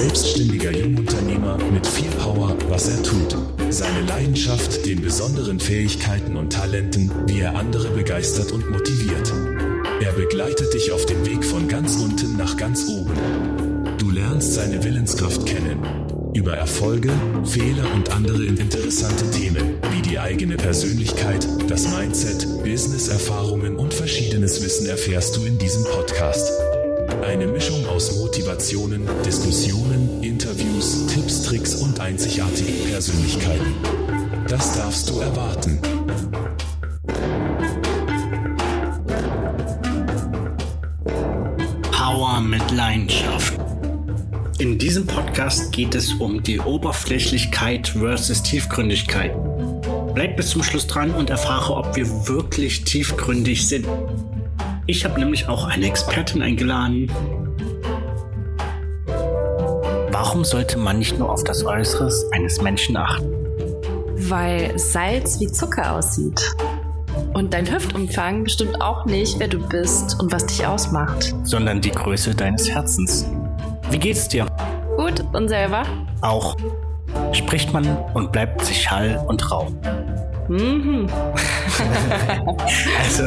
selbstständiger 0.00 0.70
Jungunternehmer 0.72 1.58
mit 1.70 1.86
viel 1.86 2.10
Power, 2.12 2.56
was 2.70 2.88
er 2.88 3.02
tut. 3.02 3.36
Seine 3.68 4.00
Leidenschaft, 4.00 4.86
den 4.86 5.02
besonderen 5.02 5.60
Fähigkeiten 5.60 6.36
und 6.36 6.54
Talenten, 6.54 7.12
wie 7.26 7.40
er 7.40 7.54
andere 7.54 7.90
begeistert 7.90 8.50
und 8.52 8.70
motiviert. 8.70 9.30
Er 10.00 10.12
begleitet 10.12 10.72
dich 10.72 10.90
auf 10.90 11.04
dem 11.04 11.26
Weg 11.26 11.44
von 11.44 11.68
ganz 11.68 11.96
unten 11.96 12.38
nach 12.38 12.56
ganz 12.56 12.88
oben. 12.88 13.12
Du 13.98 14.10
lernst 14.10 14.54
seine 14.54 14.82
Willenskraft 14.82 15.44
kennen. 15.44 15.82
Über 16.32 16.54
Erfolge, 16.54 17.10
Fehler 17.44 17.84
und 17.94 18.10
andere 18.10 18.46
interessante 18.46 19.30
Themen, 19.32 19.74
wie 19.92 20.00
die 20.00 20.18
eigene 20.18 20.56
Persönlichkeit, 20.56 21.46
das 21.68 21.86
Mindset, 21.88 22.46
Business-Erfahrungen 22.64 23.76
und 23.76 23.92
verschiedenes 23.92 24.64
Wissen 24.64 24.86
erfährst 24.86 25.36
du 25.36 25.44
in 25.44 25.58
diesem 25.58 25.84
Podcast. 25.84 26.50
Eine 27.22 27.46
Mischung 27.46 27.86
aus 27.86 28.18
Motivationen, 28.18 29.06
Diskussionen, 29.24 30.22
Interviews, 30.22 31.06
Tipps, 31.06 31.42
Tricks 31.42 31.74
und 31.76 32.00
einzigartigen 32.00 32.90
Persönlichkeiten. 32.90 33.74
Das 34.48 34.76
darfst 34.76 35.08
du 35.10 35.20
erwarten. 35.20 35.78
Power 41.92 42.40
mit 42.40 42.70
Leidenschaft. 42.70 43.54
In 44.58 44.78
diesem 44.78 45.06
Podcast 45.06 45.72
geht 45.72 45.94
es 45.94 46.12
um 46.14 46.42
die 46.42 46.60
Oberflächlichkeit 46.60 47.88
versus 47.88 48.42
Tiefgründigkeit. 48.42 49.34
Bleib 50.14 50.36
bis 50.36 50.50
zum 50.50 50.62
Schluss 50.62 50.86
dran 50.86 51.12
und 51.12 51.30
erfahre, 51.30 51.74
ob 51.76 51.96
wir 51.96 52.06
wirklich 52.28 52.84
tiefgründig 52.84 53.66
sind. 53.68 53.86
Ich 54.90 55.04
habe 55.04 55.20
nämlich 55.20 55.48
auch 55.48 55.68
eine 55.68 55.86
Expertin 55.86 56.42
eingeladen. 56.42 57.08
Warum 60.10 60.42
sollte 60.42 60.80
man 60.80 60.98
nicht 60.98 61.16
nur 61.16 61.30
auf 61.30 61.44
das 61.44 61.64
Äußeres 61.64 62.26
eines 62.32 62.60
Menschen 62.60 62.96
achten? 62.96 63.32
Weil 64.28 64.76
Salz 64.76 65.38
wie 65.38 65.46
Zucker 65.46 65.92
aussieht. 65.94 66.56
Und 67.34 67.54
dein 67.54 67.72
Hüftumfang 67.72 68.42
bestimmt 68.42 68.82
auch 68.82 69.04
nicht, 69.04 69.38
wer 69.38 69.46
du 69.46 69.64
bist 69.68 70.18
und 70.18 70.32
was 70.32 70.46
dich 70.46 70.66
ausmacht. 70.66 71.36
Sondern 71.44 71.80
die 71.80 71.92
Größe 71.92 72.34
deines 72.34 72.68
Herzens. 72.68 73.30
Wie 73.92 73.98
geht's 73.98 74.26
dir? 74.26 74.46
Gut, 74.96 75.22
und 75.32 75.48
selber? 75.48 75.84
Auch. 76.20 76.56
Spricht 77.30 77.72
man 77.72 77.86
und 78.14 78.32
bleibt 78.32 78.64
sich 78.64 78.82
Schall 78.82 79.24
und 79.28 79.52
Rauch. 79.52 79.70
Mhm. 80.50 81.06
also, 82.98 83.22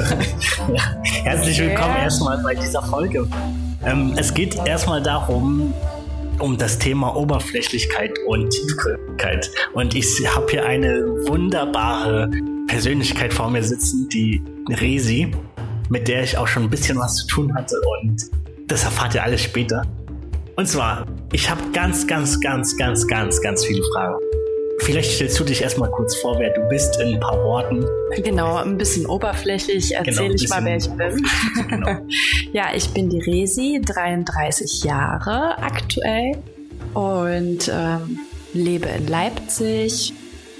ja, 0.74 0.82
herzlich 1.24 1.58
willkommen 1.58 1.96
ja. 1.96 2.04
erstmal 2.04 2.38
bei 2.44 2.54
dieser 2.54 2.84
Folge. 2.84 3.26
Ähm, 3.86 4.14
es 4.18 4.34
geht 4.34 4.58
erstmal 4.66 5.02
darum, 5.02 5.74
um 6.40 6.58
das 6.58 6.78
Thema 6.80 7.16
Oberflächlichkeit 7.16 8.12
und 8.28 8.50
Tiefgründigkeit. 8.50 9.50
Und 9.72 9.96
ich 9.96 10.06
habe 10.36 10.48
hier 10.52 10.66
eine 10.66 11.02
wunderbare 11.30 12.30
Persönlichkeit 12.68 13.34
vor 13.34 13.50
mir 13.50 13.64
sitzen, 13.64 14.10
die 14.10 14.44
Resi, 14.70 15.32
mit 15.90 16.10
der 16.10 16.24
ich 16.24 16.38
auch 16.38 16.48
schon 16.48 16.64
ein 16.64 16.70
bisschen 16.70 16.98
was 16.98 17.16
zu 17.16 17.28
tun 17.28 17.56
hatte. 17.56 17.78
Und 18.02 18.22
das 18.68 18.84
erfahrt 18.84 19.16
ihr 19.16 19.24
alles 19.24 19.44
später. 19.44 19.84
Und 20.58 20.68
zwar, 20.68 21.06
ich 21.32 21.50
habe 21.50 21.62
ganz, 21.72 22.06
ganz, 22.06 22.38
ganz, 22.42 22.76
ganz, 22.76 23.08
ganz, 23.08 23.42
ganz 23.42 23.64
viele 23.64 23.82
Fragen. 23.94 24.18
Vielleicht 24.80 25.12
stellst 25.12 25.40
du 25.40 25.44
dich 25.44 25.62
erstmal 25.62 25.90
kurz 25.92 26.16
vor, 26.18 26.38
wer 26.40 26.54
du 26.54 26.62
bist 26.68 27.00
in 27.00 27.14
ein 27.14 27.20
paar 27.20 27.38
Worten. 27.44 27.86
Genau, 28.22 28.58
ein 28.58 28.78
bisschen 28.78 29.06
oberflächlich 29.06 29.96
erzähle 29.96 30.30
genau, 30.30 30.34
ich 30.34 30.50
mal, 30.50 30.66
wer 30.66 30.78
ich 30.78 30.90
bin. 30.90 31.26
Genau. 31.70 32.08
ja, 32.54 32.66
ich 32.76 32.90
bin 32.90 33.10
die 33.10 33.20
Resi, 33.20 33.82
33 33.84 34.84
Jahre 34.84 35.58
aktuell 35.60 36.38
und 36.94 37.72
ähm, 37.74 38.20
lebe 38.54 38.88
in 38.90 39.08
Leipzig, 39.08 40.14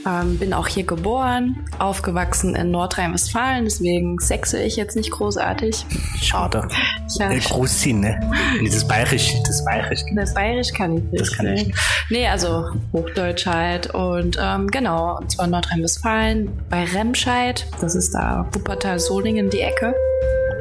ähm, 0.06 0.38
bin 0.38 0.54
auch 0.54 0.68
hier 0.68 0.84
geboren, 0.84 1.66
aufgewachsen 1.80 2.56
in 2.56 2.72
Nordrhein-Westfalen, 2.72 3.66
deswegen 3.66 4.20
sexe 4.20 4.62
ich 4.62 4.76
jetzt 4.76 4.96
nicht 4.96 5.12
großartig. 5.12 5.86
Schade. 6.22 6.68
Ja. 7.20 7.30
Äh, 7.30 7.40
Großziehen, 7.40 8.00
ne? 8.00 8.20
Das 8.64 8.88
Bayerisch, 8.88 9.36
das 9.46 9.64
Bayerisch. 9.66 10.02
Das 10.16 10.34
Bayerisch 10.34 10.74
kann 10.74 10.98
ich 10.98 11.04
nicht. 11.04 11.22
Das 11.22 11.38
kann 11.38 11.48
ich. 11.54 11.68
Ne? 11.68 11.74
Nee, 12.10 12.28
also 12.28 12.72
Hochdeutsch 12.92 13.46
halt. 13.46 13.94
Und 13.94 14.40
ähm, 14.42 14.72
genau, 14.72 15.18
und 15.18 15.30
zwar 15.30 15.46
Nordrhein-Westfalen 15.46 16.50
bei 16.70 16.86
Remscheid. 16.86 17.68
Das 17.82 17.94
ist 17.94 18.16
da 18.16 18.48
Wuppertal-Solingen 18.54 19.52
die 19.52 19.60
Ecke. 19.60 19.94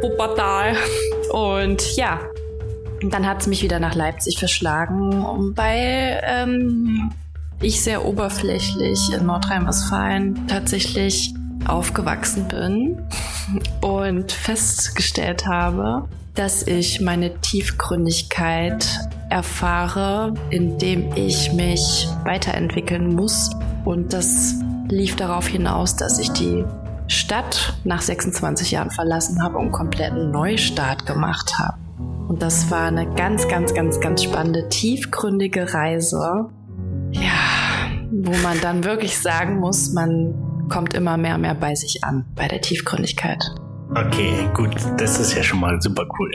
Wuppertal. 0.02 0.76
Und 1.32 1.96
ja, 1.96 2.20
dann 3.10 3.26
hat 3.26 3.40
es 3.40 3.46
mich 3.46 3.62
wieder 3.62 3.80
nach 3.80 3.94
Leipzig 3.94 4.38
verschlagen, 4.38 5.24
weil 5.56 6.22
ähm, 6.26 7.12
ich 7.62 7.82
sehr 7.82 8.04
oberflächlich 8.04 9.12
in 9.12 9.26
Nordrhein-Westfalen 9.26 10.46
tatsächlich 10.48 11.34
aufgewachsen 11.66 12.48
bin 12.48 13.06
und 13.80 14.32
festgestellt 14.32 15.46
habe, 15.46 16.08
dass 16.34 16.66
ich 16.66 17.00
meine 17.00 17.38
Tiefgründigkeit 17.40 18.86
erfahre, 19.30 20.34
indem 20.50 21.14
ich 21.14 21.52
mich 21.52 22.08
weiterentwickeln 22.24 23.14
muss. 23.14 23.50
Und 23.84 24.12
das 24.12 24.54
lief 24.88 25.16
darauf 25.16 25.46
hinaus, 25.46 25.96
dass 25.96 26.18
ich 26.18 26.30
die 26.30 26.64
Stadt 27.06 27.74
nach 27.84 28.00
26 28.00 28.70
Jahren 28.70 28.90
verlassen 28.90 29.42
habe 29.42 29.58
und 29.58 29.72
kompletten 29.72 30.30
Neustart 30.30 31.06
gemacht 31.06 31.58
habe. 31.58 31.78
Und 32.28 32.40
das 32.40 32.70
war 32.70 32.86
eine 32.86 33.06
ganz, 33.14 33.48
ganz, 33.48 33.74
ganz, 33.74 34.00
ganz 34.00 34.22
spannende, 34.22 34.68
tiefgründige 34.68 35.74
Reise. 35.74 36.48
Ja, 37.12 37.51
wo 38.12 38.32
man 38.42 38.60
dann 38.60 38.84
wirklich 38.84 39.18
sagen 39.18 39.58
muss, 39.58 39.92
man 39.92 40.68
kommt 40.68 40.92
immer 40.94 41.16
mehr 41.16 41.36
und 41.36 41.40
mehr 41.40 41.54
bei 41.54 41.74
sich 41.74 42.04
an, 42.04 42.26
bei 42.34 42.46
der 42.46 42.60
Tiefgründigkeit. 42.60 43.42
Okay, 43.94 44.48
gut, 44.54 44.74
das 44.98 45.18
ist 45.18 45.34
ja 45.34 45.42
schon 45.42 45.60
mal 45.60 45.80
super 45.80 46.06
cool. 46.18 46.30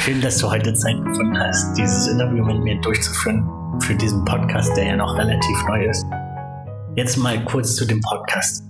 Schön, 0.00 0.20
dass 0.20 0.38
du 0.38 0.50
heute 0.50 0.74
Zeit 0.74 0.96
gefunden 1.04 1.38
hast, 1.38 1.74
dieses 1.74 2.08
Interview 2.08 2.44
mit 2.44 2.62
mir 2.62 2.80
durchzuführen 2.80 3.48
für 3.80 3.94
diesen 3.94 4.24
Podcast, 4.24 4.76
der 4.76 4.86
ja 4.86 4.96
noch 4.96 5.16
relativ 5.16 5.64
neu 5.68 5.84
ist. 5.86 6.04
Jetzt 6.96 7.16
mal 7.16 7.44
kurz 7.44 7.76
zu 7.76 7.84
dem 7.84 8.00
Podcast. 8.00 8.64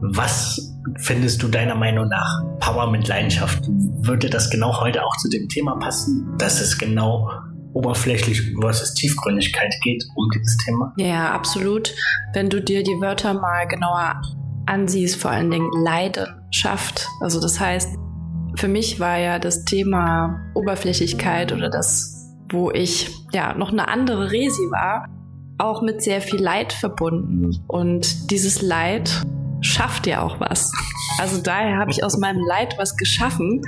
Was 0.00 0.74
findest 0.98 1.42
du 1.42 1.48
deiner 1.48 1.74
Meinung 1.74 2.08
nach 2.08 2.44
Power 2.60 2.90
mit 2.90 3.08
Leidenschaft? 3.08 3.62
Würde 3.68 4.28
das 4.28 4.50
genau 4.50 4.80
heute 4.80 5.04
auch 5.04 5.16
zu 5.18 5.28
dem 5.28 5.48
Thema 5.48 5.76
passen, 5.78 6.34
dass 6.38 6.60
es 6.60 6.76
genau 6.78 7.30
oberflächlich 7.74 8.54
versus 8.60 8.94
Tiefgründigkeit 8.94 9.74
geht 9.82 10.04
um 10.14 10.28
dieses 10.34 10.56
Thema? 10.58 10.92
Ja, 10.96 11.32
absolut. 11.32 11.94
Wenn 12.34 12.50
du 12.50 12.60
dir 12.60 12.82
die 12.82 13.00
Wörter 13.00 13.34
mal 13.34 13.66
genauer 13.66 14.20
ansiehst, 14.66 15.20
vor 15.20 15.30
allen 15.30 15.50
Dingen 15.50 15.70
Leidenschaft. 15.82 17.08
Also 17.20 17.40
das 17.40 17.58
heißt, 17.58 17.96
für 18.54 18.68
mich 18.68 19.00
war 19.00 19.18
ja 19.18 19.38
das 19.38 19.64
Thema 19.64 20.40
Oberflächlichkeit 20.54 21.52
oder 21.52 21.70
das, 21.70 22.30
wo 22.50 22.70
ich 22.70 23.10
ja 23.32 23.54
noch 23.54 23.70
eine 23.70 23.88
andere 23.88 24.30
Resi 24.30 24.70
war, 24.70 25.08
auch 25.58 25.82
mit 25.82 26.02
sehr 26.02 26.20
viel 26.20 26.40
Leid 26.40 26.72
verbunden. 26.72 27.64
Und 27.66 28.30
dieses 28.30 28.62
Leid 28.62 29.22
schafft 29.60 30.06
ja 30.06 30.22
auch 30.22 30.40
was. 30.40 30.70
Also 31.18 31.40
daher 31.40 31.78
habe 31.78 31.90
ich 31.90 32.04
aus 32.04 32.18
meinem 32.18 32.40
Leid 32.46 32.74
was 32.78 32.96
geschaffen 32.96 33.62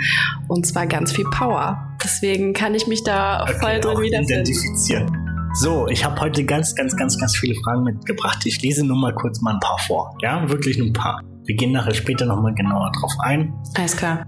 und 0.49 0.67
zwar 0.67 0.87
ganz 0.87 1.13
viel 1.13 1.27
Power. 1.31 1.94
Deswegen 2.05 2.53
kann 2.53 2.75
ich 2.75 2.87
mich 2.87 3.03
da 3.03 3.43
okay, 3.43 3.55
voll 3.59 3.81
drin 3.81 3.99
wiederfinden. 4.03 5.25
So, 5.55 5.87
ich 5.89 6.05
habe 6.05 6.21
heute 6.21 6.45
ganz, 6.45 6.75
ganz, 6.75 6.97
ganz, 6.97 7.19
ganz 7.19 7.37
viele 7.37 7.55
Fragen 7.63 7.85
mitgebracht. 7.85 8.45
Ich 8.45 8.61
lese 8.61 8.85
nur 8.85 8.97
mal 8.97 9.15
kurz 9.15 9.41
mal 9.41 9.55
ein 9.55 9.61
paar 9.61 9.79
vor. 9.79 10.17
Ja, 10.21 10.49
wirklich 10.51 10.77
nur 10.77 10.89
ein 10.89 10.93
paar. 10.93 11.23
Wir 11.45 11.55
gehen 11.55 11.73
nachher 11.73 11.95
später 11.95 12.27
nochmal 12.27 12.55
genauer 12.55 12.91
drauf 12.99 13.13
ein. 13.21 13.55
Alles 13.77 13.97
klar. 13.97 14.27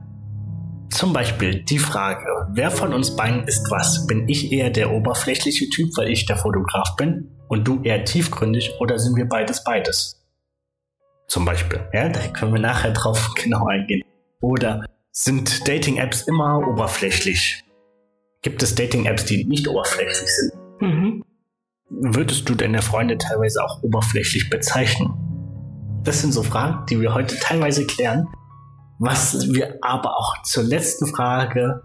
Zum 0.91 1.13
Beispiel 1.13 1.65
die 1.65 1.79
Frage, 1.79 2.49
wer 2.53 2.71
von 2.71 2.95
uns 2.95 3.17
beiden 3.17 3.45
ist 3.45 3.69
was? 3.71 4.07
Bin 4.07 4.29
ich 4.29 4.53
eher 4.53 4.71
der 4.71 4.93
oberflächliche 4.93 5.69
Typ, 5.69 5.91
weil 5.97 6.09
ich 6.09 6.27
der 6.27 6.37
Fotograf 6.37 6.97
bin? 6.97 7.31
Und 7.49 7.67
du 7.67 7.83
eher 7.83 8.05
tiefgründig 8.05 8.75
oder 8.81 8.99
sind 8.99 9.17
wir 9.17 9.29
beides 9.29 9.65
beides? 9.65 10.25
Zum 11.29 11.45
Beispiel. 11.45 11.81
Ja, 11.93 12.09
da 12.09 12.21
können 12.29 12.53
wir 12.53 12.61
nachher 12.61 12.93
drauf 12.93 13.35
genau 13.43 13.67
eingehen. 13.67 14.03
Oder 14.41 14.87
sind 15.11 15.67
Dating-Apps 15.67 16.23
immer 16.23 16.67
oberflächlich? 16.67 17.65
Gibt 18.47 18.63
es 18.63 18.77
Dating-Apps, 18.77 19.25
die 19.25 19.45
nicht 19.45 19.67
oberflächlich 19.67 20.33
sind? 20.33 20.53
Mhm. 20.81 21.25
Würdest 21.91 22.49
du 22.49 22.55
deine 22.55 22.81
Freunde 22.81 23.19
teilweise 23.19 23.61
auch 23.65 23.83
oberflächlich 23.83 24.51
bezeichnen? 24.51 25.13
Das 26.05 26.21
sind 26.21 26.31
so 26.31 26.45
Fragen, 26.45 26.87
die 26.87 27.01
wir 27.01 27.13
heute 27.13 27.37
teilweise 27.41 27.85
klären. 27.85 28.29
Was 29.01 29.53
wir 29.53 29.79
aber 29.83 30.17
auch 30.17 30.41
zur 30.45 30.63
letzten 30.63 31.09
Frage 31.09 31.83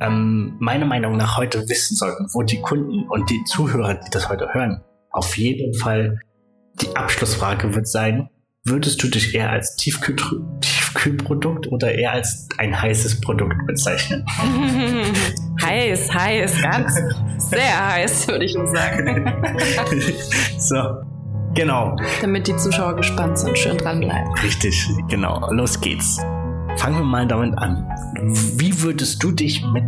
ähm, 0.00 0.56
meiner 0.58 0.86
Meinung 0.86 1.16
nach 1.16 1.36
heute 1.36 1.68
wissen 1.68 1.94
sollten, 1.96 2.26
wo 2.32 2.42
die 2.42 2.60
Kunden 2.60 3.08
und 3.08 3.30
die 3.30 3.44
Zuhörer, 3.44 3.94
die 3.94 4.10
das 4.10 4.28
heute 4.28 4.52
hören, 4.52 4.82
auf 5.10 5.38
jeden 5.38 5.74
Fall 5.74 6.18
die 6.82 6.96
Abschlussfrage 6.96 7.72
wird 7.72 7.86
sein, 7.86 8.30
würdest 8.64 9.00
du 9.00 9.06
dich 9.06 9.32
eher 9.32 9.50
als 9.50 9.76
tiefgründig 9.76 10.75
Kühlprodukt 10.96 11.70
oder 11.70 11.94
eher 11.94 12.12
als 12.12 12.48
ein 12.58 12.80
heißes 12.80 13.20
Produkt 13.20 13.54
bezeichnen? 13.66 14.24
heiß, 15.62 16.12
heiß, 16.12 16.62
ganz 16.62 16.98
sehr 17.38 17.92
heiß, 17.92 18.28
würde 18.28 18.44
ich 18.46 18.54
nur 18.54 18.66
sagen. 18.74 19.30
so, 20.58 20.76
genau. 21.54 21.96
Damit 22.22 22.48
die 22.48 22.56
Zuschauer 22.56 22.96
gespannt 22.96 23.38
sind, 23.38 23.56
schön 23.58 23.76
dranbleiben. 23.76 24.32
Richtig, 24.42 24.88
genau. 25.08 25.50
Los 25.52 25.80
geht's. 25.80 26.18
Fangen 26.76 26.96
wir 26.98 27.04
mal 27.04 27.26
damit 27.26 27.56
an. 27.58 27.86
Wie 28.56 28.82
würdest 28.82 29.22
du 29.22 29.32
dich 29.32 29.64
mit 29.66 29.84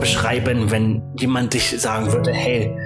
beschreiben, 0.00 0.70
wenn 0.70 1.02
jemand 1.18 1.54
dich 1.54 1.80
sagen 1.80 2.12
würde, 2.12 2.30
hey, 2.30 2.76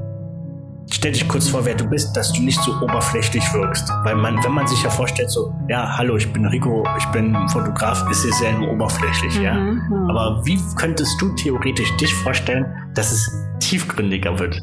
stell 0.91 1.13
dich 1.13 1.29
kurz 1.29 1.49
vor, 1.49 1.65
wer 1.65 1.75
du 1.75 1.85
bist, 1.85 2.17
dass 2.17 2.33
du 2.33 2.43
nicht 2.43 2.61
so 2.63 2.73
oberflächlich 2.81 3.45
wirkst. 3.53 3.89
Weil 4.05 4.17
man, 4.17 4.43
wenn 4.43 4.53
man 4.53 4.67
sich 4.67 4.83
ja 4.83 4.91
vorstellt, 4.91 5.31
so, 5.31 5.53
ja, 5.69 5.97
hallo, 5.97 6.17
ich 6.17 6.33
bin 6.33 6.47
Rico, 6.47 6.85
ich 6.99 7.07
bin 7.07 7.37
Fotograf, 7.49 8.09
ist 8.11 8.25
es 8.25 8.39
sehr 8.39 8.53
nur 8.59 8.73
oberflächlich, 8.73 9.39
mhm, 9.39 9.45
ja. 9.45 9.55
Mhm. 9.55 10.11
Aber 10.11 10.43
wie 10.45 10.59
könntest 10.77 11.21
du 11.21 11.35
theoretisch 11.35 11.95
dich 11.97 12.15
vorstellen, 12.15 12.67
dass 12.95 13.13
es 13.13 13.31
tiefgründiger 13.61 14.39
wird? 14.39 14.61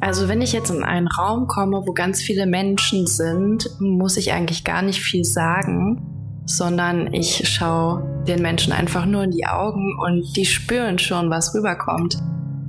Also 0.00 0.28
wenn 0.28 0.42
ich 0.42 0.52
jetzt 0.52 0.70
in 0.70 0.82
einen 0.82 1.08
Raum 1.08 1.46
komme, 1.46 1.82
wo 1.86 1.92
ganz 1.92 2.20
viele 2.20 2.46
Menschen 2.46 3.06
sind, 3.06 3.68
muss 3.80 4.16
ich 4.16 4.32
eigentlich 4.32 4.62
gar 4.62 4.82
nicht 4.82 5.00
viel 5.00 5.24
sagen, 5.24 6.42
sondern 6.44 7.12
ich 7.12 7.48
schaue 7.48 8.24
den 8.28 8.42
Menschen 8.42 8.72
einfach 8.72 9.06
nur 9.06 9.24
in 9.24 9.30
die 9.30 9.46
Augen 9.46 9.96
und 9.98 10.36
die 10.36 10.44
spüren 10.44 10.98
schon, 10.98 11.30
was 11.30 11.54
rüberkommt. 11.54 12.18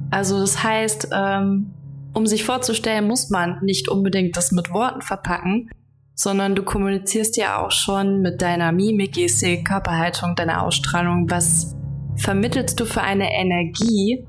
Also 0.10 0.40
das 0.40 0.64
heißt, 0.64 1.10
ähm, 1.14 1.74
um 2.18 2.26
sich 2.26 2.44
vorzustellen, 2.44 3.08
muss 3.08 3.30
man 3.30 3.60
nicht 3.62 3.90
unbedingt 3.90 4.36
das 4.36 4.52
mit 4.52 4.72
Worten 4.72 5.02
verpacken, 5.04 5.70
sondern 6.16 6.56
du 6.56 6.64
kommunizierst 6.64 7.38
ja 7.38 7.64
auch 7.64 7.72
schon 7.72 8.22
mit 8.22 8.42
deiner 8.42 8.72
Mimik, 8.72 9.14
Gestik, 9.14 9.66
Körperhaltung, 9.66 10.36
deiner 10.36 10.64
Ausstrahlung, 10.64 11.30
was 11.30 11.76
vermittelst 12.16 12.80
du 12.80 12.86
für 12.86 13.02
eine 13.02 13.32
Energie 13.32 14.26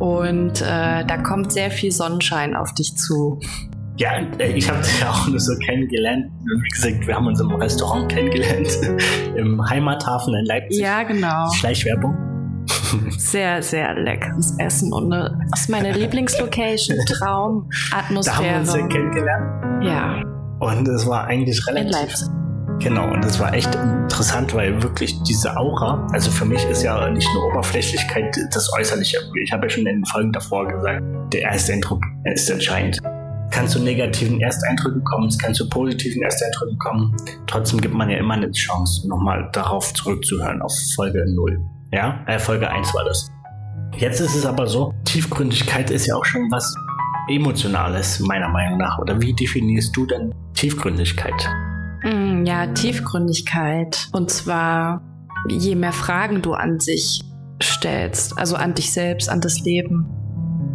und 0.00 0.60
äh, 0.60 1.04
da 1.06 1.18
kommt 1.22 1.52
sehr 1.52 1.70
viel 1.70 1.92
Sonnenschein 1.92 2.56
auf 2.56 2.74
dich 2.74 2.96
zu. 2.96 3.38
Ja, 3.96 4.18
äh, 4.38 4.52
ich 4.52 4.68
habe 4.68 4.82
dich 4.82 5.00
ja 5.00 5.10
auch 5.10 5.28
nur 5.28 5.38
so 5.38 5.52
kennengelernt. 5.64 6.32
Wie 6.42 6.68
gesagt, 6.70 7.06
wir 7.06 7.14
haben 7.14 7.28
uns 7.28 7.40
im 7.40 7.52
Restaurant 7.52 8.10
kennengelernt, 8.10 8.76
im 9.36 9.64
Heimathafen 9.70 10.34
in 10.34 10.46
Leipzig. 10.46 10.80
Ja, 10.80 11.04
genau. 11.04 11.48
Schleichwerbung. 11.52 12.29
Sehr, 13.16 13.62
sehr 13.62 13.94
leckeres 13.94 14.54
Essen 14.58 14.92
und 14.92 15.12
eine, 15.12 15.38
das 15.50 15.62
ist 15.62 15.70
meine 15.70 15.92
Lieblingslocation, 15.92 16.98
Traumatmosphäre. 17.06 18.24
Da 18.24 18.34
haben 18.36 18.44
wir 18.44 18.58
uns 18.58 18.74
ja 18.74 18.86
kennengelernt. 18.86 19.84
Ja. 19.84 20.22
Und 20.60 20.88
es 20.88 21.06
war 21.06 21.24
eigentlich 21.24 21.66
relativ. 21.66 21.86
In 21.86 21.92
Leipzig. 21.92 22.28
Genau, 22.80 23.12
und 23.12 23.22
das 23.22 23.38
war 23.38 23.52
echt 23.52 23.74
interessant, 23.74 24.54
weil 24.54 24.82
wirklich 24.82 25.14
diese 25.24 25.54
Aura, 25.54 26.06
also 26.12 26.30
für 26.30 26.46
mich 26.46 26.64
ist 26.64 26.82
ja 26.82 27.10
nicht 27.10 27.28
nur 27.34 27.48
Oberflächlichkeit 27.48 28.34
das 28.52 28.72
Äußerliche. 28.72 29.18
Ich 29.42 29.52
habe 29.52 29.66
ja 29.66 29.70
schon 29.70 29.86
in 29.86 29.96
den 29.96 30.04
Folgen 30.06 30.32
davor 30.32 30.66
gesagt, 30.66 31.02
der 31.32 31.42
erste 31.42 31.74
Eindruck 31.74 32.02
ist 32.24 32.48
entscheidend. 32.48 32.98
Kannst 33.50 33.74
du 33.74 33.80
negativen 33.80 34.40
Ersteindrücken 34.40 35.04
kommen, 35.04 35.30
kannst 35.42 35.60
du 35.60 35.68
positiven 35.68 36.22
Ersteindrücken 36.22 36.78
kommen. 36.78 37.16
Trotzdem 37.46 37.80
gibt 37.82 37.94
man 37.94 38.08
ja 38.08 38.16
immer 38.16 38.34
eine 38.34 38.50
Chance, 38.50 39.06
nochmal 39.08 39.50
darauf 39.52 39.92
zurückzuhören, 39.92 40.62
auf 40.62 40.72
Folge 40.94 41.22
0. 41.28 41.60
Ja, 41.92 42.22
äh, 42.26 42.38
Folge 42.38 42.70
1 42.70 42.94
war 42.94 43.04
das. 43.04 43.28
Jetzt 43.96 44.20
ist 44.20 44.36
es 44.36 44.46
aber 44.46 44.66
so, 44.66 44.94
Tiefgründigkeit 45.04 45.90
ist 45.90 46.06
ja 46.06 46.14
auch 46.14 46.24
schon 46.24 46.50
was 46.50 46.74
Emotionales, 47.28 48.20
meiner 48.20 48.48
Meinung 48.48 48.78
nach. 48.78 48.98
Oder 48.98 49.20
wie 49.20 49.34
definierst 49.34 49.96
du 49.96 50.06
denn 50.06 50.34
Tiefgründigkeit? 50.54 51.48
Mm, 52.04 52.44
ja, 52.44 52.66
Tiefgründigkeit. 52.68 54.08
Und 54.12 54.30
zwar, 54.30 55.02
je 55.48 55.74
mehr 55.74 55.92
Fragen 55.92 56.42
du 56.42 56.54
an 56.54 56.80
sich 56.80 57.20
stellst, 57.62 58.38
also 58.38 58.56
an 58.56 58.74
dich 58.74 58.92
selbst, 58.92 59.28
an 59.28 59.40
das 59.40 59.60
Leben, 59.60 60.06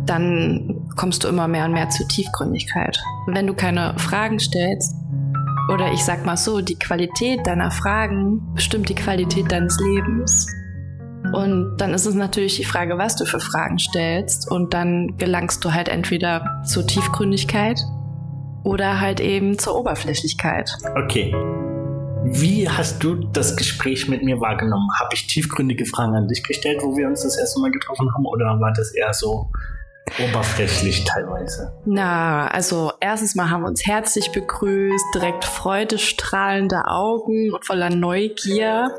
dann 0.06 0.88
kommst 0.96 1.24
du 1.24 1.30
immer 1.30 1.48
mehr 1.48 1.66
und 1.66 1.72
mehr 1.72 1.90
zur 1.90 2.08
Tiefgründigkeit. 2.08 3.02
Und 3.26 3.36
wenn 3.36 3.48
du 3.48 3.54
keine 3.54 3.98
Fragen 3.98 4.40
stellst, 4.40 4.94
oder 5.74 5.92
ich 5.92 6.04
sag 6.04 6.26
mal 6.26 6.38
so, 6.38 6.62
die 6.62 6.78
Qualität 6.78 7.48
deiner 7.48 7.72
Fragen 7.72 8.54
bestimmt 8.54 8.88
die 8.88 8.96
Qualität 8.96 9.52
deines 9.52 9.80
Lebens. 9.80 10.48
Und 11.34 11.78
dann 11.78 11.94
ist 11.94 12.06
es 12.06 12.16
natürlich 12.16 12.56
die 12.56 12.66
Frage, 12.66 12.98
was 12.98 13.16
du 13.16 13.26
für 13.26 13.40
Fragen 13.40 13.80
stellst. 13.80 14.50
Und 14.50 14.74
dann 14.74 15.18
gelangst 15.18 15.64
du 15.66 15.74
halt 15.74 15.90
entweder 15.90 16.64
zur 16.66 16.86
Tiefgründigkeit 16.86 17.80
oder 18.64 19.00
halt 19.00 19.20
eben 19.20 19.58
zur 19.60 19.78
Oberflächlichkeit. 19.78 20.72
Okay. 20.96 21.34
Wie 22.28 22.68
hast 22.68 23.04
du 23.04 23.14
das 23.14 23.56
Gespräch 23.56 24.08
mit 24.08 24.24
mir 24.24 24.40
wahrgenommen? 24.42 24.90
Habe 25.00 25.14
ich 25.14 25.28
tiefgründige 25.28 25.86
Fragen 25.86 26.16
an 26.16 26.28
dich 26.28 26.44
gestellt, 26.44 26.80
wo 26.82 26.98
wir 26.98 27.08
uns 27.08 27.22
das 27.22 27.38
erste 27.38 27.60
Mal 27.60 27.70
getroffen 27.70 28.12
haben, 28.12 28.26
oder 28.26 28.60
war 28.60 28.74
das 28.74 28.96
eher 28.96 29.14
so 29.14 29.52
oberflächlich 30.24 31.04
teilweise? 31.04 31.72
Na, 31.86 32.48
also 32.48 32.92
erstens 33.00 33.36
mal 33.36 33.52
haben 33.52 33.62
wir 33.62 33.68
uns 33.68 33.86
herzlich 33.86 34.32
begrüßt, 34.32 35.06
direkt 35.14 35.46
freudestrahlende 35.46 36.88
Augen 36.88 37.54
und 37.54 37.64
voller 37.64 37.92
Neugier. 37.92 38.90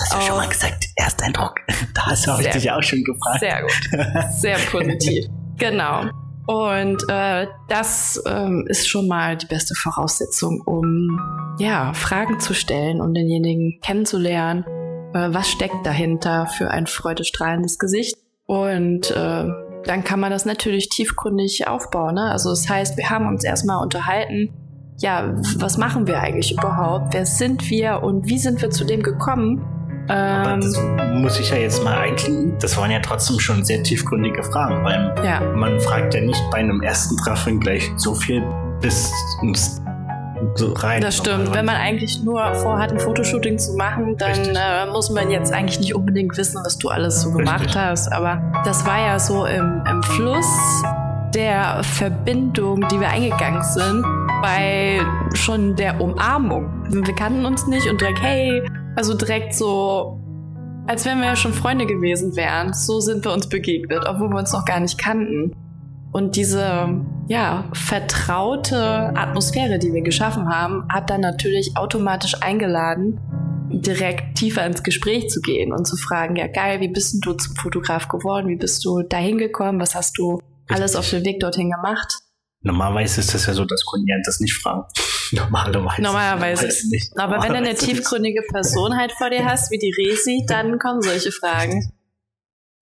Hast 0.00 0.14
du 0.14 0.20
schon 0.20 0.36
mal 0.36 0.48
gesagt, 0.48 0.86
Ersteindruck. 1.04 1.60
Da 1.94 2.06
hast 2.06 2.26
du 2.26 2.32
ich 2.40 2.48
dich 2.48 2.70
auch 2.72 2.82
schon 2.82 3.04
gefragt. 3.04 3.40
Sehr 3.40 3.62
gut. 3.62 4.32
Sehr 4.32 4.58
positiv. 4.70 5.26
genau. 5.58 6.06
Und 6.46 7.02
äh, 7.08 7.46
das 7.68 8.20
ähm, 8.26 8.66
ist 8.68 8.88
schon 8.88 9.06
mal 9.06 9.36
die 9.36 9.46
beste 9.46 9.74
Voraussetzung, 9.74 10.60
um 10.60 11.18
ja, 11.58 11.92
Fragen 11.94 12.40
zu 12.40 12.52
stellen 12.52 13.00
und 13.00 13.08
um 13.08 13.14
denjenigen 13.14 13.78
kennenzulernen. 13.80 14.64
Äh, 15.14 15.28
was 15.32 15.48
steckt 15.48 15.86
dahinter 15.86 16.46
für 16.46 16.70
ein 16.70 16.86
freudestrahlendes 16.86 17.78
Gesicht? 17.78 18.16
Und 18.46 19.10
äh, 19.12 19.46
dann 19.84 20.04
kann 20.04 20.20
man 20.20 20.30
das 20.30 20.44
natürlich 20.44 20.88
tiefgründig 20.88 21.68
aufbauen. 21.68 22.16
Ne? 22.16 22.30
Also 22.30 22.50
das 22.50 22.68
heißt, 22.68 22.96
wir 22.96 23.08
haben 23.08 23.28
uns 23.28 23.44
erstmal 23.44 23.82
unterhalten, 23.82 24.52
ja, 24.98 25.34
was 25.56 25.78
machen 25.78 26.06
wir 26.06 26.20
eigentlich 26.20 26.52
überhaupt? 26.52 27.14
Wer 27.14 27.26
sind 27.26 27.68
wir 27.70 28.02
und 28.02 28.28
wie 28.28 28.38
sind 28.38 28.62
wir 28.62 28.70
zu 28.70 28.84
dem 28.84 29.02
gekommen? 29.02 29.64
Aber 30.08 30.56
das 30.56 30.76
ähm, 30.76 31.22
muss 31.22 31.38
ich 31.40 31.50
ja 31.50 31.56
jetzt 31.56 31.82
mal 31.82 31.96
einklinken. 31.98 32.58
Das 32.60 32.76
waren 32.76 32.90
ja 32.90 33.00
trotzdem 33.00 33.38
schon 33.38 33.64
sehr 33.64 33.82
tiefgründige 33.82 34.42
Fragen, 34.42 34.84
weil 34.84 35.14
ja. 35.24 35.40
man 35.40 35.80
fragt 35.80 36.14
ja 36.14 36.20
nicht 36.20 36.42
bei 36.50 36.58
einem 36.58 36.82
ersten 36.82 37.16
Treffen 37.16 37.60
gleich 37.60 37.90
so 37.96 38.14
viel 38.14 38.42
bis 38.80 39.10
so 40.54 40.72
rein. 40.72 41.00
Das 41.00 41.16
stimmt. 41.16 41.54
Wenn 41.54 41.64
man 41.64 41.76
eigentlich 41.76 42.22
nur 42.22 42.54
vorhat, 42.56 42.92
ein 42.92 43.00
Fotoshooting 43.00 43.58
zu 43.58 43.74
machen, 43.74 44.16
dann 44.18 44.54
äh, 44.54 44.86
muss 44.90 45.10
man 45.10 45.30
jetzt 45.30 45.52
eigentlich 45.52 45.80
nicht 45.80 45.94
unbedingt 45.94 46.36
wissen, 46.36 46.60
was 46.64 46.78
du 46.78 46.88
alles 46.88 47.22
so 47.22 47.32
gemacht 47.32 47.60
Richtig. 47.60 47.76
hast. 47.76 48.12
Aber 48.12 48.42
das 48.64 48.84
war 48.86 48.98
ja 48.98 49.18
so 49.18 49.46
im, 49.46 49.82
im 49.88 50.02
Fluss 50.02 50.82
der 51.34 51.82
Verbindung, 51.82 52.86
die 52.88 53.00
wir 53.00 53.08
eingegangen 53.08 53.62
sind, 53.62 54.04
bei 54.42 55.00
schon 55.32 55.74
der 55.74 56.00
Umarmung. 56.00 56.70
Wir 56.88 57.14
kannten 57.14 57.44
uns 57.44 57.66
nicht 57.66 57.88
und 57.88 58.00
direkt, 58.00 58.22
hey, 58.22 58.62
also 58.96 59.14
direkt 59.14 59.54
so, 59.54 60.20
als 60.86 61.04
wenn 61.04 61.18
wir 61.18 61.26
ja 61.26 61.36
schon 61.36 61.52
Freunde 61.52 61.86
gewesen 61.86 62.36
wären. 62.36 62.72
So 62.72 63.00
sind 63.00 63.24
wir 63.24 63.32
uns 63.32 63.48
begegnet, 63.48 64.04
obwohl 64.06 64.30
wir 64.30 64.38
uns 64.38 64.52
noch 64.52 64.64
gar 64.64 64.80
nicht 64.80 64.98
kannten. 64.98 65.52
Und 66.12 66.36
diese, 66.36 66.88
ja, 67.26 67.64
vertraute 67.72 69.12
Atmosphäre, 69.16 69.78
die 69.80 69.92
wir 69.92 70.02
geschaffen 70.02 70.48
haben, 70.48 70.86
hat 70.88 71.10
dann 71.10 71.20
natürlich 71.20 71.76
automatisch 71.76 72.40
eingeladen, 72.40 73.18
direkt 73.68 74.36
tiefer 74.36 74.64
ins 74.64 74.84
Gespräch 74.84 75.28
zu 75.28 75.40
gehen 75.40 75.72
und 75.72 75.86
zu 75.86 75.96
fragen, 75.96 76.36
ja 76.36 76.46
geil, 76.46 76.80
wie 76.80 76.88
bist 76.88 77.16
du 77.24 77.32
zum 77.32 77.56
Fotograf 77.56 78.06
geworden? 78.06 78.48
Wie 78.48 78.56
bist 78.56 78.84
du 78.84 79.02
dahin 79.02 79.38
gekommen? 79.38 79.80
Was 79.80 79.96
hast 79.96 80.16
du 80.18 80.40
alles 80.68 80.94
auf 80.94 81.10
dem 81.10 81.24
Weg 81.24 81.40
dorthin 81.40 81.70
gemacht? 81.70 82.20
Normalerweise 82.60 83.20
ist 83.20 83.34
das 83.34 83.46
ja 83.46 83.52
so, 83.52 83.64
dass 83.64 83.84
Kunden 83.84 84.22
das 84.24 84.38
nicht 84.38 84.54
fragen. 84.54 84.84
Normalerweise. 85.32 86.02
Normalerweise. 86.02 86.88
nicht. 86.88 87.12
Aber 87.16 87.36
Normalerweise 87.36 87.54
wenn 87.54 87.64
du 87.64 87.68
eine 87.70 87.78
tiefgründige 87.78 88.42
Person 88.50 88.96
halt 88.96 89.12
vor 89.12 89.30
dir 89.30 89.44
hast, 89.44 89.70
wie 89.70 89.78
die 89.78 89.92
Resi, 89.92 90.44
dann 90.46 90.78
kommen 90.78 91.02
solche 91.02 91.32
Fragen. 91.32 91.92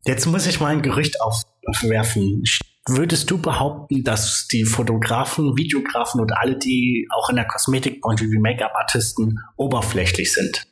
Jetzt 0.05 0.27
muss 0.27 0.47
ich 0.47 0.61
mal 0.61 0.69
ein 0.69 0.83
Gerücht 0.83 1.17
aufwerfen. 1.21 2.45
Würdest 2.89 3.31
du 3.31 3.39
behaupten, 3.39 4.03
dass 4.03 4.49
die 4.49 4.65
Fotografen, 4.65 5.57
Videografen 5.57 6.21
und 6.21 6.33
alle, 6.33 6.59
die 6.59 7.07
auch 7.15 7.31
in 7.31 7.37
der 7.37 7.47
Kosmetikbranche 7.47 8.25
wie 8.25 8.39
Make-up-Artisten 8.39 9.39
oberflächlich 9.57 10.33
sind? 10.33 10.67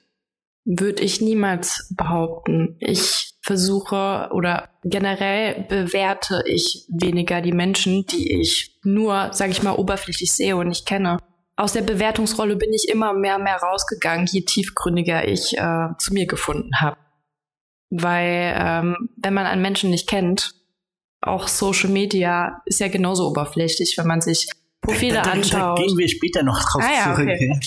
Würde 0.64 1.02
ich 1.02 1.20
niemals 1.20 1.88
behaupten. 1.96 2.76
Ich 2.80 3.34
versuche 3.42 4.28
oder 4.32 4.68
generell 4.82 5.64
bewerte 5.68 6.42
ich 6.46 6.84
weniger 6.88 7.40
die 7.40 7.52
Menschen, 7.52 8.04
die 8.06 8.40
ich 8.40 8.78
nur, 8.82 9.32
sage 9.32 9.52
ich 9.52 9.62
mal, 9.62 9.76
oberflächlich 9.76 10.32
sehe 10.32 10.56
und 10.56 10.68
nicht 10.68 10.86
kenne. 10.86 11.18
Aus 11.60 11.74
der 11.74 11.82
Bewertungsrolle 11.82 12.56
bin 12.56 12.72
ich 12.72 12.88
immer 12.88 13.12
mehr 13.12 13.36
und 13.36 13.42
mehr 13.42 13.58
rausgegangen, 13.58 14.24
je 14.24 14.40
tiefgründiger 14.40 15.28
ich 15.28 15.58
äh, 15.58 15.88
zu 15.98 16.14
mir 16.14 16.26
gefunden 16.26 16.70
habe. 16.80 16.96
Weil 17.90 18.54
ähm, 18.56 19.10
wenn 19.16 19.34
man 19.34 19.44
einen 19.44 19.60
Menschen 19.60 19.90
nicht 19.90 20.08
kennt, 20.08 20.54
auch 21.20 21.48
Social 21.48 21.90
Media 21.90 22.62
ist 22.64 22.80
ja 22.80 22.88
genauso 22.88 23.26
oberflächlich, 23.28 23.98
wenn 23.98 24.06
man 24.06 24.22
sich 24.22 24.48
Profile 24.80 25.16
da, 25.16 25.22
da, 25.22 25.30
anschaut. 25.32 25.78
Da 25.78 25.82
gehen 25.84 25.98
wir 25.98 26.08
später 26.08 26.42
noch 26.42 26.62
drauf 26.62 26.82
Ah, 26.82 26.94
ja, 26.94 27.14
zurück. 27.14 27.28
okay. 27.28 27.60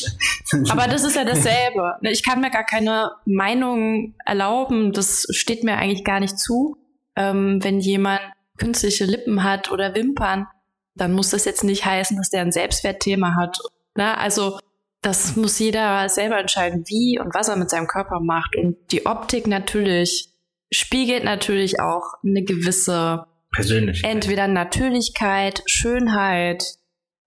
Aber 0.72 0.88
das 0.88 1.04
ist 1.04 1.16
ja 1.16 1.24
dasselbe. 1.24 1.98
Ne, 2.02 2.12
Ich 2.12 2.24
kann 2.24 2.42
mir 2.42 2.50
gar 2.50 2.66
keine 2.66 3.12
Meinung 3.26 4.16
erlauben. 4.26 4.92
Das 4.92 5.28
steht 5.30 5.64
mir 5.64 5.78
eigentlich 5.78 6.04
gar 6.04 6.20
nicht 6.20 6.40
zu. 6.40 6.78
Ähm, 7.16 7.64
wenn 7.64 7.80
jemand 7.80 8.22
künstliche 8.58 9.06
Lippen 9.06 9.44
hat 9.44 9.72
oder 9.72 9.94
Wimpern, 9.94 10.48
dann 10.96 11.14
muss 11.14 11.30
das 11.30 11.46
jetzt 11.46 11.64
nicht 11.64 11.86
heißen, 11.86 12.18
dass 12.18 12.32
der 12.32 12.42
ein 12.42 12.52
Selbstwertthema 12.52 13.36
hat. 13.36 13.60
Na, 13.96 14.16
also 14.16 14.60
das 15.02 15.36
muss 15.36 15.60
jeder 15.60 16.08
selber 16.10 16.40
entscheiden, 16.40 16.86
wie 16.88 17.20
und 17.20 17.34
was 17.34 17.50
er 17.50 17.58
mit 17.58 17.70
seinem 17.70 17.88
Körper 17.88 18.20
macht. 18.20 18.56
Und 18.56 18.78
die 18.92 19.06
Optik 19.06 19.48
natürlich 19.48 20.30
spiegelt 20.72 21.24
natürlich 21.24 21.80
auch 21.80 22.14
eine 22.24 22.44
gewisse 22.44 23.26
Persönlich. 23.52 24.04
entweder 24.04 24.48
Natürlichkeit, 24.48 25.62
Schönheit, 25.68 26.64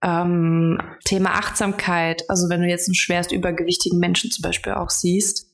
ähm, 0.03 0.79
Thema 1.05 1.31
Achtsamkeit. 1.35 2.29
Also 2.29 2.49
wenn 2.49 2.61
du 2.61 2.67
jetzt 2.67 2.87
einen 2.87 2.95
schwerst 2.95 3.31
übergewichtigen 3.31 3.99
Menschen 3.99 4.31
zum 4.31 4.41
Beispiel 4.41 4.73
auch 4.73 4.89
siehst, 4.89 5.47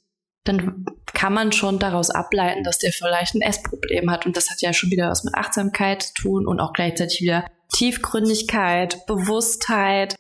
dann 0.46 0.86
kann 1.14 1.34
man 1.34 1.52
schon 1.52 1.80
daraus 1.80 2.10
ableiten, 2.10 2.64
dass 2.64 2.78
der 2.78 2.92
vielleicht 2.92 3.36
ein 3.36 3.42
Essproblem 3.42 4.12
hat. 4.12 4.26
Und 4.26 4.36
das 4.36 4.50
hat 4.50 4.62
ja 4.62 4.74
schon 4.74 4.92
wieder 4.92 5.10
was 5.10 5.24
mit 5.24 5.36
Achtsamkeit 5.36 6.04
zu 6.04 6.14
tun 6.14 6.48
und 6.48 6.60
auch 6.60 6.74
gleichzeitig 6.74 7.22
wieder 7.22 7.46
Tiefgründigkeit, 7.72 9.06
Bewusstheit. 9.08 10.16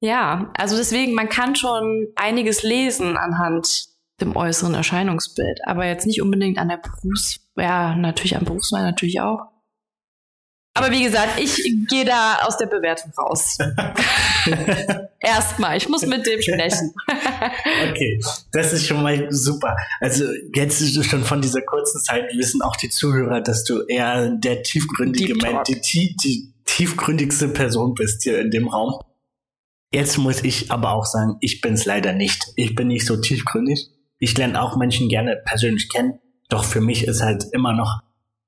Ja, 0.00 0.52
also 0.56 0.76
deswegen, 0.76 1.14
man 1.14 1.28
kann 1.28 1.56
schon 1.56 2.08
einiges 2.16 2.62
lesen 2.62 3.16
anhand 3.16 3.86
dem 4.20 4.36
äußeren 4.36 4.74
Erscheinungsbild, 4.74 5.60
aber 5.66 5.86
jetzt 5.86 6.06
nicht 6.06 6.22
unbedingt 6.22 6.58
an 6.58 6.68
der 6.68 6.78
Berufs-, 6.78 7.40
ja, 7.56 7.94
natürlich 7.96 8.36
am 8.36 8.44
Berufswahl 8.44 8.82
natürlich 8.82 9.20
auch. 9.20 9.40
Aber 10.74 10.90
wie 10.90 11.02
gesagt, 11.02 11.40
ich 11.40 11.56
gehe 11.88 12.04
da 12.04 12.40
aus 12.42 12.58
der 12.58 12.66
Bewertung 12.66 13.10
raus. 13.16 13.56
Erstmal, 15.20 15.76
ich 15.78 15.88
muss 15.88 16.04
mit 16.06 16.26
dem 16.26 16.40
sprechen. 16.42 16.92
Okay, 17.90 18.20
das 18.52 18.72
ist 18.74 18.86
schon 18.86 19.02
mal 19.02 19.26
super. 19.32 19.76
Also 20.00 20.24
jetzt 20.54 21.04
schon 21.04 21.24
von 21.24 21.40
dieser 21.40 21.62
kurzen 21.62 22.00
Zeit 22.02 22.24
wissen 22.36 22.60
auch 22.62 22.76
die 22.76 22.88
Zuhörer, 22.90 23.40
dass 23.40 23.64
du 23.64 23.82
eher 23.86 24.28
der 24.30 24.62
tiefgründige 24.62 25.34
Mensch, 25.34 25.62
die, 25.66 25.80
tie- 25.80 26.16
die 26.22 26.52
tiefgründigste 26.66 27.48
Person 27.48 27.94
bist 27.94 28.22
hier 28.22 28.40
in 28.40 28.50
dem 28.50 28.68
Raum. 28.68 28.98
Jetzt 29.96 30.18
muss 30.18 30.44
ich 30.44 30.70
aber 30.70 30.92
auch 30.92 31.06
sagen, 31.06 31.38
ich 31.40 31.62
bin 31.62 31.72
es 31.72 31.86
leider 31.86 32.12
nicht. 32.12 32.52
Ich 32.54 32.74
bin 32.74 32.88
nicht 32.88 33.06
so 33.06 33.16
tiefgründig. 33.16 33.88
Ich 34.18 34.36
lerne 34.36 34.60
auch 34.60 34.76
Menschen 34.76 35.08
gerne 35.08 35.40
persönlich 35.46 35.88
kennen. 35.88 36.18
Doch 36.50 36.64
für 36.64 36.82
mich 36.82 37.04
ist 37.04 37.22
halt 37.22 37.46
immer 37.52 37.72
noch 37.72 38.02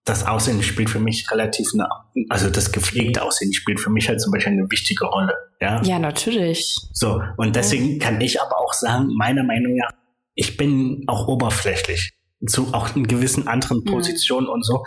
das 0.05 0.27
Aussehen 0.27 0.63
spielt 0.63 0.91
für 0.91 1.01
mich 1.01 1.31
relativ 1.31 1.71
eine, 1.73 1.89
also 2.29 2.51
das 2.51 2.71
gepflegte 2.71 3.23
Aussehen 3.23 3.55
spielt 3.55 3.81
für 3.81 3.89
mich 3.89 4.11
halt 4.11 4.21
zum 4.21 4.31
Beispiel 4.31 4.53
eine 4.53 4.71
wichtige 4.71 5.07
Rolle. 5.07 5.33
Ja. 5.59 5.83
Ja, 5.85 5.99
natürlich. 5.99 6.77
So, 6.93 7.23
und 7.39 7.57
deswegen 7.57 7.99
kann 7.99 8.21
ich 8.21 8.43
aber 8.43 8.59
auch 8.59 8.75
sagen, 8.75 9.09
meiner 9.17 9.43
Meinung 9.43 9.75
nach, 9.75 9.93
ich 10.35 10.59
bin 10.59 11.05
auch 11.07 11.29
oberflächlich. 11.29 12.11
Zu 12.47 12.75
auch 12.75 12.95
in 12.95 13.07
gewissen 13.07 13.49
anderen 13.49 13.79
Mhm. 13.79 13.85
Positionen 13.87 14.49
und 14.49 14.67
so. 14.67 14.85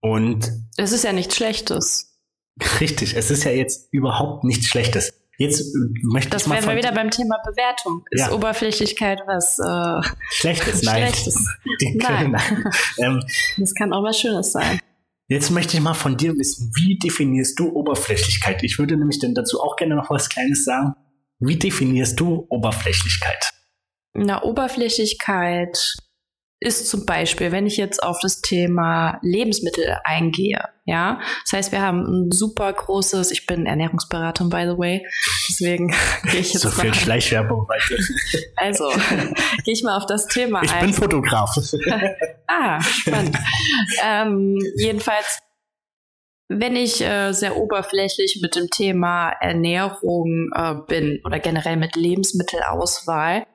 Und 0.00 0.50
Es 0.78 0.92
ist 0.92 1.04
ja 1.04 1.12
nichts 1.12 1.36
Schlechtes. 1.36 2.18
richtig, 2.80 3.14
es 3.14 3.30
ist 3.30 3.44
ja 3.44 3.50
jetzt 3.50 3.88
überhaupt 3.92 4.44
nichts 4.44 4.68
Schlechtes. 4.68 5.12
Jetzt 5.42 5.60
äh, 5.74 5.78
möchte 6.02 6.30
Das 6.30 6.42
ich 6.42 6.48
mal 6.48 6.54
wären 6.56 6.68
wir 6.70 6.76
wieder 6.76 6.92
beim 6.92 7.10
Thema 7.10 7.36
Bewertung. 7.44 8.04
Ist 8.10 8.20
Ja. 8.20 8.32
Oberflächlichkeit 8.32 9.20
was 9.26 9.58
äh, 9.58 10.08
Schlechtes, 10.30 10.82
nein. 10.82 11.08
Schlechtes? 11.12 11.46
Die- 11.80 11.96
Nein. 11.98 12.36
ähm, 12.98 13.22
Das 13.58 13.74
kann 13.74 13.92
auch 13.92 14.02
was 14.04 14.18
Schönes 14.20 14.52
sein. 14.52 14.80
jetzt 15.28 15.50
möchte 15.50 15.76
ich 15.76 15.82
mal 15.82 15.94
von 15.94 16.16
dir 16.16 16.34
wissen, 16.36 16.70
wie 16.76 16.98
definierst 16.98 17.58
du 17.58 17.68
Oberflächlichkeit? 17.72 18.62
Ich 18.62 18.78
würde 18.78 18.96
nämlich 18.96 19.18
dann 19.18 19.34
dazu 19.34 19.60
auch 19.60 19.76
gerne 19.76 19.94
noch 19.96 20.10
was 20.10 20.28
Kleines 20.28 20.64
sagen. 20.64 20.94
Wie 21.40 21.56
definierst 21.56 22.18
du 22.20 22.46
Oberflächlichkeit? 22.50 23.50
Na, 24.14 24.42
Oberflächlichkeit 24.42 25.96
ist 26.62 26.88
zum 26.88 27.06
Beispiel, 27.06 27.52
wenn 27.52 27.66
ich 27.66 27.76
jetzt 27.76 28.02
auf 28.02 28.18
das 28.20 28.40
Thema 28.40 29.18
Lebensmittel 29.22 29.98
eingehe, 30.04 30.60
ja. 30.84 31.20
Das 31.44 31.52
heißt, 31.52 31.72
wir 31.72 31.82
haben 31.82 32.00
ein 32.00 32.32
super 32.32 32.72
großes, 32.72 33.30
ich 33.30 33.46
bin 33.46 33.66
Ernährungsberaterin, 33.66 34.48
by 34.50 34.64
the 34.70 34.78
way, 34.78 35.06
deswegen 35.48 35.88
gehe 36.30 36.40
ich 36.40 36.52
jetzt 36.52 36.62
So 36.62 36.70
viel 36.70 36.90
mal, 36.90 36.94
Schleichwerbung 36.94 37.66
heute. 37.68 38.02
also, 38.56 38.90
gehe 39.64 39.74
ich 39.74 39.82
mal 39.82 39.96
auf 39.96 40.06
das 40.06 40.26
Thema 40.26 40.62
Ich 40.62 40.72
ein. 40.72 40.86
bin 40.86 40.94
Fotograf. 40.94 41.56
Ah, 42.46 42.80
spannend. 42.80 43.36
ähm, 44.04 44.58
jedenfalls, 44.76 45.38
wenn 46.48 46.76
ich 46.76 47.00
äh, 47.00 47.32
sehr 47.32 47.56
oberflächlich 47.56 48.40
mit 48.42 48.56
dem 48.56 48.68
Thema 48.68 49.30
Ernährung 49.30 50.50
äh, 50.54 50.74
bin 50.86 51.20
oder 51.24 51.38
generell 51.38 51.76
mit 51.76 51.96
Lebensmittelauswahl, 51.96 53.46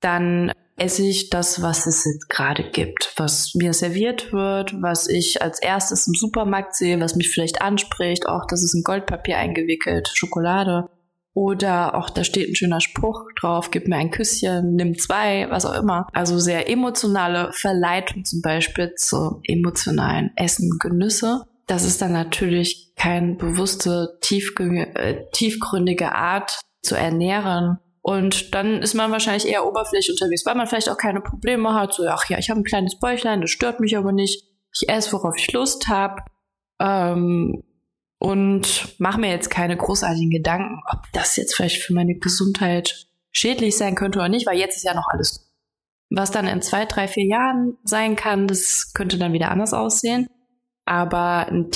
dann 0.00 0.52
esse 0.80 1.06
ich 1.06 1.28
das, 1.28 1.60
was 1.60 1.86
es 1.86 2.06
jetzt 2.06 2.30
gerade 2.30 2.70
gibt, 2.70 3.12
was 3.16 3.54
mir 3.54 3.74
serviert 3.74 4.32
wird, 4.32 4.74
was 4.80 5.08
ich 5.08 5.42
als 5.42 5.60
erstes 5.60 6.06
im 6.06 6.14
Supermarkt 6.14 6.74
sehe, 6.74 6.98
was 7.00 7.16
mich 7.16 7.28
vielleicht 7.30 7.60
anspricht. 7.60 8.26
Auch 8.26 8.46
das 8.46 8.62
ist 8.62 8.74
in 8.74 8.82
Goldpapier 8.82 9.36
eingewickelt, 9.36 10.10
Schokolade. 10.14 10.88
Oder 11.34 11.94
auch 11.94 12.10
da 12.10 12.24
steht 12.24 12.48
ein 12.48 12.56
schöner 12.56 12.80
Spruch 12.80 13.24
drauf, 13.40 13.70
gib 13.70 13.88
mir 13.88 13.96
ein 13.96 14.10
Küsschen, 14.10 14.74
nimm 14.74 14.98
zwei, 14.98 15.46
was 15.50 15.64
auch 15.64 15.80
immer. 15.80 16.08
Also 16.12 16.38
sehr 16.38 16.68
emotionale 16.68 17.52
Verleitung 17.52 18.24
zum 18.24 18.40
Beispiel 18.40 18.94
zu 18.96 19.40
emotionalen 19.44 20.30
Essen, 20.34 20.78
Genüsse. 20.80 21.42
Das 21.66 21.84
ist 21.84 22.02
dann 22.02 22.12
natürlich 22.12 22.94
keine 22.96 23.34
bewusste, 23.34 24.18
äh, 24.22 25.14
tiefgründige 25.30 26.12
Art 26.12 26.58
zu 26.82 26.96
ernähren. 26.96 27.78
Und 28.02 28.54
dann 28.54 28.82
ist 28.82 28.94
man 28.94 29.12
wahrscheinlich 29.12 29.46
eher 29.46 29.66
oberflächlich 29.66 30.10
unterwegs, 30.10 30.46
weil 30.46 30.54
man 30.54 30.66
vielleicht 30.66 30.88
auch 30.88 30.96
keine 30.96 31.20
Probleme 31.20 31.74
hat. 31.74 31.92
So, 31.94 32.06
ach 32.08 32.28
ja, 32.28 32.38
ich 32.38 32.48
habe 32.48 32.60
ein 32.60 32.64
kleines 32.64 32.98
Bäuchlein, 32.98 33.40
das 33.40 33.50
stört 33.50 33.80
mich 33.80 33.96
aber 33.96 34.12
nicht. 34.12 34.44
Ich 34.72 34.88
esse, 34.88 35.12
worauf 35.12 35.36
ich 35.36 35.52
Lust 35.52 35.88
habe. 35.88 36.22
Ähm, 36.80 37.62
und 38.18 38.94
mache 38.98 39.20
mir 39.20 39.30
jetzt 39.30 39.50
keine 39.50 39.76
großartigen 39.76 40.30
Gedanken, 40.30 40.82
ob 40.90 41.00
das 41.12 41.36
jetzt 41.36 41.54
vielleicht 41.56 41.82
für 41.82 41.94
meine 41.94 42.16
Gesundheit 42.16 43.06
schädlich 43.32 43.76
sein 43.76 43.94
könnte 43.94 44.18
oder 44.18 44.28
nicht, 44.28 44.46
weil 44.46 44.58
jetzt 44.58 44.76
ist 44.76 44.84
ja 44.84 44.94
noch 44.94 45.08
alles. 45.08 45.50
Was 46.10 46.30
dann 46.30 46.46
in 46.46 46.60
zwei, 46.60 46.84
drei, 46.84 47.08
vier 47.08 47.24
Jahren 47.24 47.78
sein 47.84 48.16
kann, 48.16 48.46
das 48.46 48.92
könnte 48.94 49.16
dann 49.16 49.32
wieder 49.32 49.50
anders 49.50 49.72
aussehen. 49.72 50.26
Aber 50.84 51.46
ein 51.46 51.70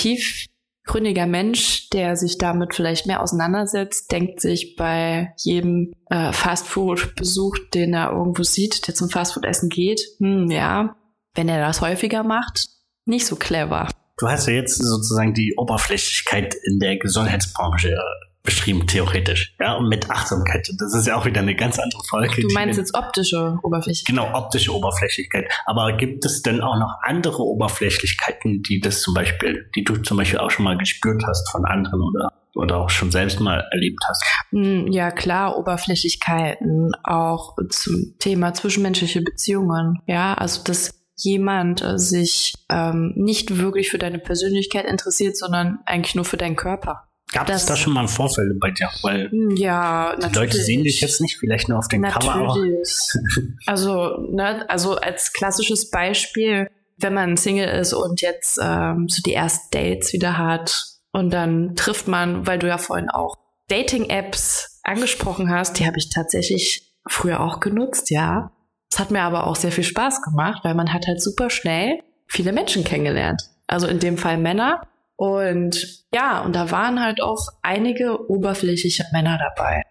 tiefgründiger 0.85 1.27
Mensch, 1.27 1.89
der 1.91 2.17
sich 2.17 2.39
damit 2.39 2.75
vielleicht 2.75 3.07
mehr 3.07 3.23
auseinandersetzt, 3.23 4.13
denkt 4.13 4.41
sich 4.41 4.77
bei 4.77 5.33
jedem 5.39 5.93
äh, 6.11 6.33
Fastfood-Besuch, 6.33 7.57
den 7.73 7.95
er 7.95 8.13
irgendwo 8.13 8.43
sieht, 8.43 8.87
der 8.87 8.95
zum 8.95 9.09
Fastfood-Essen 9.09 9.69
geht, 9.69 10.01
hm, 10.19 10.51
ja, 10.51 10.97
wenn 11.35 11.49
er 11.49 11.61
das 11.61 11.81
häufiger 11.81 12.23
macht, 12.23 12.69
nicht 13.07 13.27
so 13.27 13.37
clever. 13.37 13.89
Du 14.19 14.29
hast 14.29 14.47
ja 14.47 14.55
jetzt 14.55 14.77
sozusagen 14.77 15.35
die 15.35 15.55
Oberflächlichkeit 15.57 16.55
in 16.65 16.79
der 16.79 16.99
Gesundheitsbranche 16.99 17.91
äh, 17.91 18.34
beschrieben, 18.45 18.87
theoretisch. 18.87 19.55
Ja, 19.59 19.75
und 19.75 19.89
mit 19.89 20.11
Achtsamkeit. 20.11 20.69
Das 20.79 20.95
ist 20.95 21.07
ja 21.07 21.17
auch 21.17 21.25
wieder 21.25 21.41
eine 21.41 21.57
ganz 21.57 21.79
andere 21.79 22.03
Folge. 22.09 22.43
Du 22.43 22.49
meinst 22.53 22.79
jetzt 22.79 22.95
optische 22.95 23.59
Oberflächlichkeit? 23.63 24.15
Genau, 24.15 24.37
optische 24.39 24.73
Oberflächlichkeit. 24.75 25.51
Aber 25.65 25.97
gibt 25.97 26.25
es 26.25 26.43
denn 26.43 26.61
auch 26.61 26.79
noch 26.79 26.99
andere 27.03 27.43
Oberflächlichkeiten, 27.43 28.63
die 28.63 28.81
das 28.81 29.01
zum 29.01 29.15
Beispiel, 29.15 29.71
die 29.75 29.83
du 29.83 29.97
zum 29.97 30.19
Beispiel 30.19 30.39
auch 30.39 30.51
schon 30.51 30.65
mal 30.65 30.77
gespürt 30.77 31.25
hast 31.27 31.51
von 31.51 31.65
anderen 31.65 32.03
oder, 32.03 32.33
oder 32.55 32.77
auch 32.77 32.91
schon 32.91 33.11
selbst 33.11 33.41
mal 33.41 33.67
erlebt 33.73 34.01
hast? 34.07 34.23
Hm, 34.51 34.93
Ja, 34.93 35.11
klar, 35.11 35.57
Oberflächlichkeiten, 35.57 36.93
auch 37.03 37.57
zum 37.71 38.15
Thema 38.19 38.53
zwischenmenschliche 38.53 39.23
Beziehungen. 39.23 40.01
Ja, 40.07 40.35
also 40.35 40.63
dass 40.65 41.01
jemand 41.17 41.83
äh, 41.83 41.99
sich 41.99 42.53
ähm, 42.69 43.13
nicht 43.17 43.57
wirklich 43.59 43.91
für 43.91 43.99
deine 43.99 44.19
Persönlichkeit 44.19 44.85
interessiert, 44.85 45.39
sondern 45.39 45.79
eigentlich 45.87 46.15
nur 46.15 46.25
für 46.27 46.37
deinen 46.37 46.57
Körper. 46.57 47.09
Gab 47.35 47.51
es 47.51 47.67
da 47.67 47.75
schon 47.75 47.93
mal 47.93 48.07
Vorfälle 48.07 48.55
bei 48.55 48.71
dir? 48.71 48.89
Weil 49.03 49.31
Hm, 49.31 49.57
Ja, 49.57 50.17
die. 50.17 50.35
Leute 50.35 50.57
sehen 50.57 50.85
dich 50.85 51.01
jetzt 51.01 51.21
nicht, 51.21 51.37
vielleicht 51.37 51.69
nur 51.69 51.79
auf 51.79 51.89
Cover, 51.89 52.35
aber 52.35 52.47
Natürlich. 52.47 53.11
Also, 53.67 54.19
ne, 54.31 54.65
also 54.71 54.97
als 54.97 55.33
klassisches 55.33 55.91
Beispiel, 55.91 56.71
wenn 56.99 57.13
man 57.13 57.37
Single 57.37 57.69
ist 57.81 57.93
und 57.93 58.21
jetzt 58.21 58.61
ähm, 58.63 59.09
so 59.09 59.21
die 59.21 59.35
ersten 59.35 59.69
Dates 59.73 60.13
wieder 60.13 60.39
hat 60.39 60.85
und 61.13 61.31
dann 61.31 61.75
trifft 61.75 62.07
man, 62.07 62.47
weil 62.47 62.61
du 62.61 62.69
ja 62.69 62.79
vorhin 62.79 63.11
auch 63.11 63.37
Dating-Apps 63.69 64.81
angesprochen 64.85 65.51
hast, 65.51 65.79
die 65.79 65.87
habe 65.87 65.99
ich 65.99 66.11
tatsächlich 66.11 66.93
früher 67.07 67.41
auch 67.41 67.59
genutzt, 67.59 68.11
ja. 68.11 68.53
Es 68.93 69.01
hat 69.01 69.11
mir 69.11 69.23
aber 69.23 69.49
auch 69.49 69.57
sehr 69.57 69.73
viel 69.73 69.83
Spaß 69.83 70.23
gemacht, 70.23 70.61
weil 70.63 70.75
man 70.75 70.93
hat 70.93 71.09
halt 71.09 71.21
super 71.21 71.51
schnell 71.51 71.99
viele 72.29 72.53
Menschen 72.53 72.85
kennengelernt. 72.85 73.43
Also 73.67 73.89
in 73.89 73.99
dem 73.99 74.19
Fall 74.19 74.39
Männer. 74.39 74.83
Und 75.17 76.05
ja, 76.13 76.41
und 76.43 76.55
da 76.55 76.71
waren 76.71 77.01
halt 77.01 77.23
auch 77.23 77.49
einige 77.63 78.31
oberflächliche 78.31 79.05
Männer 79.13 79.39
dabei. 79.39 79.83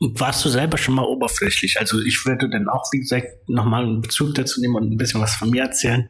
warst 0.00 0.44
du 0.44 0.48
selber 0.48 0.76
schon 0.76 0.94
mal 0.94 1.04
oberflächlich? 1.04 1.80
Also 1.80 2.00
ich 2.00 2.24
würde 2.26 2.48
dann 2.50 2.68
auch, 2.68 2.84
wie 2.92 3.00
gesagt, 3.00 3.48
nochmal 3.48 3.84
einen 3.84 4.02
Bezug 4.02 4.34
dazu 4.34 4.60
nehmen 4.60 4.76
und 4.76 4.92
ein 4.92 4.96
bisschen 4.96 5.20
was 5.20 5.34
von 5.34 5.50
mir 5.50 5.62
erzählen. 5.62 6.08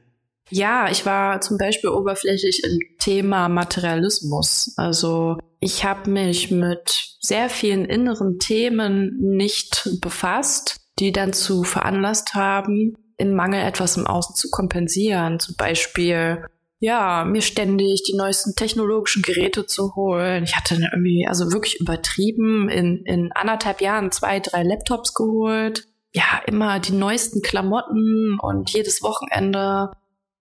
Ja, 0.50 0.88
ich 0.90 1.04
war 1.04 1.40
zum 1.40 1.58
Beispiel 1.58 1.90
oberflächlich 1.90 2.62
im 2.64 2.78
Thema 2.98 3.48
Materialismus. 3.48 4.74
Also 4.76 5.38
ich 5.60 5.84
habe 5.84 6.10
mich 6.10 6.50
mit 6.50 7.16
sehr 7.20 7.48
vielen 7.48 7.84
inneren 7.84 8.38
Themen 8.38 9.16
nicht 9.18 9.88
befasst, 10.00 10.76
die 10.98 11.12
dann 11.12 11.32
zu 11.32 11.64
veranlasst 11.64 12.34
haben, 12.34 12.94
im 13.16 13.34
Mangel 13.34 13.62
etwas 13.62 13.96
im 13.96 14.06
Außen 14.06 14.36
zu 14.36 14.50
kompensieren. 14.50 15.40
Zum 15.40 15.56
Beispiel, 15.56 16.44
ja, 16.78 17.24
mir 17.24 17.42
ständig 17.42 18.02
die 18.02 18.16
neuesten 18.16 18.54
technologischen 18.54 19.22
Geräte 19.22 19.66
zu 19.66 19.94
holen. 19.94 20.44
Ich 20.44 20.56
hatte 20.56 20.74
irgendwie, 20.92 21.26
also 21.26 21.52
wirklich 21.52 21.80
übertrieben, 21.80 22.68
in, 22.68 23.02
in 23.04 23.32
anderthalb 23.32 23.80
Jahren 23.80 24.12
zwei, 24.12 24.40
drei 24.40 24.62
Laptops 24.62 25.14
geholt. 25.14 25.86
Ja, 26.12 26.40
immer 26.46 26.78
die 26.80 26.92
neuesten 26.92 27.42
Klamotten 27.42 28.38
und 28.40 28.70
jedes 28.70 29.02
Wochenende 29.02 29.90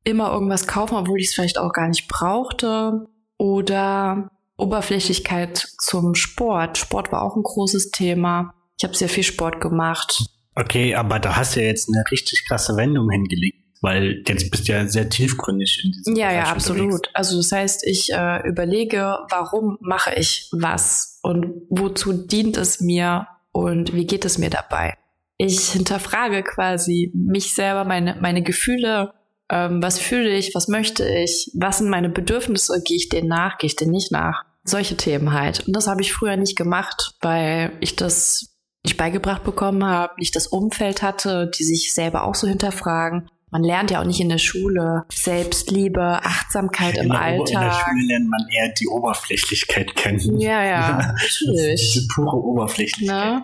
immer 0.04 0.32
irgendwas 0.32 0.68
kaufen, 0.68 0.96
obwohl 0.96 1.20
ich 1.20 1.27
es 1.27 1.34
vielleicht 1.34 1.58
auch 1.58 1.74
gar 1.74 1.88
nicht 1.88 2.08
brauchte. 2.08 3.08
Oder 3.38 4.30
Oberflächlichkeit 4.58 5.68
zum 5.80 6.15
Sport. 6.15 6.77
Sport 6.77 7.12
war 7.12 7.24
auch 7.24 7.36
ein 7.36 7.44
großes 7.44 7.92
Thema. 7.92 8.54
Ich 8.77 8.84
habe 8.84 8.96
sehr 8.96 9.10
viel 9.10 9.24
Sport 9.24 9.60
gemacht. 9.60 10.25
Okay, 10.56 10.96
aber 10.96 11.20
da 11.20 11.36
hast 11.36 11.56
du 11.56 11.62
ja 11.62 11.68
jetzt 11.68 11.89
eine 11.89 12.04
richtig 12.12 12.46
krasse 12.48 12.77
Wendung 12.77 13.10
hingelegt, 13.10 13.65
weil 13.86 14.24
jetzt 14.27 14.50
bist 14.50 14.68
du 14.68 14.72
ja 14.72 14.88
sehr 14.88 15.10
tiefgründig 15.10 15.82
in 15.84 15.92
diesem 15.92 16.15
Ja, 16.15 16.30
Bereich 16.30 16.46
ja, 16.48 16.51
absolut. 16.51 16.82
unterwegs. 16.82 17.10
Also 17.13 17.38
das 17.38 17.51
heißt, 17.51 17.86
ich 17.86 18.12
äh, 18.12 18.48
überlege, 18.48 19.20
warum 19.30 19.77
mache 19.80 20.15
ich 20.15 20.50
was 20.51 21.20
und 21.22 21.62
wozu 21.70 22.12
dient 22.12 22.58
es 22.58 22.82
mir 22.82 23.27
und 23.51 23.94
wie 23.94 24.08
geht 24.08 24.25
es 24.25 24.39
mir 24.39 24.50
dabei. 24.50 24.96
Ich 25.38 25.70
hinterfrage 25.70 26.42
quasi 26.42 27.12
mich 27.13 27.54
selber, 27.54 27.86
meine, 27.86 28.18
meine 28.20 28.42
Gefühle, 28.42 29.13
ähm, 29.51 29.84
was 29.84 30.00
fühle 30.00 30.36
ich, 30.36 30.56
was 30.56 30.68
möchte 30.68 31.08
ich, 31.08 31.51
was 31.54 31.77
sind 31.77 31.89
meine 31.89 32.10
Bedürfnisse, 32.10 32.82
gehe 32.84 32.98
ich 32.98 33.10
denen 33.10 33.27
nach, 33.27 33.60
gehe 33.60 33.68
ich 33.68 33.75
denen 33.75 33.92
nicht 33.92 34.12
nach. 34.12 34.46
Solche 34.63 34.98
Themen 34.98 35.32
halt. 35.32 35.68
Und 35.68 35.75
das 35.75 35.88
habe 35.88 36.01
ich 36.01 36.12
früher 36.12 36.38
nicht 36.38 36.58
gemacht, 36.58 37.12
weil 37.22 37.74
ich 37.82 37.96
das 37.96 38.56
nicht 38.84 38.98
beigebracht 38.98 39.44
bekommen 39.44 39.86
habe, 39.86 40.13
nicht 40.18 40.36
das 40.36 40.48
Umfeld 40.48 41.04
hatte, 41.04 41.51
die 41.56 41.63
sich 41.63 41.94
selber 41.94 42.24
auch 42.24 42.36
so 42.36 42.48
hinterfragen. 42.48 43.30
Man 43.56 43.64
lernt 43.64 43.90
ja 43.90 44.02
auch 44.02 44.06
nicht 44.06 44.20
in 44.20 44.28
der 44.28 44.38
Schule 44.38 45.06
Selbstliebe, 45.14 46.02
Achtsamkeit 46.02 46.98
in 46.98 47.06
im 47.06 47.12
Ober- 47.12 47.30
in 47.30 47.46
der 47.46 47.62
Alltag. 47.62 47.86
Schule 47.88 48.06
lernt 48.08 48.30
man 48.30 48.46
eher 48.50 48.74
die 48.74 48.90
Oberflächlichkeit 48.90 49.96
kennen. 49.96 50.42
Ja, 50.42 50.62
ja, 50.66 50.98
natürlich. 50.98 51.94
Diese 51.94 52.06
pure 52.14 52.36
Oberflächlichkeit. 52.36 53.36
Ne? 53.36 53.44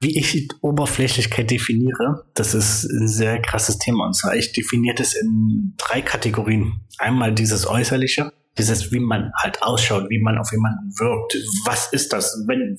Wie 0.00 0.18
ich 0.18 0.48
Oberflächlichkeit 0.60 1.52
definiere, 1.52 2.24
das 2.34 2.52
ist 2.52 2.82
ein 2.90 3.06
sehr 3.06 3.40
krasses 3.40 3.78
Thema. 3.78 4.06
Und 4.06 4.14
zwar, 4.14 4.34
ich 4.34 4.50
definiere 4.50 4.96
das 4.96 5.14
in 5.14 5.74
drei 5.76 6.02
Kategorien. 6.02 6.80
Einmal 6.98 7.32
dieses 7.32 7.64
Äußerliche, 7.64 8.32
dieses, 8.58 8.90
wie 8.90 8.98
man 8.98 9.30
halt 9.40 9.62
ausschaut, 9.62 10.10
wie 10.10 10.20
man 10.20 10.36
auf 10.36 10.50
jemanden 10.50 10.90
wirkt. 10.98 11.36
Was 11.64 11.92
ist 11.92 12.12
das? 12.12 12.42
Wenn, 12.48 12.76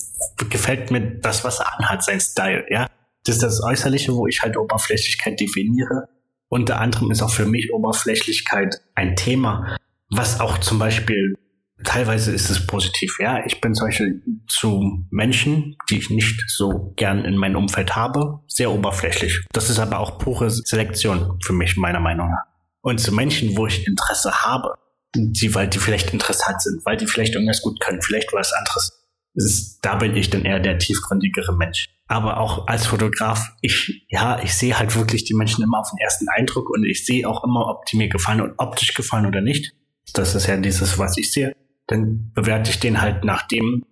gefällt 0.50 0.92
mir 0.92 1.20
das, 1.22 1.46
was 1.46 1.62
er 1.62 1.80
anhat, 1.80 2.04
sein 2.04 2.20
Style, 2.20 2.66
ja? 2.70 2.88
Das 3.24 3.36
ist 3.36 3.44
das 3.44 3.64
Äußerliche, 3.64 4.14
wo 4.14 4.28
ich 4.28 4.42
halt 4.42 4.58
Oberflächlichkeit 4.58 5.40
definiere. 5.40 6.10
Unter 6.50 6.82
anderem 6.82 7.12
ist 7.12 7.22
auch 7.22 7.32
für 7.32 7.46
mich 7.46 7.72
Oberflächlichkeit 7.72 8.82
ein 8.96 9.16
Thema, 9.16 9.78
was 10.10 10.40
auch 10.40 10.58
zum 10.58 10.80
Beispiel 10.80 11.36
teilweise 11.84 12.32
ist 12.32 12.50
es 12.50 12.66
positiv. 12.66 13.18
Ja, 13.20 13.46
ich 13.46 13.62
bin 13.62 13.74
zum 13.74 13.88
Beispiel 13.88 14.22
zu 14.48 15.06
Menschen, 15.12 15.78
die 15.90 16.00
ich 16.00 16.10
nicht 16.10 16.44
so 16.48 16.94
gern 16.96 17.24
in 17.26 17.38
meinem 17.38 17.56
Umfeld 17.56 17.96
habe, 17.96 18.40
sehr 18.48 18.72
oberflächlich. 18.72 19.46
Das 19.54 19.70
ist 19.70 19.80
aber 19.80 20.00
auch 20.00 20.18
pure 20.18 20.50
Selektion 20.50 21.40
für 21.44 21.54
mich, 21.54 21.78
meiner 21.78 22.00
Meinung 22.00 22.32
nach. 22.32 22.44
Und 22.82 23.00
zu 23.00 23.14
Menschen, 23.14 23.56
wo 23.56 23.68
ich 23.68 23.88
Interesse 23.88 24.32
habe, 24.44 24.74
die, 25.16 25.54
weil 25.56 25.68
die 25.68 25.80
vielleicht 25.80 26.14
interessant 26.14 26.62
sind, 26.62 26.86
weil 26.86 26.98
die 26.98 27.08
vielleicht 27.08 27.36
irgendwas 27.36 27.62
gut 27.62 27.80
können, 27.80 28.02
vielleicht 28.02 28.32
was 28.34 28.54
anderes. 28.54 28.92
Ist, 29.36 29.80
da 29.82 29.96
bin 29.96 30.16
ich 30.16 30.30
dann 30.30 30.46
eher 30.46 30.60
der 30.60 30.80
tiefgründigere 30.80 31.56
Mensch. 31.56 31.88
Aber 32.12 32.40
auch 32.40 32.68
als 32.68 32.88
Fotograf, 32.88 33.52
ich, 33.62 34.04
ja, 34.10 34.42
ich 34.42 34.56
sehe 34.56 34.80
halt 34.80 34.96
wirklich 34.96 35.26
die 35.26 35.36
Menschen 35.36 35.64
immer 35.64 35.80
auf 35.80 35.92
den 35.92 36.00
ersten 36.00 36.28
Eindruck 36.28 36.72
und 36.72 36.84
ich 36.84 37.06
sehe 37.06 37.30
auch 37.30 37.44
immer, 37.44 37.68
ob 37.68 37.86
die 37.86 37.98
mir 37.98 38.10
gefallen 38.10 38.42
und 38.42 38.56
optisch 38.58 38.96
gefallen 38.96 39.28
oder 39.28 39.42
nicht. 39.42 39.74
Das 40.16 40.34
ist 40.34 40.48
ja 40.48 40.58
dieses, 40.58 40.98
was 40.98 41.18
ich 41.18 41.32
sehe. 41.32 41.56
Dann 41.86 42.32
bewerte 42.34 42.72
ich 42.72 42.80
den 42.80 43.00
halt 43.00 43.24
nach 43.24 43.48
dem, 43.48 43.86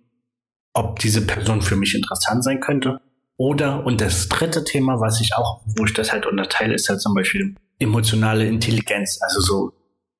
ob 0.74 0.98
diese 0.98 1.24
Person 1.24 1.62
für 1.62 1.76
mich 1.76 1.94
interessant 1.94 2.42
sein 2.42 2.58
könnte. 2.58 3.00
Oder, 3.36 3.86
und 3.86 4.00
das 4.00 4.28
dritte 4.28 4.64
Thema, 4.64 5.00
was 5.00 5.20
ich 5.20 5.36
auch, 5.36 5.62
wo 5.76 5.84
ich 5.84 5.92
das 5.92 6.12
halt 6.12 6.26
unterteile, 6.26 6.74
ist 6.74 6.88
halt 6.88 7.00
zum 7.00 7.14
Beispiel 7.14 7.54
emotionale 7.78 8.48
Intelligenz. 8.48 9.20
Also 9.22 9.40
so, 9.40 9.72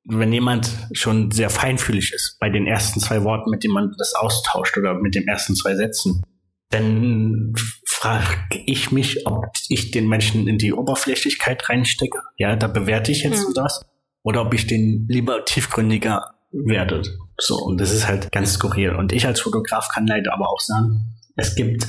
wenn 0.04 0.32
jemand 0.32 0.70
schon 0.92 1.32
sehr 1.32 1.50
feinfühlig 1.50 2.12
ist 2.12 2.38
bei 2.38 2.48
den 2.48 2.68
ersten 2.68 3.00
zwei 3.00 3.24
Worten, 3.24 3.50
mit 3.50 3.64
denen 3.64 3.74
man 3.74 3.92
das 3.98 4.14
austauscht 4.14 4.78
oder 4.78 4.94
mit 4.94 5.16
den 5.16 5.26
ersten 5.26 5.56
zwei 5.56 5.74
Sätzen, 5.74 6.22
dann 6.70 7.54
frage 7.98 8.62
ich 8.66 8.92
mich, 8.92 9.26
ob 9.26 9.46
ich 9.68 9.90
den 9.90 10.08
Menschen 10.08 10.46
in 10.46 10.56
die 10.56 10.72
Oberflächlichkeit 10.72 11.68
reinstecke. 11.68 12.20
Ja, 12.36 12.54
da 12.54 12.68
bewerte 12.68 13.10
ich 13.10 13.24
jetzt 13.24 13.44
Hm. 13.44 13.54
das. 13.54 13.84
Oder 14.22 14.42
ob 14.42 14.54
ich 14.54 14.68
den 14.68 15.06
lieber 15.08 15.44
tiefgründiger 15.44 16.34
werde. 16.52 17.02
So, 17.38 17.56
und 17.56 17.80
das 17.80 17.92
ist 17.92 18.06
halt 18.06 18.30
ganz 18.30 18.54
skurril. 18.54 18.94
Und 18.94 19.12
ich 19.12 19.26
als 19.26 19.40
Fotograf 19.40 19.88
kann 19.88 20.06
leider 20.06 20.32
aber 20.32 20.48
auch 20.48 20.60
sagen, 20.60 21.16
es 21.34 21.56
gibt 21.56 21.88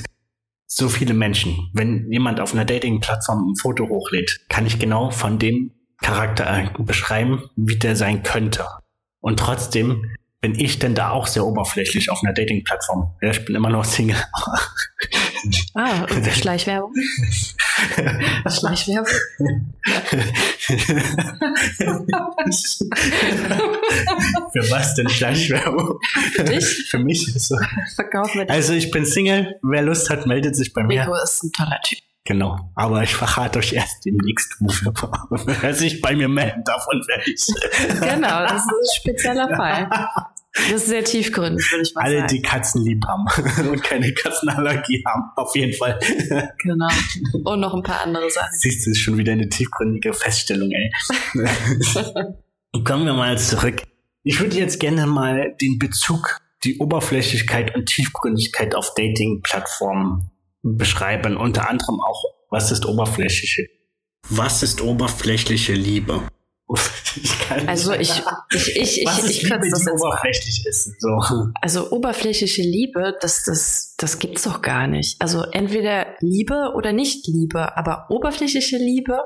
so 0.66 0.88
viele 0.88 1.14
Menschen. 1.14 1.70
Wenn 1.74 2.10
jemand 2.10 2.40
auf 2.40 2.54
einer 2.54 2.64
Dating-Plattform 2.64 3.52
ein 3.52 3.56
Foto 3.56 3.88
hochlädt, 3.88 4.40
kann 4.48 4.66
ich 4.66 4.78
genau 4.80 5.10
von 5.10 5.38
dem 5.38 5.72
Charakter 5.98 6.72
beschreiben, 6.78 7.44
wie 7.56 7.76
der 7.76 7.94
sein 7.94 8.22
könnte. 8.24 8.66
Und 9.20 9.38
trotzdem 9.38 10.10
bin 10.40 10.54
ich 10.58 10.78
denn 10.78 10.94
da 10.94 11.10
auch 11.10 11.26
sehr 11.26 11.44
oberflächlich 11.44 12.10
auf 12.10 12.22
einer 12.22 12.32
Dating-Plattform. 12.32 13.14
Ja, 13.20 13.30
ich 13.30 13.44
bin 13.44 13.54
immer 13.54 13.70
noch 13.70 13.84
Single. 13.84 14.16
Ah, 15.74 16.06
Schleichwerbung. 16.32 16.92
Schleichwerbung. 18.46 19.06
Für 24.52 24.70
was 24.70 24.94
denn 24.96 25.08
Schleichwerbung? 25.08 25.98
Für 26.34 26.44
dich? 26.44 26.88
Für 26.90 26.98
mich 26.98 27.34
ist 27.34 27.48
so. 27.48 27.56
Verkauf 27.94 28.34
mit. 28.34 28.50
Also 28.50 28.74
ich 28.74 28.90
bin 28.90 29.06
Single. 29.06 29.58
Wer 29.62 29.80
Lust 29.82 30.10
hat, 30.10 30.26
meldet 30.26 30.56
sich 30.56 30.74
bei 30.74 30.82
mir. 30.82 31.02
Rico 31.02 31.14
ist 31.22 31.42
ein 31.44 31.52
toller 31.52 31.80
Typ. 31.82 32.00
Genau. 32.24 32.70
Aber 32.74 33.02
ich 33.02 33.14
verrate 33.14 33.58
euch 33.58 33.72
erst 33.72 34.04
demnächst, 34.04 34.54
wofür 34.60 34.92
wer 35.30 35.74
sich 35.74 36.00
bei 36.00 36.14
mir 36.14 36.28
melden 36.28 36.62
darf 36.64 36.86
und 36.90 37.04
wer 37.08 37.18
nicht. 37.26 37.46
Genau, 38.00 38.42
das 38.46 38.62
ist 38.62 38.68
ein 38.68 39.00
spezieller 39.00 39.56
Fall. 39.56 39.88
Das 40.52 40.70
ist 40.72 40.86
sehr 40.86 41.04
tiefgründig, 41.04 41.70
würde 41.70 41.82
ich 41.82 41.94
mal 41.94 42.04
Alle, 42.04 42.18
sagen. 42.18 42.28
die 42.28 42.42
Katzen 42.42 42.84
lieb 42.84 43.04
haben 43.06 43.24
und 43.70 43.82
keine 43.82 44.12
Katzenallergie 44.12 45.02
haben, 45.06 45.30
auf 45.36 45.54
jeden 45.54 45.72
Fall. 45.72 45.98
Genau. 46.58 46.88
Und 47.44 47.60
noch 47.60 47.72
ein 47.72 47.82
paar 47.82 48.00
andere 48.00 48.28
Sachen. 48.30 48.58
Siehst 48.58 48.84
du, 48.84 48.90
ist 48.90 48.98
schon 48.98 49.16
wieder 49.16 49.32
eine 49.32 49.48
tiefgründige 49.48 50.12
Feststellung, 50.12 50.70
ey. 50.72 50.90
Kommen 52.84 53.06
wir 53.06 53.14
mal 53.14 53.38
zurück. 53.38 53.82
Ich 54.24 54.40
würde 54.40 54.56
jetzt 54.56 54.80
gerne 54.80 55.06
mal 55.06 55.54
den 55.60 55.78
Bezug, 55.78 56.40
die 56.64 56.78
Oberflächlichkeit 56.78 57.74
und 57.74 57.86
Tiefgründigkeit 57.86 58.74
auf 58.74 58.92
Dating-Plattformen 58.94 60.30
beschreiben. 60.62 61.36
Unter 61.36 61.68
anderem 61.68 62.00
auch, 62.00 62.24
was 62.50 62.70
ist 62.70 62.86
oberflächliche? 62.86 63.68
Was 64.28 64.62
ist 64.62 64.80
oberflächliche 64.80 65.72
Liebe? 65.72 66.22
Ich 67.16 67.38
kann 67.40 67.58
nicht 67.58 67.68
Also 67.68 67.92
ich, 67.92 68.08
sagen, 68.08 68.36
ich, 68.52 68.76
ich, 68.76 69.04
was 69.04 69.24
ich, 69.24 69.42
ich 69.42 69.50
kürze 69.50 69.70
das 69.70 69.84
jetzt 69.84 70.00
oberflächlich 70.00 70.66
ist. 70.66 71.00
So. 71.00 71.20
Also 71.60 71.90
oberflächliche 71.90 72.62
Liebe, 72.62 73.16
das, 73.20 73.42
das, 73.44 73.94
das 73.96 74.18
gibt's 74.20 74.42
doch 74.44 74.62
gar 74.62 74.86
nicht. 74.86 75.20
Also 75.20 75.42
entweder 75.42 76.14
Liebe 76.20 76.72
oder 76.76 76.92
nicht 76.92 77.26
Liebe, 77.26 77.76
aber 77.76 78.06
oberflächliche 78.10 78.76
Liebe, 78.76 79.20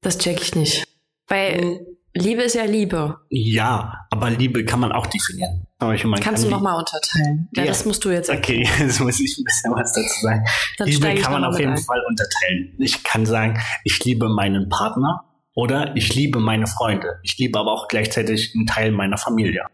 das 0.00 0.18
check 0.18 0.40
ich 0.40 0.56
nicht. 0.56 0.84
Weil 1.28 1.86
Liebe 2.14 2.42
ist 2.42 2.54
ja 2.54 2.64
Liebe. 2.64 3.18
Ja, 3.30 4.06
aber 4.10 4.30
Liebe 4.30 4.64
kann 4.64 4.80
man 4.80 4.92
auch 4.92 5.06
definieren. 5.06 5.66
Aber 5.78 5.94
ich 5.94 6.04
meine, 6.04 6.22
Kannst 6.22 6.44
du 6.44 6.48
kann 6.48 6.58
nochmal 6.58 6.78
unterteilen? 6.78 7.48
Ja, 7.56 7.62
Ja. 7.64 7.68
das 7.70 7.84
musst 7.86 8.04
du 8.04 8.10
jetzt 8.10 8.28
Okay, 8.30 8.68
jetzt 8.78 9.00
muss 9.00 9.18
ich 9.18 9.38
ein 9.38 9.44
bisschen 9.44 9.72
was 9.72 9.92
dazu 9.92 10.20
sagen. 10.22 10.44
Dann 10.78 10.88
Liebe 10.88 11.14
kann 11.16 11.32
man 11.32 11.44
auf 11.44 11.58
jeden 11.58 11.72
ein. 11.72 11.78
Fall 11.78 12.02
unterteilen. 12.08 12.74
Ich 12.78 13.02
kann 13.02 13.24
sagen, 13.26 13.60
ich 13.84 14.04
liebe 14.04 14.28
meinen 14.28 14.68
Partner 14.68 15.24
oder 15.54 15.96
ich 15.96 16.14
liebe 16.14 16.38
meine 16.38 16.66
Freunde. 16.66 17.18
Ich 17.22 17.38
liebe 17.38 17.58
aber 17.58 17.72
auch 17.72 17.88
gleichzeitig 17.88 18.52
einen 18.54 18.66
Teil 18.66 18.92
meiner 18.92 19.16
Familie. 19.18 19.64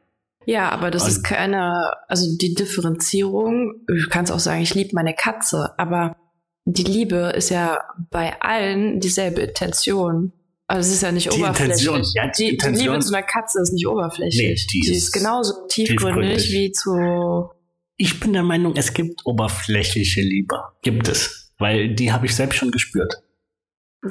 Ja, 0.46 0.70
aber 0.70 0.90
das 0.90 1.02
Und- 1.02 1.08
ist 1.10 1.22
keine, 1.24 1.90
also 2.08 2.24
die 2.38 2.54
Differenzierung, 2.54 3.74
du 3.86 4.08
kannst 4.08 4.32
auch 4.32 4.38
sagen, 4.38 4.62
ich 4.62 4.74
liebe 4.74 4.90
meine 4.94 5.14
Katze, 5.14 5.74
aber 5.76 6.16
die 6.64 6.84
Liebe 6.84 7.32
ist 7.36 7.50
ja 7.50 7.80
bei 8.10 8.40
allen 8.40 9.00
dieselbe 9.00 9.40
Intention. 9.42 10.32
Also 10.70 10.88
es 10.88 10.96
ist 10.96 11.02
ja 11.02 11.10
nicht 11.12 11.32
Die 11.32 11.38
oberflächlich. 11.40 11.86
Intention, 11.86 12.12
ja, 12.14 12.26
die 12.26 12.30
die, 12.30 12.44
die 12.44 12.54
Intention- 12.54 12.92
Liebe 12.94 13.04
zu 13.04 13.14
einer 13.14 13.26
Katze 13.26 13.60
ist 13.62 13.72
nicht 13.72 13.86
oberflächlich. 13.88 14.36
Nee, 14.42 14.54
die 14.72 14.80
die 14.80 14.90
ist 14.92 15.04
ist 15.08 15.12
genauso 15.12 15.66
tiefgründig, 15.68 16.36
tiefgründig. 16.36 16.52
wie 16.52 16.72
zu. 16.72 17.50
Ich 17.96 18.20
bin 18.20 18.32
der 18.34 18.42
Meinung, 18.44 18.76
es 18.76 18.92
gibt 18.92 19.24
oberflächliche 19.26 20.20
Liebe. 20.20 20.62
Gibt 20.82 21.08
es. 21.08 21.52
Weil 21.58 21.94
die 21.94 22.12
habe 22.12 22.26
ich 22.26 22.36
selbst 22.36 22.56
schon 22.58 22.70
gespürt. 22.70 23.22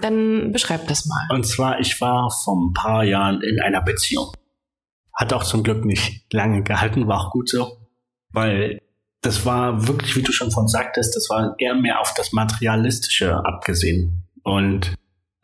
Dann 0.01 0.51
beschreib 0.51 0.87
das 0.87 1.05
mal. 1.05 1.27
Und 1.33 1.45
zwar, 1.45 1.79
ich 1.79 2.01
war 2.01 2.29
vor 2.43 2.55
ein 2.57 2.73
paar 2.73 3.03
Jahren 3.05 3.41
in 3.41 3.61
einer 3.61 3.81
Beziehung. 3.81 4.33
Hat 5.13 5.31
auch 5.31 5.43
zum 5.43 5.63
Glück 5.63 5.85
nicht 5.85 6.25
lange 6.33 6.63
gehalten, 6.63 7.07
war 7.07 7.21
auch 7.27 7.31
gut 7.31 7.49
so. 7.49 7.77
weil 8.31 8.81
das 9.21 9.45
war 9.45 9.87
wirklich, 9.87 10.15
wie 10.15 10.21
du 10.21 10.31
schon 10.31 10.51
von 10.51 10.67
sagtest, 10.67 11.15
das 11.15 11.29
war 11.29 11.55
eher 11.57 11.73
mehr 11.75 11.99
auf 12.01 12.13
das 12.13 12.33
Materialistische 12.33 13.35
abgesehen. 13.45 14.23
Und 14.43 14.93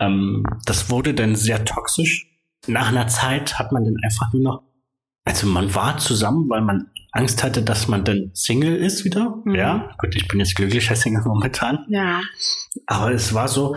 ähm, 0.05 0.43
das 0.65 0.89
wurde 0.89 1.13
dann 1.13 1.35
sehr 1.35 1.65
toxisch. 1.65 2.27
Nach 2.67 2.89
einer 2.89 3.07
Zeit 3.07 3.59
hat 3.59 3.71
man 3.71 3.83
dann 3.83 3.97
einfach 4.03 4.31
nur 4.33 4.41
noch, 4.41 4.63
also 5.25 5.47
man 5.47 5.73
war 5.75 5.97
zusammen, 5.97 6.49
weil 6.49 6.61
man 6.61 6.89
Angst 7.11 7.43
hatte, 7.43 7.61
dass 7.61 7.87
man 7.87 8.03
dann 8.03 8.31
Single 8.33 8.75
ist 8.75 9.05
wieder. 9.05 9.41
Mhm. 9.45 9.55
Ja, 9.55 9.95
gut, 9.99 10.15
ich 10.15 10.27
bin 10.27 10.39
jetzt 10.39 10.55
glücklicher 10.55 10.95
Single 10.95 11.23
momentan. 11.25 11.85
Ja. 11.89 12.21
Aber 12.87 13.11
es 13.11 13.33
war 13.33 13.47
so 13.47 13.75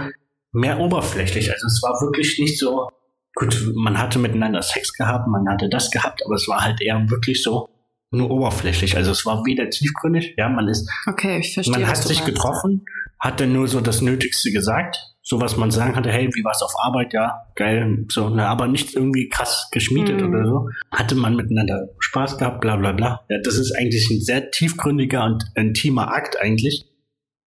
mehr 0.53 0.81
oberflächlich. 0.81 1.53
Also 1.53 1.67
es 1.67 1.83
war 1.83 2.01
wirklich 2.01 2.39
nicht 2.39 2.59
so, 2.59 2.89
gut, 3.35 3.73
man 3.75 3.99
hatte 3.99 4.19
miteinander 4.19 4.63
Sex 4.63 4.93
gehabt, 4.93 5.29
man 5.29 5.49
hatte 5.49 5.69
das 5.69 5.91
gehabt, 5.91 6.23
aber 6.25 6.35
es 6.35 6.49
war 6.49 6.63
halt 6.63 6.81
eher 6.81 7.11
wirklich 7.11 7.43
so 7.43 7.69
nur 8.11 8.31
oberflächlich. 8.31 8.97
Also 8.97 9.11
es 9.11 9.27
war 9.27 9.45
weder 9.45 9.69
tiefgründig, 9.71 10.35
ja, 10.37 10.49
man 10.49 10.69
ist, 10.69 10.89
okay, 11.07 11.39
ich 11.39 11.55
verstehe, 11.55 11.79
man 11.79 11.89
hat 11.89 11.97
sich 12.03 12.25
getroffen, 12.25 12.85
hat 13.19 13.41
dann 13.41 13.53
nur 13.53 13.69
so 13.69 13.81
das 13.81 14.01
Nötigste 14.01 14.53
gesagt, 14.53 14.99
so 15.23 15.41
was 15.41 15.57
man 15.57 15.73
sagen 15.73 15.97
hatte, 15.97 16.11
hey, 16.11 16.29
wie 16.33 16.45
war's 16.45 16.63
auf 16.63 16.73
Arbeit, 16.79 17.13
ja, 17.13 17.47
geil, 17.57 18.07
so, 18.09 18.29
ne, 18.29 18.47
aber 18.47 18.69
nicht 18.69 18.95
irgendwie 18.95 19.29
krass 19.29 19.69
geschmiedet 19.73 20.21
mm. 20.21 20.29
oder 20.29 20.47
so. 20.47 20.69
Hatte 20.93 21.17
man 21.17 21.35
miteinander 21.35 21.89
Spaß 21.99 22.39
gehabt, 22.39 22.61
bla 22.61 22.77
bla 22.77 22.93
bla. 22.93 23.25
Ja, 23.29 23.39
das 23.43 23.59
ist 23.59 23.73
eigentlich 23.73 24.09
ein 24.09 24.21
sehr 24.21 24.53
tiefgründiger 24.53 25.25
und 25.25 25.45
intimer 25.57 26.13
Akt 26.13 26.41
eigentlich. 26.41 26.87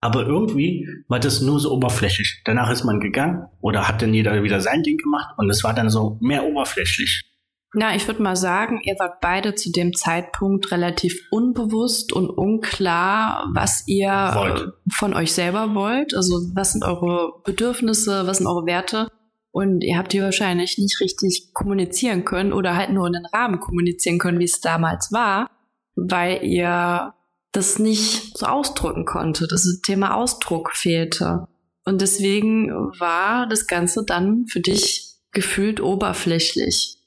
Aber 0.00 0.26
irgendwie 0.26 0.88
war 1.08 1.20
das 1.20 1.40
nur 1.40 1.60
so 1.60 1.72
oberflächlich. 1.72 2.42
Danach 2.44 2.70
ist 2.70 2.84
man 2.84 3.00
gegangen 3.00 3.46
oder 3.60 3.86
hat 3.86 4.02
dann 4.02 4.14
jeder 4.14 4.42
wieder 4.42 4.60
sein 4.60 4.82
Ding 4.82 4.96
gemacht 4.96 5.34
und 5.36 5.50
es 5.50 5.62
war 5.62 5.74
dann 5.74 5.90
so 5.90 6.18
mehr 6.20 6.44
oberflächlich. 6.44 7.24
Na, 7.74 7.94
ich 7.94 8.06
würde 8.06 8.22
mal 8.22 8.36
sagen, 8.36 8.80
ihr 8.84 8.94
wart 8.98 9.20
beide 9.20 9.54
zu 9.54 9.70
dem 9.70 9.94
Zeitpunkt 9.94 10.70
relativ 10.72 11.20
unbewusst 11.30 12.14
und 12.14 12.30
unklar, 12.30 13.46
was 13.52 13.84
ihr 13.86 14.08
wollt. 14.34 14.72
von 14.90 15.12
euch 15.12 15.32
selber 15.32 15.74
wollt. 15.74 16.14
Also 16.14 16.40
was 16.54 16.72
sind 16.72 16.84
eure 16.84 17.42
Bedürfnisse, 17.44 18.26
was 18.26 18.38
sind 18.38 18.46
eure 18.46 18.64
Werte? 18.64 19.08
Und 19.50 19.82
ihr 19.82 19.98
habt 19.98 20.12
die 20.12 20.22
wahrscheinlich 20.22 20.78
nicht 20.78 21.00
richtig 21.00 21.52
kommunizieren 21.52 22.24
können 22.24 22.52
oder 22.52 22.76
halt 22.76 22.90
nur 22.90 23.06
in 23.06 23.14
den 23.14 23.26
Rahmen 23.26 23.60
kommunizieren 23.60 24.18
können, 24.18 24.38
wie 24.38 24.44
es 24.44 24.60
damals 24.60 25.12
war, 25.12 25.50
weil 25.94 26.44
ihr 26.44 27.14
das 27.52 27.78
nicht 27.78 28.38
so 28.38 28.46
ausdrücken 28.46 29.04
konnte. 29.04 29.46
Das 29.48 29.64
Thema 29.82 30.14
Ausdruck 30.14 30.74
fehlte. 30.74 31.48
Und 31.84 32.00
deswegen 32.00 32.70
war 32.98 33.46
das 33.46 33.66
Ganze 33.66 34.04
dann 34.04 34.46
für 34.46 34.60
dich 34.60 35.16
gefühlt 35.32 35.80
oberflächlich. 35.80 36.97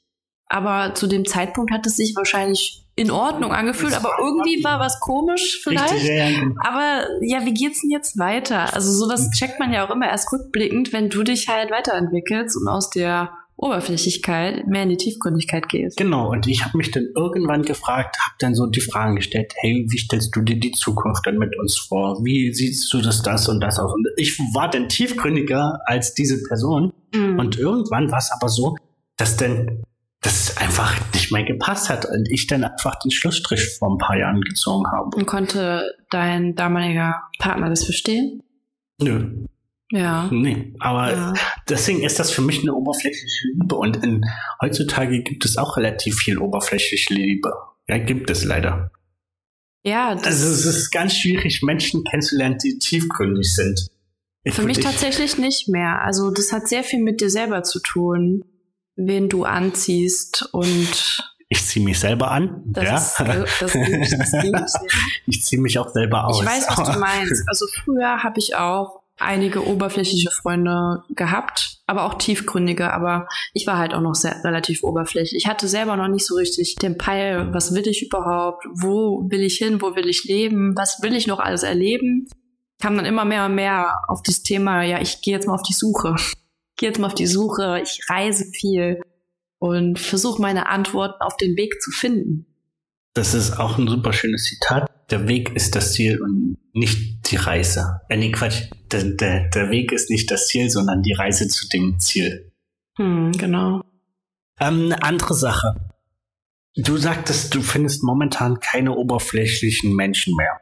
Aber 0.52 0.94
zu 0.94 1.06
dem 1.06 1.24
Zeitpunkt 1.24 1.72
hat 1.72 1.86
es 1.86 1.96
sich 1.96 2.14
wahrscheinlich 2.14 2.84
in 2.94 3.10
Ordnung 3.10 3.52
angefühlt, 3.52 3.94
aber 3.94 4.16
irgendwie 4.18 4.62
war 4.62 4.78
was 4.78 5.00
komisch 5.00 5.60
vielleicht. 5.64 5.94
Richtig, 5.94 6.10
ja, 6.10 6.28
ja. 6.28 6.42
Aber 6.58 7.06
ja, 7.22 7.46
wie 7.46 7.54
geht's 7.54 7.80
denn 7.80 7.90
jetzt 7.90 8.18
weiter? 8.18 8.74
Also 8.74 8.92
sowas 8.92 9.30
checkt 9.30 9.58
man 9.58 9.72
ja 9.72 9.86
auch 9.86 9.90
immer 9.90 10.10
erst 10.10 10.30
rückblickend, 10.30 10.92
wenn 10.92 11.08
du 11.08 11.22
dich 11.22 11.48
halt 11.48 11.70
weiterentwickelst 11.70 12.54
und 12.58 12.68
aus 12.68 12.90
der 12.90 13.30
Oberflächlichkeit 13.56 14.66
mehr 14.66 14.82
in 14.82 14.90
die 14.90 14.98
Tiefgründigkeit 14.98 15.70
gehst. 15.70 15.96
Genau, 15.96 16.30
und 16.30 16.46
ich 16.46 16.66
habe 16.66 16.76
mich 16.76 16.90
dann 16.90 17.08
irgendwann 17.16 17.62
gefragt, 17.62 18.18
habe 18.18 18.34
dann 18.38 18.54
so 18.54 18.66
die 18.66 18.82
Fragen 18.82 19.16
gestellt, 19.16 19.54
hey, 19.56 19.86
wie 19.88 19.98
stellst 19.98 20.36
du 20.36 20.42
dir 20.42 20.60
die 20.60 20.72
Zukunft 20.72 21.26
dann 21.26 21.38
mit 21.38 21.58
uns 21.58 21.78
vor? 21.78 22.22
Wie 22.22 22.52
siehst 22.52 22.92
du 22.92 23.00
das, 23.00 23.22
das 23.22 23.48
und 23.48 23.60
das 23.60 23.78
aus? 23.78 23.90
Und 23.90 24.06
ich 24.18 24.38
war 24.52 24.68
dann 24.68 24.90
tiefgründiger 24.90 25.80
als 25.86 26.12
diese 26.12 26.42
Person. 26.42 26.92
Mhm. 27.14 27.38
Und 27.38 27.56
irgendwann 27.56 28.10
war 28.10 28.18
es 28.18 28.30
aber 28.32 28.50
so, 28.50 28.76
dass 29.16 29.38
dann 29.38 29.82
das 30.22 30.56
einfach 30.56 30.98
nicht 31.12 31.32
mehr 31.32 31.42
gepasst 31.42 31.90
hat 31.90 32.06
und 32.06 32.30
ich 32.30 32.46
dann 32.46 32.62
einfach 32.64 32.94
den 33.00 33.10
Schlussstrich 33.10 33.76
vor 33.78 33.90
ein 33.90 33.98
paar 33.98 34.16
Jahren 34.16 34.40
gezogen 34.40 34.86
habe. 34.90 35.16
Und 35.16 35.26
konnte 35.26 35.94
dein 36.10 36.54
damaliger 36.54 37.20
Partner 37.38 37.68
das 37.68 37.84
verstehen? 37.84 38.42
Nö. 39.00 39.46
Ja. 39.90 40.28
Nee, 40.30 40.72
aber 40.78 41.12
ja. 41.12 41.34
deswegen 41.68 42.02
ist 42.02 42.18
das 42.18 42.30
für 42.30 42.40
mich 42.40 42.62
eine 42.62 42.72
oberflächliche 42.72 43.48
Liebe 43.52 43.74
und 43.74 44.02
in, 44.02 44.24
heutzutage 44.62 45.22
gibt 45.22 45.44
es 45.44 45.58
auch 45.58 45.76
relativ 45.76 46.16
viel 46.16 46.38
oberflächliche 46.38 47.12
Liebe. 47.12 47.52
Ja, 47.88 47.98
gibt 47.98 48.30
es 48.30 48.44
leider. 48.44 48.90
Ja, 49.84 50.10
also 50.10 50.28
es 50.28 50.64
ist 50.64 50.92
ganz 50.92 51.16
schwierig, 51.16 51.62
Menschen 51.62 52.04
kennenzulernen, 52.04 52.56
die 52.62 52.78
tiefgründig 52.78 53.52
sind. 53.52 53.88
Ich 54.44 54.54
für 54.54 54.62
mich 54.62 54.80
tatsächlich 54.80 55.36
nicht 55.36 55.68
mehr. 55.68 56.00
Also 56.02 56.30
das 56.30 56.52
hat 56.52 56.68
sehr 56.68 56.84
viel 56.84 57.02
mit 57.02 57.20
dir 57.20 57.28
selber 57.28 57.64
zu 57.64 57.80
tun 57.80 58.44
wen 58.96 59.28
du 59.28 59.44
anziehst 59.44 60.48
und 60.52 61.22
ich 61.48 61.66
ziehe 61.66 61.84
mich 61.84 62.00
selber 62.00 62.30
an. 62.30 62.62
Das 62.64 62.84
ja. 62.84 62.96
Ist, 62.96 63.60
das 63.60 63.72
gibt, 63.72 64.12
das 64.18 64.32
gibt, 64.32 64.54
ja. 64.54 64.66
Ich 65.26 65.44
ziehe 65.44 65.60
mich 65.60 65.78
auch 65.78 65.90
selber 65.90 66.26
aus. 66.26 66.40
Ich 66.40 66.46
weiß, 66.46 66.66
was 66.68 66.92
du 66.92 66.98
meinst. 66.98 67.44
Also 67.48 67.66
früher 67.84 68.22
habe 68.22 68.38
ich 68.38 68.56
auch 68.56 69.02
einige 69.18 69.66
oberflächliche 69.66 70.30
Freunde 70.30 71.02
gehabt, 71.10 71.82
aber 71.86 72.04
auch 72.04 72.14
tiefgründige, 72.14 72.92
aber 72.92 73.28
ich 73.52 73.66
war 73.66 73.76
halt 73.76 73.92
auch 73.92 74.00
noch 74.00 74.14
sehr 74.14 74.42
relativ 74.44 74.82
oberflächlich. 74.82 75.44
Ich 75.44 75.46
hatte 75.46 75.68
selber 75.68 75.96
noch 75.96 76.08
nicht 76.08 76.26
so 76.26 76.36
richtig 76.36 76.76
den 76.76 76.96
Peil, 76.96 77.52
was 77.52 77.74
will 77.74 77.86
ich 77.86 78.02
überhaupt, 78.02 78.64
wo 78.72 79.26
will 79.28 79.42
ich 79.42 79.58
hin, 79.58 79.82
wo 79.82 79.94
will 79.94 80.08
ich 80.08 80.24
leben, 80.24 80.74
was 80.74 81.02
will 81.02 81.14
ich 81.14 81.26
noch 81.26 81.38
alles 81.38 81.62
erleben. 81.62 82.28
Kam 82.80 82.96
dann 82.96 83.04
immer 83.04 83.26
mehr 83.26 83.44
und 83.44 83.54
mehr 83.54 84.00
auf 84.08 84.22
das 84.22 84.42
Thema, 84.42 84.82
ja, 84.82 85.00
ich 85.00 85.20
gehe 85.20 85.34
jetzt 85.34 85.46
mal 85.46 85.54
auf 85.54 85.62
die 85.62 85.74
Suche 85.74 86.16
gehe 86.76 86.88
jetzt 86.88 86.98
mal 86.98 87.06
auf 87.06 87.14
die 87.14 87.26
Suche, 87.26 87.80
ich 87.82 88.00
reise 88.08 88.44
viel 88.52 89.00
und 89.58 89.98
versuche 89.98 90.40
meine 90.40 90.68
Antworten 90.68 91.20
auf 91.20 91.36
den 91.36 91.56
Weg 91.56 91.80
zu 91.80 91.90
finden. 91.90 92.46
Das 93.14 93.34
ist 93.34 93.58
auch 93.58 93.78
ein 93.78 93.86
super 93.86 94.12
schönes 94.12 94.44
Zitat. 94.44 94.90
Der 95.10 95.28
Weg 95.28 95.54
ist 95.54 95.76
das 95.76 95.92
Ziel 95.92 96.20
und 96.22 96.56
nicht 96.72 97.30
die 97.30 97.36
Reise. 97.36 98.00
Äh, 98.08 98.16
nee, 98.16 98.32
Quatsch. 98.32 98.70
Der, 98.90 99.04
der, 99.04 99.50
der 99.50 99.70
Weg 99.70 99.92
ist 99.92 100.10
nicht 100.10 100.30
das 100.30 100.46
Ziel, 100.48 100.70
sondern 100.70 101.02
die 101.02 101.12
Reise 101.12 101.48
zu 101.48 101.68
dem 101.68 101.98
Ziel. 101.98 102.52
Hm, 102.96 103.32
genau. 103.32 103.82
Ähm, 104.58 104.86
eine 104.86 105.02
andere 105.02 105.34
Sache. 105.34 105.90
Du 106.74 106.96
sagtest, 106.96 107.54
du 107.54 107.60
findest 107.60 108.02
momentan 108.02 108.60
keine 108.60 108.96
oberflächlichen 108.96 109.94
Menschen 109.94 110.34
mehr. 110.34 110.61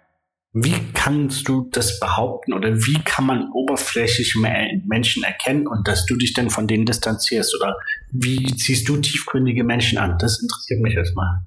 Wie 0.52 0.74
kannst 0.94 1.48
du 1.48 1.68
das 1.70 2.00
behaupten 2.00 2.52
oder 2.52 2.74
wie 2.74 3.00
kann 3.04 3.24
man 3.24 3.52
oberflächliche 3.52 4.38
Menschen 4.84 5.22
erkennen 5.22 5.68
und 5.68 5.86
dass 5.86 6.06
du 6.06 6.16
dich 6.16 6.32
dann 6.32 6.50
von 6.50 6.66
denen 6.66 6.86
distanzierst? 6.86 7.54
Oder 7.54 7.76
wie 8.10 8.56
ziehst 8.56 8.88
du 8.88 8.96
tiefgründige 8.96 9.62
Menschen 9.62 9.98
an? 9.98 10.18
Das 10.18 10.42
interessiert 10.42 10.80
mich 10.80 10.94
erstmal. 10.94 11.46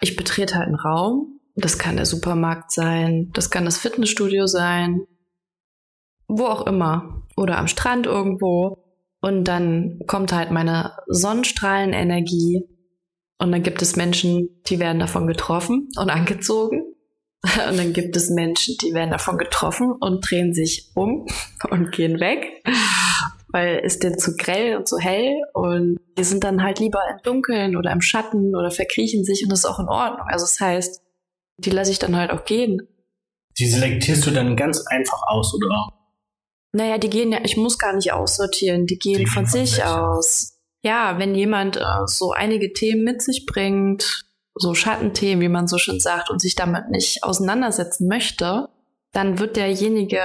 Ich 0.00 0.14
betrete 0.14 0.54
halt 0.54 0.66
einen 0.66 0.76
Raum. 0.76 1.40
Das 1.56 1.78
kann 1.78 1.96
der 1.96 2.06
Supermarkt 2.06 2.70
sein, 2.70 3.30
das 3.34 3.50
kann 3.50 3.64
das 3.64 3.76
Fitnessstudio 3.76 4.46
sein, 4.46 5.00
wo 6.28 6.44
auch 6.44 6.66
immer. 6.66 7.26
Oder 7.36 7.58
am 7.58 7.66
Strand 7.66 8.06
irgendwo. 8.06 8.84
Und 9.20 9.44
dann 9.44 9.98
kommt 10.06 10.32
halt 10.32 10.52
meine 10.52 10.92
Sonnenstrahlenenergie. 11.08 12.62
Und 13.38 13.50
dann 13.50 13.62
gibt 13.64 13.82
es 13.82 13.96
Menschen, 13.96 14.62
die 14.66 14.78
werden 14.78 15.00
davon 15.00 15.26
getroffen 15.26 15.88
und 15.98 16.10
angezogen. 16.10 16.94
Und 17.68 17.78
dann 17.78 17.92
gibt 17.92 18.16
es 18.16 18.28
Menschen, 18.28 18.76
die 18.82 18.92
werden 18.92 19.10
davon 19.10 19.38
getroffen 19.38 19.92
und 19.92 20.20
drehen 20.20 20.52
sich 20.52 20.90
um 20.94 21.26
und 21.70 21.90
gehen 21.90 22.20
weg, 22.20 22.62
weil 23.48 23.80
es 23.82 23.98
denn 23.98 24.18
zu 24.18 24.36
grell 24.36 24.76
und 24.76 24.86
zu 24.86 24.98
hell 24.98 25.40
und 25.54 25.96
die 26.18 26.24
sind 26.24 26.44
dann 26.44 26.62
halt 26.62 26.80
lieber 26.80 27.00
im 27.10 27.22
Dunkeln 27.22 27.76
oder 27.76 27.92
im 27.92 28.02
Schatten 28.02 28.54
oder 28.54 28.70
verkriechen 28.70 29.24
sich 29.24 29.42
und 29.42 29.50
das 29.50 29.60
ist 29.60 29.64
auch 29.64 29.80
in 29.80 29.88
Ordnung. 29.88 30.26
Also 30.28 30.44
das 30.44 30.60
heißt, 30.60 31.02
die 31.56 31.70
lasse 31.70 31.92
ich 31.92 31.98
dann 31.98 32.14
halt 32.14 32.30
auch 32.30 32.44
gehen. 32.44 32.86
Die 33.58 33.66
selektierst 33.66 34.26
du 34.26 34.32
dann 34.32 34.54
ganz 34.54 34.86
einfach 34.86 35.22
aus, 35.26 35.54
oder? 35.54 35.94
Naja, 36.72 36.98
die 36.98 37.10
gehen 37.10 37.32
ja, 37.32 37.40
ich 37.42 37.56
muss 37.56 37.78
gar 37.78 37.94
nicht 37.94 38.12
aussortieren, 38.12 38.86
die 38.86 38.98
gehen, 38.98 39.18
die 39.18 39.26
von, 39.26 39.46
von 39.46 39.50
sich 39.50 39.82
aus. 39.82 40.58
Ja, 40.82 41.18
wenn 41.18 41.34
jemand 41.34 41.78
äh, 41.78 42.06
so 42.06 42.32
einige 42.32 42.72
Themen 42.72 43.02
mit 43.02 43.22
sich 43.22 43.46
bringt, 43.46 44.24
so 44.54 44.74
Schattenthemen, 44.74 45.40
wie 45.42 45.48
man 45.48 45.66
so 45.68 45.78
schön 45.78 46.00
sagt, 46.00 46.30
und 46.30 46.40
sich 46.40 46.54
damit 46.54 46.90
nicht 46.90 47.24
auseinandersetzen 47.24 48.08
möchte, 48.08 48.68
dann 49.12 49.38
wird 49.38 49.56
derjenige 49.56 50.20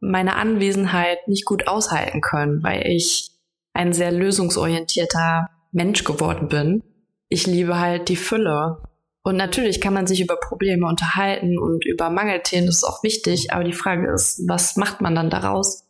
meine 0.00 0.36
Anwesenheit 0.36 1.28
nicht 1.28 1.44
gut 1.44 1.68
aushalten 1.68 2.20
können, 2.20 2.62
weil 2.62 2.86
ich 2.86 3.30
ein 3.72 3.92
sehr 3.92 4.12
lösungsorientierter 4.12 5.48
Mensch 5.72 6.04
geworden 6.04 6.48
bin. 6.48 6.82
Ich 7.28 7.46
liebe 7.46 7.78
halt 7.78 8.08
die 8.08 8.16
Fülle. 8.16 8.82
Und 9.22 9.36
natürlich 9.36 9.80
kann 9.80 9.92
man 9.92 10.06
sich 10.06 10.20
über 10.20 10.36
Probleme 10.36 10.86
unterhalten 10.86 11.58
und 11.58 11.84
über 11.84 12.08
Mangelthemen, 12.08 12.66
das 12.66 12.76
ist 12.76 12.84
auch 12.84 13.02
wichtig, 13.02 13.52
aber 13.52 13.64
die 13.64 13.74
Frage 13.74 14.10
ist, 14.10 14.42
was 14.48 14.76
macht 14.76 15.02
man 15.02 15.14
dann 15.14 15.28
daraus? 15.28 15.84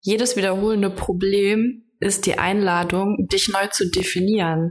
Jedes 0.00 0.36
wiederholende 0.36 0.90
Problem 0.90 1.82
ist 1.98 2.26
die 2.26 2.38
Einladung, 2.38 3.26
dich 3.28 3.48
neu 3.48 3.66
zu 3.68 3.90
definieren. 3.90 4.70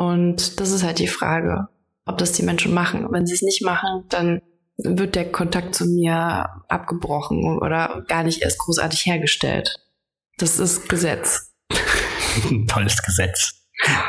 Und 0.00 0.58
das 0.60 0.70
ist 0.70 0.82
halt 0.82 0.98
die 0.98 1.08
Frage, 1.08 1.68
ob 2.06 2.16
das 2.16 2.32
die 2.32 2.42
Menschen 2.42 2.72
machen. 2.72 3.06
Wenn 3.10 3.26
sie 3.26 3.34
es 3.34 3.42
nicht 3.42 3.62
machen, 3.62 4.04
dann 4.08 4.40
wird 4.78 5.14
der 5.14 5.30
Kontakt 5.30 5.74
zu 5.74 5.84
mir 5.84 6.48
abgebrochen 6.68 7.58
oder 7.58 8.02
gar 8.08 8.22
nicht 8.22 8.40
erst 8.40 8.58
großartig 8.60 9.04
hergestellt. 9.04 9.76
Das 10.38 10.58
ist 10.58 10.88
Gesetz. 10.88 11.52
Tolles 12.66 13.02
Gesetz. 13.02 13.52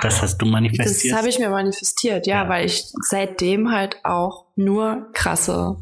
Das 0.01 0.21
hast 0.21 0.37
du 0.37 0.45
manifestiert. 0.45 1.11
Das 1.11 1.17
habe 1.19 1.27
ich 1.27 1.39
mir 1.39 1.49
manifestiert, 1.49 2.25
ja, 2.25 2.43
Ja. 2.43 2.49
weil 2.49 2.65
ich 2.65 2.85
seitdem 3.09 3.69
halt 3.71 3.97
auch 4.05 4.45
nur 4.55 5.09
krasse 5.11 5.75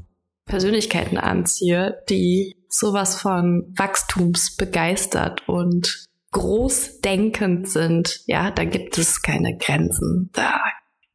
Persönlichkeiten 0.46 1.20
anziehe, 1.20 2.02
die 2.10 2.56
sowas 2.68 3.16
von 3.22 3.72
wachstumsbegeistert 3.78 5.48
und 5.48 6.09
großdenkend 6.32 7.70
sind. 7.70 8.22
Ja, 8.26 8.52
da 8.52 8.66
gibt 8.66 8.98
es 8.98 9.22
keine 9.22 9.58
Grenzen. 9.58 10.30
Da 10.34 10.60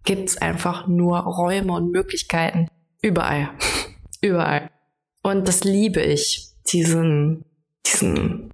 gibt 0.04 0.28
es 0.28 0.36
einfach 0.36 0.86
nur 0.86 1.18
Räume 1.18 1.72
und 1.72 1.90
Möglichkeiten. 1.90 2.68
Überall. 3.02 3.50
Überall. 4.20 4.70
Und 5.22 5.48
das 5.48 5.64
liebe 5.64 6.00
ich. 6.00 6.48
Diesen, 6.72 7.44
diesen, 7.86 8.50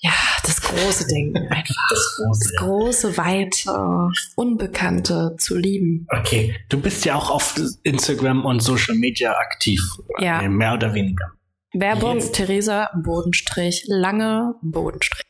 ja, 0.00 0.12
das 0.44 0.60
große 0.60 1.06
Denken 1.06 1.36
einfach. 1.50 1.88
Das 1.90 2.16
große. 2.16 2.40
Das 2.40 2.54
große, 2.56 3.16
weite, 3.16 4.10
Unbekannte 4.36 5.36
zu 5.38 5.56
lieben. 5.56 6.06
Okay, 6.10 6.56
du 6.68 6.80
bist 6.80 7.04
ja 7.04 7.14
auch 7.14 7.30
auf 7.30 7.54
Instagram 7.84 8.44
und 8.44 8.60
Social 8.60 8.96
Media 8.96 9.32
aktiv. 9.32 9.80
Ja. 10.18 10.40
Äh, 10.42 10.48
Mehr 10.48 10.74
oder 10.74 10.94
weniger. 10.94 11.32
Werbung, 11.74 12.14
Jetzt- 12.16 12.34
Theresa, 12.34 12.90
Bodenstrich, 13.02 13.84
lange 13.88 14.54
Bodenstrich. 14.62 15.22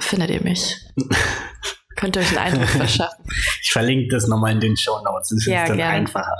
Findet 0.00 0.30
ihr 0.30 0.42
mich? 0.42 0.76
Könnt 1.96 2.16
ihr 2.16 2.22
euch 2.22 2.28
einen 2.38 2.54
Eindruck 2.54 2.68
verschaffen. 2.68 3.24
Ich 3.62 3.72
verlinke 3.72 4.08
das 4.14 4.26
nochmal 4.26 4.52
in 4.52 4.60
den 4.60 4.76
Show 4.76 5.00
Notes. 5.04 5.28
Das 5.30 5.46
Ja, 5.46 5.62
ist 5.62 5.68
dann 5.70 5.76
gerne. 5.78 5.92
einfacher. 5.94 6.36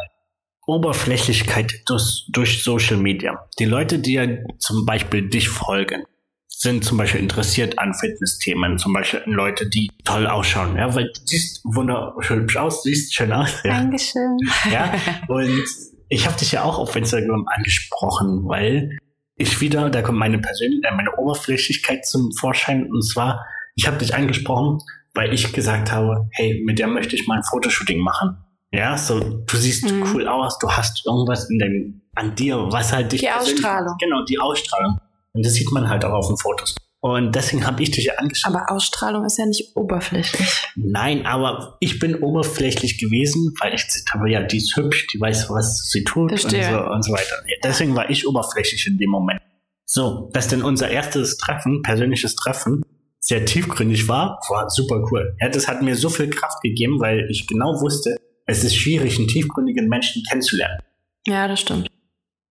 Oberflächlichkeit 0.66 1.72
durch, 1.86 2.26
durch 2.32 2.62
Social 2.62 2.96
Media. 2.96 3.46
Die 3.58 3.64
Leute, 3.66 3.98
die 3.98 4.14
ja 4.14 4.26
zum 4.58 4.86
Beispiel 4.86 5.28
dich 5.28 5.48
folgen, 5.48 6.04
sind 6.48 6.84
zum 6.84 6.96
Beispiel 6.98 7.20
interessiert 7.20 7.78
an 7.78 7.92
Fitnessthemen, 7.94 8.78
zum 8.78 8.92
Beispiel 8.92 9.22
an 9.24 9.32
Leute, 9.32 9.68
die 9.68 9.90
toll 10.04 10.26
ausschauen. 10.26 10.76
Ja, 10.76 10.94
weil 10.94 11.04
du 11.12 11.20
siehst 11.24 11.60
wunderschön 11.64 12.48
aus, 12.56 12.82
siehst 12.82 13.14
schön 13.14 13.32
aus. 13.32 13.50
Ja. 13.64 13.70
Dankeschön. 13.80 14.38
Ja, 14.72 14.94
und 15.28 15.64
ich 16.08 16.26
habe 16.26 16.36
dich 16.38 16.52
ja 16.52 16.62
auch 16.64 16.78
auf 16.78 16.96
Instagram 16.96 17.46
angesprochen, 17.48 18.44
weil 18.46 18.96
ich 19.36 19.60
wieder, 19.60 19.90
da 19.90 20.02
kommt 20.02 20.18
meine 20.18 20.38
Persönlichkeit, 20.38 20.92
äh, 20.92 20.96
meine 20.96 21.14
Oberflächlichkeit 21.16 22.06
zum 22.06 22.30
Vorschein. 22.32 22.86
Und 22.90 23.02
zwar, 23.02 23.44
ich 23.74 23.86
habe 23.86 23.98
dich 23.98 24.14
angesprochen, 24.14 24.78
weil 25.14 25.32
ich 25.32 25.52
gesagt 25.52 25.90
habe, 25.92 26.28
hey, 26.32 26.62
mit 26.64 26.78
der 26.78 26.86
möchte 26.88 27.16
ich 27.16 27.26
mal 27.26 27.36
ein 27.38 27.44
Fotoshooting 27.44 27.98
machen. 28.00 28.36
Ja, 28.72 28.96
so, 28.98 29.20
du 29.20 29.56
siehst 29.56 29.84
Mhm. 29.90 30.04
cool 30.12 30.26
aus, 30.28 30.58
du 30.58 30.68
hast 30.70 31.06
irgendwas 31.06 31.48
in 31.48 31.58
dem, 31.58 32.00
an 32.16 32.34
dir, 32.34 32.56
was 32.70 32.92
halt 32.92 33.12
dich 33.12 33.20
Die 33.20 33.30
Ausstrahlung. 33.30 33.94
Genau, 34.00 34.24
die 34.24 34.38
Ausstrahlung. 34.38 34.98
Und 35.32 35.44
das 35.46 35.54
sieht 35.54 35.70
man 35.72 35.88
halt 35.88 36.04
auch 36.04 36.12
auf 36.12 36.26
den 36.28 36.36
Fotos. 36.36 36.74
Und 37.06 37.34
deswegen 37.34 37.66
habe 37.66 37.82
ich 37.82 37.90
dich 37.90 38.06
ja 38.06 38.14
angeschaut. 38.14 38.54
Aber 38.54 38.70
Ausstrahlung 38.72 39.26
ist 39.26 39.36
ja 39.36 39.44
nicht 39.44 39.76
oberflächlich. 39.76 40.48
Nein, 40.74 41.26
aber 41.26 41.76
ich 41.80 41.98
bin 41.98 42.14
oberflächlich 42.14 42.96
gewesen, 42.96 43.52
weil 43.60 43.74
ich 43.74 43.84
habe, 44.10 44.30
ja, 44.30 44.42
die 44.42 44.56
ist 44.56 44.74
hübsch, 44.74 45.08
die 45.08 45.20
weiß, 45.20 45.50
was 45.50 45.90
sie 45.90 46.02
tut 46.02 46.32
und 46.32 46.38
so, 46.38 46.46
und 46.48 47.04
so 47.04 47.12
weiter. 47.12 47.42
Ja, 47.46 47.56
deswegen 47.62 47.94
war 47.94 48.08
ich 48.08 48.26
oberflächlich 48.26 48.86
in 48.86 48.96
dem 48.96 49.10
Moment. 49.10 49.38
So, 49.84 50.30
dass 50.32 50.48
denn 50.48 50.62
unser 50.62 50.88
erstes 50.88 51.36
Treffen, 51.36 51.82
persönliches 51.82 52.36
Treffen, 52.36 52.80
sehr 53.20 53.44
tiefgründig 53.44 54.08
war, 54.08 54.40
war 54.48 54.70
super 54.70 55.04
cool. 55.12 55.36
Ja, 55.42 55.50
das 55.50 55.68
hat 55.68 55.82
mir 55.82 55.96
so 55.96 56.08
viel 56.08 56.30
Kraft 56.30 56.62
gegeben, 56.62 57.00
weil 57.00 57.28
ich 57.28 57.46
genau 57.46 57.82
wusste, 57.82 58.16
es 58.46 58.64
ist 58.64 58.76
schwierig, 58.76 59.18
einen 59.18 59.28
tiefgründigen 59.28 59.88
Menschen 59.88 60.22
kennenzulernen. 60.26 60.78
Ja, 61.26 61.48
das 61.48 61.60
stimmt. 61.60 61.86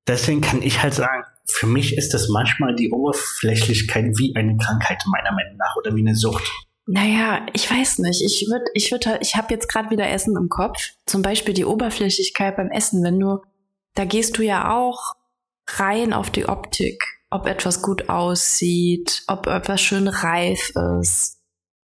Deswegen 0.08 0.42
kann 0.42 0.62
ich 0.62 0.84
halt 0.84 0.94
sagen, 0.94 1.24
für 1.46 1.68
mich 1.68 1.98
ist 1.98 2.14
das 2.14 2.30
manchmal 2.30 2.76
die 2.76 2.92
Oberflächlichkeit 2.92 4.18
wie 4.18 4.36
eine 4.36 4.58
Krankheit 4.58 5.04
meiner 5.08 5.34
Meinung 5.34 5.58
nach 5.58 5.76
oder 5.78 5.96
wie 5.96 6.02
eine 6.02 6.16
Sucht. 6.16 6.44
Naja, 6.86 7.46
ich 7.54 7.70
weiß 7.70 8.00
nicht. 8.00 8.22
Ich 8.22 8.48
würde, 8.50 8.66
ich 8.74 8.92
würde, 8.92 9.20
ich 9.22 9.36
habe 9.36 9.54
jetzt 9.54 9.70
gerade 9.70 9.90
wieder 9.90 10.10
Essen 10.10 10.36
im 10.38 10.50
Kopf. 10.50 10.92
Zum 11.06 11.22
Beispiel 11.22 11.54
die 11.54 11.66
Oberflächlichkeit 11.66 12.58
beim 12.58 12.70
Essen, 12.70 13.04
wenn 13.04 13.20
du, 13.20 13.42
da 13.96 14.06
gehst 14.06 14.38
du 14.38 14.44
ja 14.44 14.74
auch 14.74 15.16
rein 15.68 16.12
auf 16.12 16.30
die 16.30 16.48
Optik, 16.48 17.02
ob 17.30 17.48
etwas 17.48 17.82
gut 17.82 18.10
aussieht, 18.10 19.24
ob 19.28 19.48
etwas 19.48 19.82
schön 19.82 20.08
reif 20.08 20.74
ist, 21.00 21.40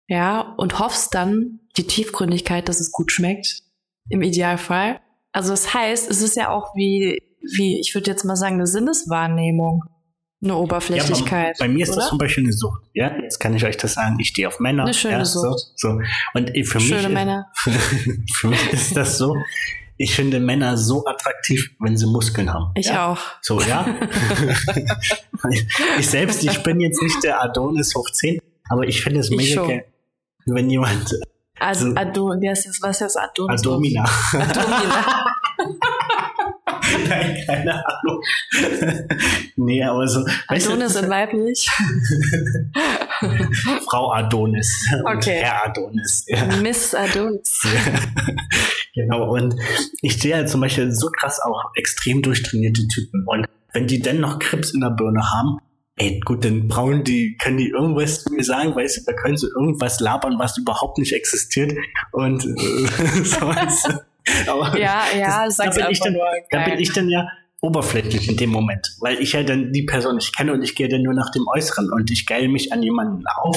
ja, 0.08 0.54
und 0.58 0.78
hoffst 0.78 1.14
dann 1.14 1.60
die 1.76 1.86
Tiefgründigkeit, 1.86 2.68
dass 2.68 2.80
es 2.80 2.92
gut 2.92 3.10
schmeckt, 3.12 3.62
im 4.10 4.20
Idealfall. 4.20 5.00
Also 5.32 5.50
das 5.50 5.72
heißt, 5.72 6.10
es 6.10 6.20
ist 6.20 6.36
ja 6.36 6.50
auch 6.50 6.74
wie, 6.74 7.18
wie, 7.56 7.80
ich 7.80 7.94
würde 7.94 8.10
jetzt 8.10 8.24
mal 8.24 8.36
sagen, 8.36 8.54
eine 8.54 8.66
Sinneswahrnehmung, 8.66 9.84
eine 10.42 10.56
Oberflächlichkeit. 10.56 11.58
Ja, 11.58 11.64
bei, 11.64 11.66
bei 11.66 11.68
mir 11.68 11.84
ist 11.84 11.90
oder? 11.90 12.00
das 12.00 12.08
zum 12.08 12.18
Beispiel 12.18 12.44
eine 12.44 12.52
Sucht. 12.52 12.82
Ja, 12.94 13.16
jetzt 13.22 13.38
kann 13.38 13.54
ich 13.54 13.64
euch 13.64 13.76
das 13.76 13.94
sagen. 13.94 14.18
Ich 14.18 14.28
stehe 14.28 14.48
auf 14.48 14.58
Männer. 14.58 14.84
Eine 14.84 14.94
schöne 14.94 15.18
ja, 15.18 15.24
Sucht. 15.24 15.72
So, 15.76 15.90
so. 15.90 16.00
Und 16.34 16.54
äh, 16.54 16.64
für 16.64 16.80
Schöne 16.80 17.02
mich, 17.02 17.12
Männer. 17.12 17.46
Für 18.34 18.48
mich 18.48 18.72
ist 18.72 18.96
das 18.96 19.18
so. 19.18 19.36
Ich 19.98 20.16
finde 20.16 20.40
Männer 20.40 20.76
so 20.76 21.06
attraktiv, 21.06 21.70
wenn 21.78 21.96
sie 21.96 22.06
Muskeln 22.06 22.52
haben. 22.52 22.72
Ich 22.74 22.86
ja? 22.86 23.12
auch. 23.12 23.20
So, 23.40 23.60
ja. 23.60 23.86
ich 25.98 26.10
selbst, 26.10 26.42
ich 26.42 26.60
bin 26.64 26.80
jetzt 26.80 27.00
nicht 27.00 27.22
der 27.22 27.40
Adonis 27.40 27.94
hoch 27.94 28.10
10, 28.10 28.40
aber 28.68 28.88
ich 28.88 29.00
finde 29.00 29.20
es 29.20 29.30
Ich 29.30 29.36
mega 29.36 29.64
geil, 29.64 29.84
wenn 30.46 30.68
jemand 30.70 31.08
Also, 31.60 31.90
So- 31.90 31.96
Ado, 31.96 32.34
wie 32.40 32.48
heißt 32.48 32.66
das, 32.66 32.82
was 32.82 33.00
ist 33.00 33.02
das 33.02 33.16
Adonis? 33.16 33.60
Adomina. 33.60 34.04
Adomina. 34.32 35.36
Nein, 37.08 37.36
keine 37.46 37.84
Ahnung. 37.86 38.22
nee, 39.56 39.82
aber 39.82 40.06
so. 40.06 40.24
Adonis 40.48 40.96
in 40.96 41.08
weiblich. 41.08 41.68
Frau 43.88 44.12
Adonis. 44.12 44.86
Okay. 45.04 45.40
Herr 45.42 45.66
Adonis. 45.66 46.24
Ja. 46.28 46.44
Miss 46.56 46.94
Adonis. 46.94 47.60
genau, 48.94 49.32
und 49.34 49.54
ich 50.00 50.18
sehe 50.18 50.34
halt 50.34 50.48
zum 50.48 50.60
Beispiel 50.60 50.92
so 50.92 51.08
krass 51.10 51.40
auch 51.40 51.70
extrem 51.74 52.22
durchtrainierte 52.22 52.86
Typen. 52.88 53.24
Und 53.26 53.46
wenn 53.72 53.86
die 53.86 54.00
dann 54.00 54.20
noch 54.20 54.38
Krebs 54.38 54.72
in 54.72 54.80
der 54.80 54.90
Birne 54.90 55.30
haben, 55.32 55.58
ey, 55.96 56.20
gut, 56.24 56.44
dann 56.44 56.68
brauchen 56.68 57.04
die, 57.04 57.36
können 57.36 57.58
die 57.58 57.68
irgendwas 57.68 58.24
zu 58.24 58.32
mir 58.32 58.44
sagen, 58.44 58.74
weißt 58.74 58.98
du, 58.98 59.02
da 59.06 59.12
können 59.12 59.36
sie 59.36 59.48
irgendwas 59.48 60.00
labern, 60.00 60.38
was 60.38 60.58
überhaupt 60.58 60.98
nicht 60.98 61.12
existiert. 61.12 61.72
Und 62.12 62.44
äh, 62.44 63.24
so 63.24 63.40
weißt 63.46 63.88
du. 63.88 64.11
Aber 64.46 64.78
Ja, 64.78 65.04
ja, 65.16 65.44
das, 65.44 65.56
sag's 65.56 65.76
da 65.76 65.84
bin 65.84 65.92
ich 65.92 66.00
dann, 66.00 66.16
da 66.50 66.64
bin 66.64 66.78
ich 66.78 66.92
dann 66.92 67.08
ja 67.08 67.28
oberflächlich 67.60 68.28
in 68.28 68.36
dem 68.36 68.50
Moment, 68.50 68.96
weil 69.00 69.20
ich 69.20 69.32
ja 69.32 69.42
dann 69.44 69.72
die 69.72 69.84
Person 69.84 70.16
nicht 70.16 70.36
kenne 70.36 70.52
und 70.52 70.62
ich 70.62 70.74
gehe 70.74 70.88
dann 70.88 71.02
nur 71.02 71.14
nach 71.14 71.30
dem 71.30 71.46
Äußeren 71.46 71.92
und 71.92 72.10
ich 72.10 72.26
geil 72.26 72.48
mich 72.48 72.72
an 72.72 72.82
jemanden 72.82 73.24
auf, 73.36 73.56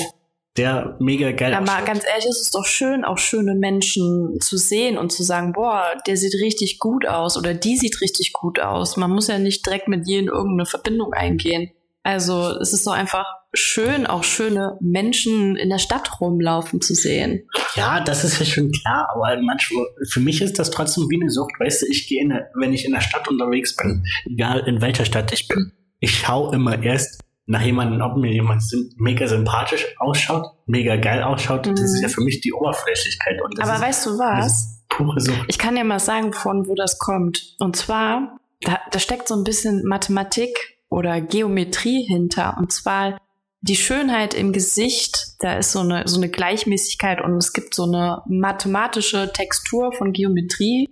der 0.58 0.96
mega 1.00 1.32
geil 1.32 1.52
mal 1.52 1.62
ausschaut. 1.64 1.86
ganz 1.86 2.06
ehrlich, 2.06 2.26
es 2.26 2.42
ist 2.42 2.56
doch 2.56 2.66
schön, 2.66 3.04
auch 3.04 3.18
schöne 3.18 3.56
Menschen 3.56 4.40
zu 4.40 4.58
sehen 4.58 4.98
und 4.98 5.12
zu 5.12 5.24
sagen, 5.24 5.54
boah, 5.54 5.84
der 6.08 6.18
sieht 6.18 6.36
richtig 6.36 6.80
gut 6.80 7.08
aus 7.08 7.36
oder 7.36 7.54
die 7.54 7.76
sieht 7.76 8.00
richtig 8.00 8.32
gut 8.32 8.60
aus. 8.60 8.96
Man 8.96 9.12
muss 9.12 9.28
ja 9.28 9.40
nicht 9.40 9.66
direkt 9.66 9.88
mit 9.88 10.08
jedem 10.08 10.30
irgendeine 10.30 10.66
Verbindung 10.66 11.14
eingehen. 11.14 11.72
Also 12.04 12.58
es 12.60 12.72
ist 12.72 12.86
doch 12.86 12.94
einfach 12.94 13.26
schön, 13.56 14.06
auch 14.06 14.24
schöne 14.24 14.78
Menschen 14.82 15.56
in 15.56 15.70
der 15.70 15.78
Stadt 15.80 16.20
rumlaufen 16.22 16.82
zu 16.82 16.94
sehen. 16.94 17.48
Ja, 17.76 18.00
das 18.02 18.24
ist 18.24 18.40
ja 18.40 18.46
schon 18.46 18.72
klar, 18.72 19.10
aber 19.14 19.40
manchmal, 19.42 19.86
für 20.10 20.20
mich 20.20 20.42
ist 20.42 20.60
das 20.60 20.72
trotzdem 20.72 21.06
wie 21.10 21.22
eine 21.22 21.30
Sucht. 21.32 21.54
Weißt 21.60 21.82
du, 21.82 21.88
ich 21.90 22.08
gehe, 22.08 22.22
in 22.22 22.34
wenn 22.56 22.74
ich 22.74 22.86
in 22.86 22.92
der 22.94 23.02
Stadt 23.02 23.28
unterwegs 23.28 23.76
bin, 23.76 24.04
egal 24.26 24.60
in 24.68 24.82
welcher 24.82 25.06
Stadt 25.06 25.32
ich 25.34 25.48
bin, 25.48 25.72
ich 26.00 26.12
schaue 26.20 26.56
immer 26.56 26.82
erst 26.82 27.22
nach 27.48 27.62
jemandem, 27.62 28.02
ob 28.02 28.18
mir 28.18 28.32
jemand 28.32 28.64
mega 28.98 29.28
sympathisch 29.28 29.86
ausschaut, 30.00 30.46
mega 30.66 30.96
geil 30.96 31.22
ausschaut. 31.22 31.68
Das 31.68 31.80
ist 31.80 31.98
Mhm. 31.98 32.02
ja 32.02 32.08
für 32.10 32.22
mich 32.24 32.42
die 32.42 32.54
Oberflächlichkeit. 32.54 33.40
Aber 33.60 33.82
weißt 33.82 34.06
du 34.08 34.10
was? 34.18 34.72
pure 34.90 35.20
Sucht. 35.20 35.46
Ich 35.48 35.58
kann 35.58 35.76
ja 35.78 35.84
mal 35.84 36.00
sagen, 36.00 36.32
von 36.34 36.68
wo 36.68 36.76
das 36.76 36.98
kommt. 37.00 37.56
Und 37.60 37.76
zwar, 37.76 38.38
da, 38.62 38.80
da 38.92 39.00
steckt 39.00 39.28
so 39.28 39.36
ein 39.36 39.44
bisschen 39.44 39.84
Mathematik 39.86 40.78
oder 40.90 41.22
Geometrie 41.22 42.04
hinter. 42.08 42.56
Und 42.58 42.72
zwar 42.72 43.18
die 43.68 43.76
Schönheit 43.76 44.36
im 44.36 44.54
Gesicht, 44.54 45.38
da 45.40 45.58
ist 45.58 45.72
so 45.72 45.80
eine, 45.80 46.08
so 46.08 46.18
eine 46.18 46.30
Gleichmäßigkeit 46.30 47.20
und 47.20 47.38
es 47.38 47.52
gibt 47.52 47.74
so 47.74 47.84
eine 47.84 48.22
mathematische 48.28 49.32
Textur 49.34 49.92
von 49.92 50.14
Geometrie, 50.14 50.88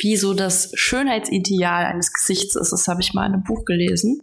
wie 0.00 0.16
so 0.16 0.32
das 0.32 0.70
Schönheitsideal 0.74 1.84
eines 1.84 2.14
Gesichts 2.14 2.56
ist. 2.56 2.72
Das 2.72 2.88
habe 2.88 3.02
ich 3.02 3.12
mal 3.12 3.26
in 3.26 3.34
einem 3.34 3.44
Buch 3.44 3.66
gelesen. 3.66 4.22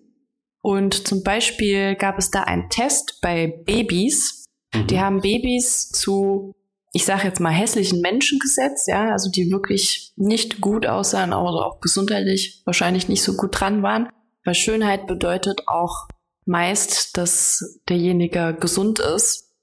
Und 0.61 1.07
zum 1.07 1.21
Beispiel 1.21 1.95
gab 1.95 2.17
es 2.17 2.31
da 2.31 2.43
einen 2.43 2.69
Test 2.69 3.19
bei 3.21 3.61
Babys. 3.65 4.45
Die 4.89 4.99
haben 4.99 5.21
Babys 5.21 5.89
zu, 5.89 6.53
ich 6.91 7.05
sage 7.05 7.27
jetzt 7.27 7.39
mal, 7.39 7.51
hässlichen 7.51 8.01
Menschen 8.01 8.39
gesetzt, 8.39 8.87
ja, 8.87 9.11
also 9.11 9.29
die 9.29 9.51
wirklich 9.51 10.11
nicht 10.15 10.59
gut 10.59 10.87
aussahen, 10.87 11.33
aber 11.33 11.67
auch 11.67 11.81
gesundheitlich 11.81 12.63
wahrscheinlich 12.65 13.09
nicht 13.09 13.21
so 13.21 13.35
gut 13.35 13.59
dran 13.59 13.83
waren. 13.83 14.09
Weil 14.43 14.55
Schönheit 14.55 15.05
bedeutet 15.05 15.67
auch 15.67 16.07
meist, 16.45 17.17
dass 17.17 17.81
derjenige 17.89 18.55
gesund 18.59 18.99
ist. 18.99 19.53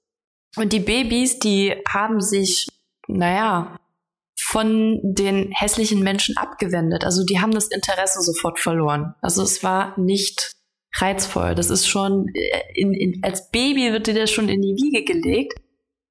Und 0.55 0.73
die 0.73 0.79
Babys, 0.79 1.39
die 1.39 1.75
haben 1.87 2.21
sich, 2.21 2.67
naja, 3.07 3.77
von 4.39 4.99
den 5.03 5.51
hässlichen 5.51 6.03
Menschen 6.03 6.37
abgewendet. 6.37 7.03
Also 7.05 7.23
die 7.25 7.39
haben 7.39 7.51
das 7.51 7.67
Interesse 7.67 8.21
sofort 8.21 8.59
verloren. 8.59 9.15
Also 9.21 9.41
es 9.41 9.63
war 9.63 9.99
nicht 9.99 10.51
reizvoll. 10.97 11.55
Das 11.55 11.69
ist 11.69 11.87
schon, 11.87 12.27
äh, 12.35 12.61
in, 12.75 12.93
in, 12.93 13.23
als 13.23 13.49
Baby 13.49 13.91
wird 13.91 14.07
dir 14.07 14.13
das 14.13 14.31
schon 14.31 14.49
in 14.49 14.61
die 14.61 14.75
Wiege 14.75 15.03
gelegt. 15.03 15.59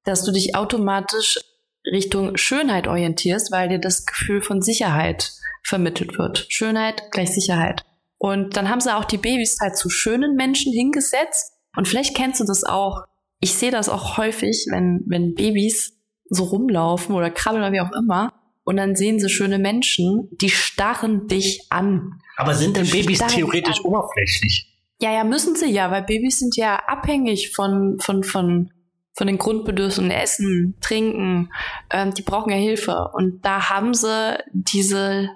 dass 0.05 0.25
du 0.25 0.33
dich 0.33 0.57
automatisch 0.57 1.39
Richtung 1.87 2.37
Schönheit 2.37 2.89
orientierst, 2.89 3.53
weil 3.53 3.69
dir 3.69 3.79
das 3.79 4.07
Gefühl 4.07 4.43
von 4.43 4.63
Sicherheit 4.63 5.33
vermittelt 5.65 6.19
wird. 6.19 6.47
Schönheit 6.49 7.11
gleich 7.13 7.33
Sicherheit. 7.33 7.85
Und 8.23 8.57
dann 8.57 8.69
haben 8.69 8.81
sie 8.81 8.95
auch 8.95 9.05
die 9.05 9.19
Babys 9.19 9.59
halt 9.61 9.77
zu 9.77 9.91
schönen 9.91 10.37
Menschen 10.37 10.73
hingesetzt. 10.73 11.55
Und 11.77 11.89
vielleicht 11.89 12.17
kennst 12.17 12.39
du 12.39 12.45
das 12.45 12.63
auch. 12.63 13.03
Ich 13.41 13.55
sehe 13.55 13.73
das 13.73 13.89
auch 13.89 14.17
häufig, 14.17 14.67
wenn, 14.71 15.03
wenn 15.09 15.35
Babys 15.35 15.99
so 16.31 16.45
rumlaufen 16.45 17.17
oder 17.17 17.31
krabbeln 17.31 17.65
oder 17.65 17.73
wie 17.73 17.81
auch 17.81 17.91
immer. 17.91 18.33
Und 18.63 18.77
dann 18.77 18.95
sehen 18.95 19.19
sie 19.19 19.29
schöne 19.29 19.59
Menschen, 19.59 20.29
die 20.41 20.51
starren 20.51 21.27
dich 21.27 21.67
an. 21.71 22.21
Aber 22.37 22.55
sind 22.55 22.77
denn 22.77 22.89
Babys 22.89 23.19
theoretisch 23.19 23.81
an. 23.81 23.87
oberflächlich? 23.87 24.73
Ja, 25.01 25.13
ja, 25.13 25.25
müssen 25.25 25.57
sie 25.57 25.73
ja, 25.73 25.91
weil 25.91 26.05
Babys 26.05 26.39
sind 26.39 26.57
ja 26.57 26.77
abhängig 26.77 27.53
von, 27.57 27.99
von, 27.99 28.23
von, 28.23 28.71
von 29.15 29.27
den 29.27 29.39
Grundbedürfnissen, 29.39 30.13
Essen, 30.13 30.77
Trinken. 30.81 31.51
Ähm, 31.91 32.15
die 32.15 32.23
brauchen 32.23 32.53
ja 32.53 32.57
Hilfe. 32.57 33.11
Und 33.15 33.45
da 33.45 33.69
haben 33.69 33.95
sie 33.95 34.39
diese, 34.53 35.29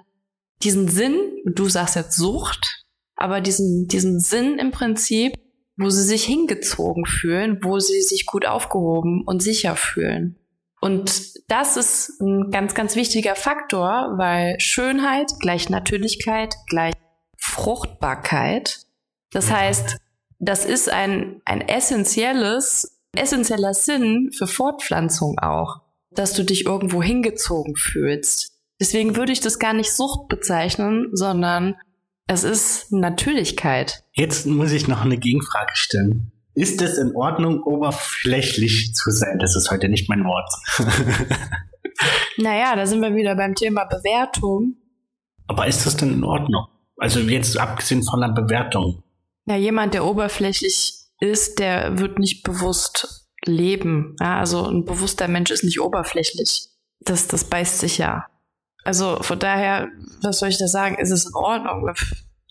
diesen 0.63 0.87
Sinn, 0.87 1.19
du 1.45 1.69
sagst 1.69 1.95
jetzt 1.95 2.17
Sucht, 2.17 2.85
aber 3.15 3.41
diesen, 3.41 3.87
diesen 3.87 4.19
Sinn 4.19 4.59
im 4.59 4.71
Prinzip, 4.71 5.33
wo 5.77 5.89
sie 5.89 6.03
sich 6.03 6.23
hingezogen 6.25 7.05
fühlen, 7.05 7.59
wo 7.63 7.79
sie 7.79 8.01
sich 8.01 8.25
gut 8.25 8.45
aufgehoben 8.45 9.23
und 9.25 9.41
sicher 9.41 9.75
fühlen. 9.75 10.37
Und 10.81 11.33
das 11.49 11.77
ist 11.77 12.19
ein 12.21 12.51
ganz, 12.51 12.75
ganz 12.75 12.95
wichtiger 12.95 13.35
Faktor, 13.35 14.13
weil 14.17 14.59
Schönheit 14.59 15.31
gleich 15.39 15.69
Natürlichkeit 15.69 16.55
gleich 16.67 16.93
Fruchtbarkeit. 17.37 18.79
Das 19.31 19.51
heißt, 19.51 19.97
das 20.39 20.65
ist 20.65 20.89
ein, 20.89 21.41
ein 21.45 21.61
essentielles, 21.61 22.99
essentieller 23.15 23.73
Sinn 23.73 24.31
für 24.35 24.47
Fortpflanzung 24.47 25.39
auch, 25.39 25.81
dass 26.11 26.33
du 26.33 26.43
dich 26.43 26.65
irgendwo 26.65 27.01
hingezogen 27.01 27.75
fühlst. 27.75 28.56
Deswegen 28.79 29.15
würde 29.15 29.31
ich 29.31 29.39
das 29.39 29.59
gar 29.59 29.73
nicht 29.73 29.91
Sucht 29.91 30.27
bezeichnen, 30.27 31.09
sondern 31.13 31.75
es 32.27 32.43
ist 32.43 32.91
Natürlichkeit. 32.91 34.03
Jetzt 34.13 34.45
muss 34.45 34.71
ich 34.71 34.87
noch 34.87 35.01
eine 35.01 35.17
Gegenfrage 35.17 35.75
stellen. 35.75 36.31
Ist 36.53 36.81
es 36.81 36.97
in 36.97 37.15
Ordnung, 37.15 37.61
oberflächlich 37.63 38.93
zu 38.95 39.11
sein? 39.11 39.39
Das 39.39 39.55
ist 39.55 39.71
heute 39.71 39.89
nicht 39.89 40.09
mein 40.09 40.23
Wort. 40.23 40.49
Naja, 42.37 42.75
da 42.75 42.85
sind 42.85 43.01
wir 43.01 43.15
wieder 43.15 43.35
beim 43.35 43.55
Thema 43.55 43.85
Bewertung. 43.85 44.75
Aber 45.47 45.67
ist 45.67 45.85
das 45.85 45.97
denn 45.97 46.13
in 46.13 46.23
Ordnung? 46.23 46.67
Also 46.97 47.19
jetzt 47.19 47.57
abgesehen 47.57 48.03
von 48.03 48.21
der 48.21 48.29
Bewertung. 48.29 49.03
Ja, 49.45 49.55
jemand, 49.55 49.93
der 49.93 50.05
oberflächlich 50.05 50.93
ist, 51.19 51.59
der 51.59 51.99
wird 51.99 52.19
nicht 52.19 52.43
bewusst 52.43 53.27
leben. 53.45 54.15
Ja, 54.19 54.39
also 54.39 54.67
ein 54.67 54.85
bewusster 54.85 55.27
Mensch 55.27 55.51
ist 55.51 55.63
nicht 55.63 55.79
oberflächlich. 55.79 56.67
Das, 56.99 57.27
das 57.27 57.45
beißt 57.45 57.79
sich 57.79 57.97
ja. 57.97 58.25
Also 58.87 59.17
von 59.19 59.37
daher, 59.37 59.89
was 60.21 60.39
soll 60.39 60.47
ich 60.47 60.59
da 60.59 60.67
sagen? 60.69 60.95
Ist 60.97 61.11
es 61.11 61.25
in 61.25 61.35
Ordnung? 61.35 61.93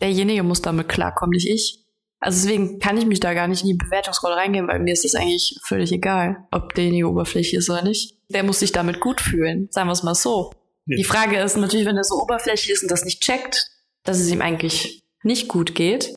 Derjenige 0.03 0.42
muss 0.42 0.61
damit 0.61 0.87
klarkommen, 0.87 1.31
nicht 1.31 1.49
ich. 1.49 1.83
Also 2.20 2.42
deswegen 2.42 2.79
kann 2.79 2.99
ich 2.99 3.07
mich 3.07 3.20
da 3.20 3.33
gar 3.33 3.49
nicht 3.49 3.62
in 3.62 3.68
die 3.68 3.79
Bewertungsrolle 3.83 4.37
reingehen, 4.37 4.68
weil 4.68 4.81
mir 4.81 4.92
ist 4.92 5.07
es 5.07 5.14
eigentlich 5.14 5.59
völlig 5.62 5.92
egal, 5.92 6.46
ob 6.51 6.75
derjenige 6.75 7.09
oberflächlich 7.09 7.55
ist 7.55 7.70
oder 7.70 7.83
nicht. 7.83 8.18
Der 8.29 8.42
muss 8.42 8.59
sich 8.59 8.70
damit 8.70 9.01
gut 9.01 9.22
fühlen, 9.22 9.68
sagen 9.70 9.88
wir 9.88 9.94
es 9.94 10.03
mal 10.03 10.14
so. 10.14 10.53
Die 10.85 11.05
Frage 11.05 11.40
ist 11.40 11.57
natürlich, 11.57 11.87
wenn 11.87 11.96
er 11.96 12.05
so 12.05 12.16
oberflächlich 12.16 12.70
ist 12.70 12.83
und 12.83 12.90
das 12.90 13.07
nicht 13.07 13.22
checkt, 13.22 13.70
dass 14.05 14.20
es 14.20 14.31
ihm 14.31 14.42
eigentlich 14.42 15.05
nicht 15.22 15.49
gut 15.49 15.75
geht, 15.75 16.16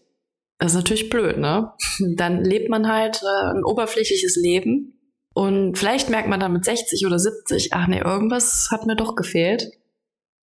das 0.57 0.73
ist 0.73 0.77
natürlich 0.77 1.09
blöd, 1.09 1.37
ne? 1.37 1.71
Dann 2.17 2.43
lebt 2.43 2.67
man 2.69 2.89
halt 2.89 3.21
äh, 3.23 3.51
ein 3.51 3.63
oberflächliches 3.63 4.35
Leben 4.35 4.99
und 5.33 5.77
vielleicht 5.77 6.09
merkt 6.09 6.27
man 6.27 6.41
dann 6.41 6.51
mit 6.51 6.65
60 6.65 7.05
oder 7.05 7.19
70, 7.19 7.71
ach 7.71 7.87
nee, 7.87 8.01
irgendwas 8.01 8.67
hat 8.69 8.85
mir 8.85 8.97
doch 8.97 9.15
gefehlt. 9.15 9.71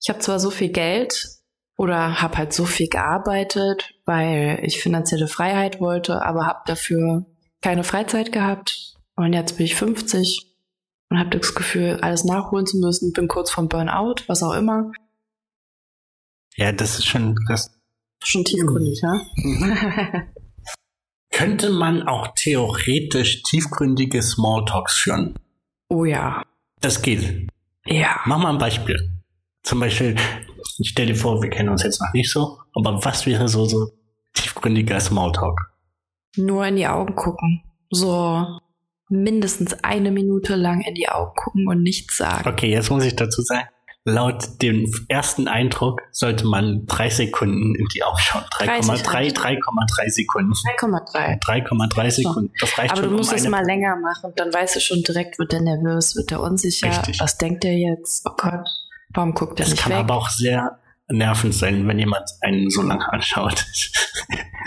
Ich 0.01 0.09
habe 0.09 0.21
zwar 0.21 0.39
so 0.39 0.51
viel 0.51 0.71
Geld 0.71 1.29
oder 1.77 2.21
habe 2.23 2.39
halt 2.39 2.53
so 2.53 2.65
viel 2.65 2.89
gearbeitet, 2.89 3.95
weil 4.05 4.61
ich 4.63 4.81
finanzielle 4.81 5.29
Freiheit 5.29 5.81
wollte, 5.81 6.23
aber 6.23 6.47
habe 6.47 6.61
dafür 6.67 7.27
keine 7.61 7.85
Freizeit 7.85 8.33
gehabt. 8.33 8.95
Und 9.17 9.33
jetzt 9.33 9.57
bin 9.57 9.67
ich 9.67 9.75
50 9.75 10.47
und 11.11 11.19
habe 11.19 11.39
das 11.39 11.55
Gefühl, 11.55 11.99
alles 12.03 12.25
nachholen 12.25 12.67
zu 12.67 12.79
müssen, 12.79 13.13
bin 13.13 13.29
kurz 13.29 13.51
vom 13.51 13.69
Burnout, 13.69 14.17
was 14.27 14.43
auch 14.43 14.55
immer. 14.55 14.93
Ja, 16.57 16.73
das 16.73 16.99
ist 16.99 17.07
schon 17.07 17.35
krass. 17.47 17.71
Schon 18.25 18.45
tiefgründig, 18.45 19.03
ja? 19.03 19.21
Könnte 21.31 21.71
man 21.71 22.09
auch 22.09 22.29
theoretisch 22.35 23.43
tiefgründige 23.43 24.23
Smalltalks 24.23 24.97
führen? 24.97 25.39
oh 25.89 26.05
ja. 26.05 26.43
Das 26.81 27.03
geht. 27.03 27.49
Ja. 27.85 28.21
Mach 28.27 28.39
mal 28.39 28.51
ein 28.51 28.59
Beispiel. 28.59 29.16
Zum 29.67 29.81
Beispiel, 29.81 30.15
ich 30.79 30.91
stell 30.91 31.07
dir 31.07 31.17
vor, 31.17 31.43
wir 31.43 31.51
kennen 31.51 31.71
uns 31.71 31.83
jetzt 31.83 32.01
noch 32.01 32.13
nicht 32.13 32.31
so, 32.31 32.61
aber 32.73 33.05
was 33.05 33.27
wäre 33.27 33.49
so, 33.49 33.65
so 33.65 33.91
tiefgründiger 34.33 35.01
Smalltalk? 35.01 35.59
Nur 36.37 36.65
in 36.67 36.77
die 36.77 36.87
Augen 36.87 37.17
gucken. 37.17 37.65
So 37.91 38.61
mindestens 39.09 39.75
eine 39.83 40.13
Minute 40.13 40.55
lang 40.55 40.83
in 40.83 40.95
die 40.95 41.09
Augen 41.09 41.33
gucken 41.35 41.67
und 41.67 41.83
nichts 41.83 42.17
sagen. 42.17 42.49
Okay, 42.49 42.71
jetzt 42.71 42.91
muss 42.91 43.05
ich 43.05 43.17
dazu 43.17 43.43
sagen, 43.43 43.67
laut 44.05 44.63
dem 44.63 44.89
ersten 45.09 45.49
Eindruck 45.49 46.01
sollte 46.13 46.47
man 46.47 46.87
drei 46.87 47.11
Sekunden 47.11 47.75
in 47.75 47.87
die 47.93 48.05
Augen 48.05 48.19
schauen. 48.19 48.45
3,3 48.53 49.03
30. 49.03 49.33
3,3 49.37 50.11
Sekunden. 50.11 50.53
3,3. 50.53 51.43
3,3 51.43 52.11
Sekunden. 52.13 52.53
Das 52.61 52.79
reicht 52.79 52.93
Aber 52.93 53.03
schon 53.03 53.11
du 53.11 53.17
musst 53.17 53.33
um 53.33 53.37
es 53.37 53.49
mal 53.49 53.65
länger 53.65 53.97
machen. 53.97 54.33
Dann 54.37 54.55
weißt 54.55 54.77
du 54.77 54.81
schon 54.81 55.03
direkt, 55.03 55.41
wird 55.41 55.53
er 55.53 55.61
nervös, 55.61 56.15
wird 56.15 56.31
er 56.31 56.41
unsicher. 56.41 56.89
Richtig. 56.89 57.19
Was 57.19 57.37
denkt 57.37 57.65
er 57.65 57.77
jetzt? 57.77 58.25
Oh 58.25 58.33
Gott, 58.37 58.69
warum 59.17 59.35
guckt 59.35 59.59
er 59.59 59.65
Das 59.65 59.71
nicht 59.71 59.83
kann 59.83 59.93
weg? 59.93 59.99
aber 59.99 60.15
auch 60.15 60.29
sehr 60.31 60.79
nervend 61.09 61.55
sein, 61.55 61.87
wenn 61.87 61.99
jemand 61.99 62.29
einen 62.41 62.69
so 62.71 62.83
lange 62.83 63.11
anschaut. 63.13 63.65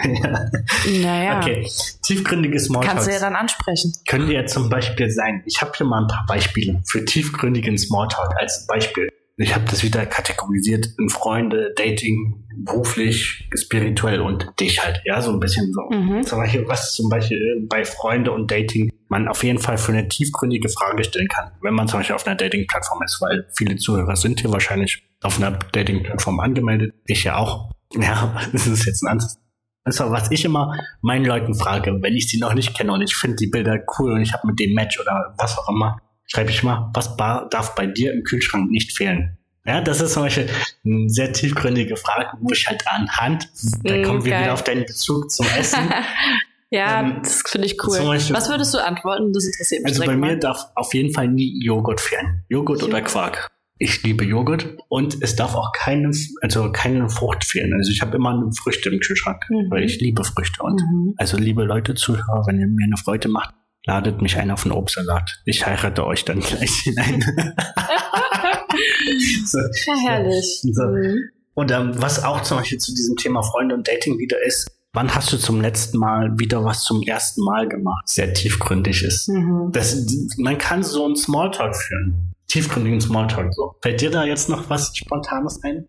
ja. 0.06 0.46
naja, 1.02 1.40
Okay, 1.40 1.68
tiefgründige 2.04 2.60
Smalltalks. 2.60 2.94
kannst 2.96 3.08
du 3.10 3.14
ja 3.14 3.20
dann 3.20 3.36
ansprechen. 3.36 3.94
Könnte 4.08 4.34
ja 4.34 4.46
zum 4.46 4.70
Beispiel 4.70 5.10
sein, 5.10 5.44
ich 5.46 5.62
habe 5.62 5.72
hier 5.76 5.86
mal 5.86 6.02
ein 6.04 6.08
paar 6.08 6.26
Beispiele 6.28 6.82
für 6.86 7.04
tiefgründigen 7.04 7.78
Smalltalk 7.78 8.36
als 8.38 8.66
Beispiel. 8.68 9.10
Ich 9.38 9.56
habe 9.56 9.64
das 9.70 9.84
wieder 9.84 10.06
kategorisiert 10.06 10.88
in 10.98 11.10
Freunde, 11.10 11.74
Dating, 11.78 12.44
beruflich, 12.58 13.48
spirituell 13.56 14.20
und 14.20 14.50
dich 14.60 14.84
halt. 14.84 15.02
Ja, 15.06 15.22
so 15.22 15.32
ein 15.32 15.40
bisschen 15.40 15.72
so. 15.72 15.82
Mhm. 15.96 16.24
Zum 16.24 16.40
Beispiel, 16.40 16.68
was 16.68 16.94
zum 16.94 17.10
Beispiel 17.10 17.66
bei 17.70 17.86
Freunde 17.86 18.32
und 18.34 18.52
Dating 18.52 18.92
man 19.10 19.28
auf 19.28 19.44
jeden 19.44 19.60
Fall 19.60 19.78
für 19.78 19.92
eine 19.92 20.08
tiefgründige 20.08 20.70
Frage 20.70 21.04
stellen 21.04 21.28
kann, 21.28 21.52
wenn 21.62 21.74
man 21.74 21.88
zum 21.88 22.00
Beispiel 22.00 22.16
auf 22.16 22.26
einer 22.26 22.36
Dating-Plattform 22.36 23.02
ist, 23.04 23.20
weil 23.22 23.48
viele 23.58 23.76
Zuhörer 23.76 24.16
sind 24.16 24.40
hier 24.40 24.52
wahrscheinlich 24.52 25.04
auf 25.22 25.38
einer 25.38 25.52
Dating-Plattform 25.72 26.40
angemeldet. 26.40 26.94
Ich 27.06 27.24
ja 27.24 27.36
auch. 27.36 27.72
Ja, 27.96 28.40
das 28.54 28.68
ist 28.68 28.86
jetzt 28.86 29.02
ein 29.02 29.08
anderes 29.08 29.40
also 29.84 30.12
was 30.12 30.30
ich 30.30 30.46
immer 30.46 30.78
meinen 31.02 31.26
Leuten 31.26 31.56
frage, 31.56 31.98
wenn 32.02 32.14
ich 32.14 32.28
sie 32.28 32.38
noch 32.38 32.54
nicht 32.54 32.78
kenne 32.78 32.94
und 32.94 33.02
ich 33.02 33.16
finde 33.16 33.38
die 33.38 33.48
Bilder 33.48 33.80
cool 33.98 34.12
und 34.14 34.22
ich 34.22 34.34
habe 34.34 34.46
mit 34.46 34.60
dem 34.60 34.74
Match 34.76 35.00
oder 35.00 35.34
was 35.38 35.58
auch 35.58 35.68
immer, 35.70 36.00
schreibe 36.28 36.52
ich 36.52 36.62
mal, 36.62 36.92
was 36.94 37.18
darf 37.18 37.74
bei 37.76 37.88
dir 37.88 38.14
im 38.14 38.24
Kühlschrank 38.24 38.70
nicht 38.70 38.96
fehlen? 38.96 39.38
Ja, 39.66 39.82
das 39.82 40.02
ist 40.02 40.14
zum 40.14 40.24
Beispiel 40.24 40.48
eine 40.86 41.10
sehr 41.10 41.34
tiefgründige 41.34 41.96
Frage, 41.98 42.30
wo 42.40 42.52
ich 42.52 42.68
halt 42.68 42.88
anhand, 42.88 43.50
da 43.84 43.98
Mm, 43.98 44.04
kommen 44.04 44.26
wir 44.26 44.32
geil. 44.32 44.44
wieder 44.44 44.54
auf 44.54 44.64
deinen 44.64 44.86
Bezug 44.86 45.30
zum 45.32 45.46
Essen. 45.58 45.92
ja, 46.72 47.02
Ähm, 47.02 47.20
das 47.24 47.44
finde 47.48 47.68
ich 47.68 47.78
cool. 47.86 47.98
Beispiel- 48.00 48.36
Was 48.36 48.50
würdest 48.50 48.74
du 48.74 48.78
antworten? 48.80 49.32
Das 49.34 49.46
interessiert 49.46 49.84
mich 49.84 49.92
Also 49.92 50.00
bei 50.02 50.06
direkt 50.06 50.22
mir 50.22 50.28
mal. 50.28 50.40
darf 50.40 50.66
auf 50.76 50.94
jeden 50.94 51.14
Fall 51.14 51.28
nie 51.28 51.60
Joghurt 51.64 52.02
fehlen. 52.02 52.44
Joghurt 52.50 52.84
oder 52.84 53.02
Quark. 53.02 53.48
Ich 53.82 54.04
liebe 54.04 54.26
Joghurt 54.26 54.76
und 54.90 55.24
es 55.24 55.38
darf 55.38 55.56
auch 55.56 55.72
keine, 55.72 56.12
also 56.42 56.70
keine 56.74 57.10
Frucht 57.10 57.46
fehlen. 57.46 57.74
Also 57.74 57.92
ich 57.92 58.02
habe 58.02 58.18
immer 58.18 58.32
eine 58.32 58.52
Früchte 58.52 58.90
im 58.90 59.00
Kühlschrank, 59.00 59.46
Mhm. 59.50 59.72
weil 59.72 59.84
ich 59.86 60.02
liebe 60.02 60.24
Früchte 60.26 60.62
und 60.64 60.82
Mhm. 60.82 61.14
Also 61.18 61.38
liebe 61.38 61.64
Leute, 61.64 61.96
Zuhörer, 61.96 62.44
wenn 62.48 62.60
ihr 62.60 62.68
mir 62.68 62.84
eine 62.84 62.98
Freude 62.98 63.30
macht, 63.30 63.54
ladet 63.86 64.22
mich 64.22 64.36
ein 64.38 64.52
auf 64.52 64.66
einen 64.66 64.74
Obstsalat. 64.74 65.42
Ich 65.46 65.66
heirate 65.66 66.06
euch 66.06 66.26
dann 66.26 66.42
gleich 66.42 66.72
hinein. 66.84 67.24
so. 69.46 69.58
Ja, 69.60 69.96
herrlich. 70.08 70.62
So. 70.72 70.84
Mhm. 70.84 71.30
Und 71.54 71.72
ähm, 71.72 71.92
was 71.96 72.24
auch 72.24 72.42
zum 72.44 72.58
Beispiel 72.58 72.78
zu 72.78 72.94
diesem 72.94 73.16
Thema 73.18 73.42
Freunde 73.44 73.76
und 73.76 73.88
Dating 73.88 74.18
wieder 74.18 74.38
ist, 74.46 74.70
wann 74.94 75.14
hast 75.14 75.32
du 75.32 75.38
zum 75.38 75.62
letzten 75.62 75.98
Mal 75.98 76.38
wieder 76.40 76.64
was 76.64 76.84
zum 76.84 77.02
ersten 77.02 77.44
Mal 77.44 77.68
gemacht? 77.68 78.08
Sehr 78.08 78.34
tiefgründig 78.34 79.04
ist. 79.04 79.30
Mhm. 79.30 79.72
Das, 79.72 80.06
man 80.38 80.58
kann 80.58 80.84
so 80.84 81.06
einen 81.06 81.16
Smalltalk 81.16 81.76
führen. 81.76 82.34
Tiefgründigen 82.48 83.00
Smalltalk 83.00 83.54
so. 83.54 83.76
Fällt 83.82 84.02
dir 84.02 84.10
da 84.10 84.24
jetzt 84.26 84.50
noch 84.50 84.70
was 84.70 84.92
Spontanes 84.96 85.64
ein? 85.64 85.88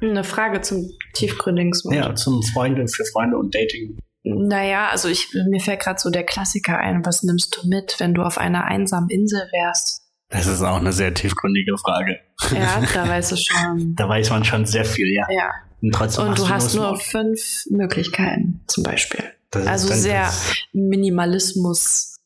Eine 0.00 0.24
Frage 0.24 0.60
zum 0.60 0.90
tiefgründigen 1.14 1.72
Small- 1.74 1.96
Ja, 1.96 2.14
zum 2.14 2.42
Freunde, 2.42 2.86
für 2.88 3.04
Freunde 3.04 3.36
und 3.38 3.54
Dating. 3.54 3.98
Naja, 4.24 4.88
also 4.90 5.08
ich, 5.08 5.28
mir 5.48 5.60
fällt 5.60 5.80
gerade 5.80 6.00
so 6.00 6.10
der 6.10 6.24
Klassiker 6.24 6.78
ein. 6.78 7.06
Was 7.06 7.22
nimmst 7.22 7.56
du 7.56 7.68
mit, 7.68 7.96
wenn 8.00 8.12
du 8.12 8.22
auf 8.22 8.38
einer 8.38 8.64
einsamen 8.64 9.08
Insel 9.08 9.40
wärst? 9.52 10.02
Das 10.28 10.46
ist 10.46 10.62
auch 10.62 10.78
eine 10.80 10.92
sehr 10.92 11.14
tiefgründige 11.14 11.76
Frage. 11.78 12.18
Ja, 12.52 12.82
da 12.92 13.08
weißt 13.08 13.32
du 13.32 13.36
schon. 13.36 13.94
Da 13.94 14.08
weiß 14.08 14.30
man 14.30 14.44
schon 14.44 14.66
sehr 14.66 14.84
viel, 14.84 15.06
ja. 15.14 15.26
Ja. 15.30 15.50
Und 15.82 15.92
trotzdem 15.94 16.28
Und 16.28 16.38
du 16.38 16.48
hast 16.48 16.74
nur 16.74 16.96
Small- 16.98 17.00
fünf 17.00 17.64
Möglichkeiten, 17.70 18.60
zum 18.66 18.82
Beispiel. 18.82 19.22
Das 19.50 19.62
ist 19.62 19.68
Also 19.68 19.94
sehr 19.94 20.30
Minimalismus 20.72 22.16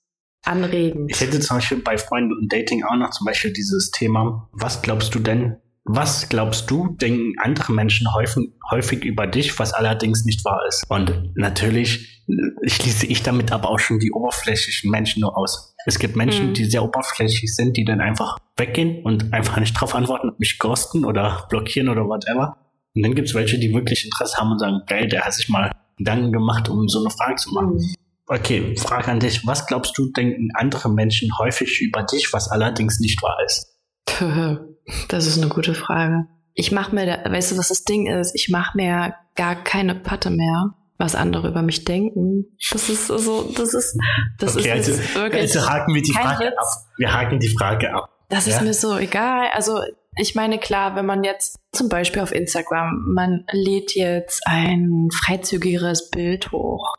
anregen. 0.44 1.06
Ich 1.08 1.20
hätte 1.20 1.40
zum 1.40 1.58
Beispiel 1.58 1.78
bei 1.78 1.98
Freunden 1.98 2.32
und 2.32 2.52
Dating 2.52 2.84
auch 2.84 2.96
noch 2.96 3.10
zum 3.10 3.26
Beispiel 3.26 3.52
dieses 3.52 3.90
Thema, 3.90 4.48
was 4.52 4.80
glaubst 4.82 5.14
du 5.14 5.18
denn, 5.18 5.56
was 5.84 6.28
glaubst 6.28 6.70
du, 6.70 6.88
denken 7.00 7.34
andere 7.42 7.72
Menschen 7.72 8.12
häufig, 8.14 8.50
häufig 8.70 9.04
über 9.04 9.26
dich, 9.26 9.58
was 9.58 9.72
allerdings 9.72 10.24
nicht 10.24 10.44
wahr 10.44 10.62
ist? 10.68 10.84
Und 10.88 11.32
natürlich 11.36 12.22
schließe 12.64 13.06
ich 13.06 13.22
damit 13.22 13.52
aber 13.52 13.68
auch 13.70 13.78
schon 13.80 13.98
die 13.98 14.12
oberflächlichen 14.12 14.90
Menschen 14.90 15.20
nur 15.20 15.36
aus. 15.36 15.74
Es 15.86 15.98
gibt 15.98 16.16
Menschen, 16.16 16.48
Mhm. 16.50 16.54
die 16.54 16.64
sehr 16.66 16.84
oberflächlich 16.84 17.54
sind, 17.54 17.76
die 17.76 17.84
dann 17.84 18.00
einfach 18.00 18.38
weggehen 18.56 19.02
und 19.02 19.32
einfach 19.32 19.58
nicht 19.58 19.72
drauf 19.74 19.94
antworten 19.94 20.28
und 20.30 20.38
mich 20.40 20.58
ghosten 20.58 21.04
oder 21.04 21.46
blockieren 21.50 21.88
oder 21.88 22.06
whatever. 22.06 22.56
Und 22.94 23.02
dann 23.02 23.14
gibt 23.14 23.28
es 23.28 23.34
welche, 23.34 23.58
die 23.58 23.72
wirklich 23.72 24.04
Interesse 24.04 24.36
haben 24.38 24.52
und 24.52 24.58
sagen, 24.58 24.80
geil, 24.86 25.08
der 25.08 25.22
hat 25.22 25.34
sich 25.34 25.48
mal 25.48 25.70
Gedanken 25.96 26.32
gemacht, 26.32 26.68
um 26.68 26.88
so 26.88 27.00
eine 27.00 27.10
Frage 27.10 27.36
zu 27.36 27.52
machen. 27.52 27.74
Mhm. 27.74 27.94
Okay, 28.26 28.76
Frage 28.76 29.08
an 29.10 29.20
dich. 29.20 29.46
Was 29.46 29.66
glaubst 29.66 29.96
du, 29.98 30.06
denken 30.12 30.50
andere 30.54 30.88
Menschen 30.88 31.36
häufig 31.38 31.80
über 31.80 32.02
dich, 32.04 32.32
was 32.32 32.48
allerdings 32.50 33.00
nicht 33.00 33.22
wahr 33.22 33.36
ist? 33.44 33.66
Das 35.08 35.26
ist 35.26 35.38
eine 35.38 35.48
gute 35.48 35.74
Frage. 35.74 36.26
Ich 36.52 36.72
mache 36.72 36.92
mir, 36.94 37.06
da, 37.06 37.30
weißt 37.30 37.52
du, 37.52 37.58
was 37.58 37.68
das 37.68 37.84
Ding 37.84 38.08
ist? 38.08 38.34
Ich 38.34 38.48
mache 38.48 38.76
mir 38.76 39.14
gar 39.36 39.54
keine 39.54 39.94
Patte 39.94 40.30
mehr, 40.30 40.74
was 40.98 41.14
andere 41.14 41.48
über 41.48 41.62
mich 41.62 41.84
denken. 41.84 42.46
Das 42.72 42.88
ist 42.88 43.06
so, 43.06 43.52
das 43.56 43.72
ist, 43.72 43.96
das 44.38 44.56
okay, 44.56 44.80
ist 44.80 44.88
also, 44.88 45.14
wirklich. 45.14 45.42
also 45.42 45.68
haken 45.68 45.94
wir 45.94 46.02
die 46.02 46.12
Frage 46.12 46.46
Witz. 46.46 46.54
ab. 46.58 46.66
Wir 46.96 47.12
haken 47.12 47.38
die 47.38 47.48
Frage 47.50 47.94
ab. 47.94 48.08
Das 48.30 48.48
ist 48.48 48.56
Ja. 48.56 48.62
mir 48.62 48.74
so 48.74 48.96
egal. 48.98 49.46
Also 49.52 49.80
ich 50.16 50.34
meine, 50.34 50.58
klar, 50.58 50.96
wenn 50.96 51.06
man 51.06 51.24
jetzt 51.24 51.58
zum 51.72 51.88
Beispiel 51.88 52.22
auf 52.22 52.32
Instagram, 52.32 53.12
man 53.14 53.44
lädt 53.52 53.94
jetzt 53.94 54.42
ein 54.46 55.08
freizügigeres 55.24 56.10
Bild 56.10 56.52
hoch. 56.52 56.94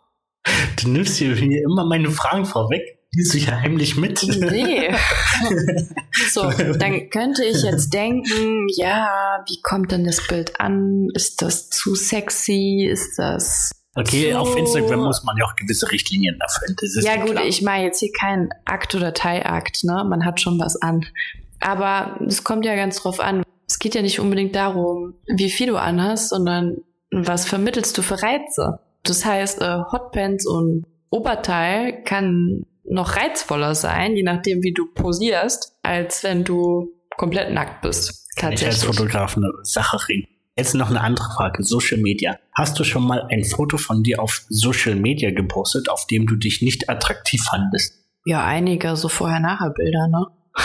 Du 0.81 0.89
nimmst 0.89 1.17
hier 1.17 1.37
immer 1.37 1.85
meine 1.85 2.09
Fragen 2.09 2.45
vorweg. 2.45 2.81
Liest 3.13 3.33
du 3.33 3.37
ja 3.39 3.59
heimlich 3.59 3.97
mit. 3.97 4.23
Nee. 4.23 4.89
so, 6.31 6.49
dann 6.49 7.09
könnte 7.09 7.43
ich 7.43 7.61
jetzt 7.61 7.93
denken, 7.93 8.67
ja, 8.73 9.43
wie 9.47 9.61
kommt 9.61 9.91
denn 9.91 10.05
das 10.05 10.25
Bild 10.27 10.61
an? 10.61 11.09
Ist 11.13 11.41
das 11.41 11.69
zu 11.69 11.93
sexy? 11.93 12.87
Ist 12.89 13.19
das 13.19 13.71
Okay, 13.95 14.31
So. 14.31 14.37
auf 14.37 14.55
Instagram 14.55 15.01
muss 15.01 15.23
man 15.23 15.35
ja 15.37 15.45
auch 15.45 15.55
gewisse 15.57 15.91
Richtlinien 15.91 16.39
erfüllen. 16.39 16.77
Ja 17.01 17.17
gut, 17.17 17.31
klar. 17.31 17.45
ich 17.45 17.61
meine 17.61 17.85
jetzt 17.85 17.99
hier 17.99 18.11
kein 18.17 18.49
Akt 18.63 18.95
oder 18.95 19.13
Teilakt, 19.13 19.83
ne? 19.83 20.05
Man 20.07 20.23
hat 20.23 20.39
schon 20.39 20.57
was 20.59 20.81
an. 20.81 21.05
Aber 21.61 22.19
es 22.27 22.43
kommt 22.43 22.65
ja 22.65 22.75
ganz 22.75 22.97
drauf 22.97 23.19
an. 23.19 23.43
Es 23.67 23.79
geht 23.79 23.95
ja 23.95 24.01
nicht 24.01 24.19
unbedingt 24.19 24.55
darum, 24.55 25.13
wie 25.27 25.49
viel 25.49 25.67
du 25.67 25.77
anhast, 25.77 26.29
sondern 26.29 26.77
was 27.11 27.47
vermittelst 27.47 27.97
du 27.97 28.01
für 28.01 28.21
Reize. 28.21 28.79
Das 29.03 29.25
heißt, 29.25 29.61
äh, 29.61 29.79
Hotpants 29.91 30.45
und 30.45 30.85
Oberteil 31.09 32.03
kann 32.03 32.65
noch 32.83 33.15
reizvoller 33.15 33.75
sein, 33.75 34.15
je 34.15 34.23
nachdem, 34.23 34.63
wie 34.63 34.73
du 34.73 34.85
posierst, 34.93 35.73
als 35.83 36.23
wenn 36.23 36.43
du 36.43 36.91
komplett 37.17 37.53
nackt 37.53 37.81
bist. 37.81 38.27
ich 38.35 38.43
als 38.43 38.61
Tatsächlich. 38.61 38.97
Fotograf 38.97 39.37
eine 39.37 39.51
Sache 39.63 39.97
reden. 40.07 40.27
Jetzt 40.57 40.75
noch 40.75 40.89
eine 40.89 41.01
andere 41.01 41.29
Frage. 41.35 41.63
Social 41.63 41.97
Media. 41.97 42.37
Hast 42.53 42.77
du 42.79 42.83
schon 42.83 43.03
mal 43.03 43.25
ein 43.29 43.45
Foto 43.45 43.77
von 43.77 44.03
dir 44.03 44.21
auf 44.21 44.45
Social 44.49 44.95
Media 44.95 45.31
gepostet, 45.31 45.89
auf 45.89 46.07
dem 46.07 46.27
du 46.27 46.35
dich 46.35 46.61
nicht 46.61 46.89
attraktiv 46.89 47.41
fandest? 47.49 47.95
Ja, 48.25 48.45
einige 48.45 48.95
so 48.95 49.07
Vorher-Nachher-Bilder, 49.07 50.07
ne? 50.07 50.27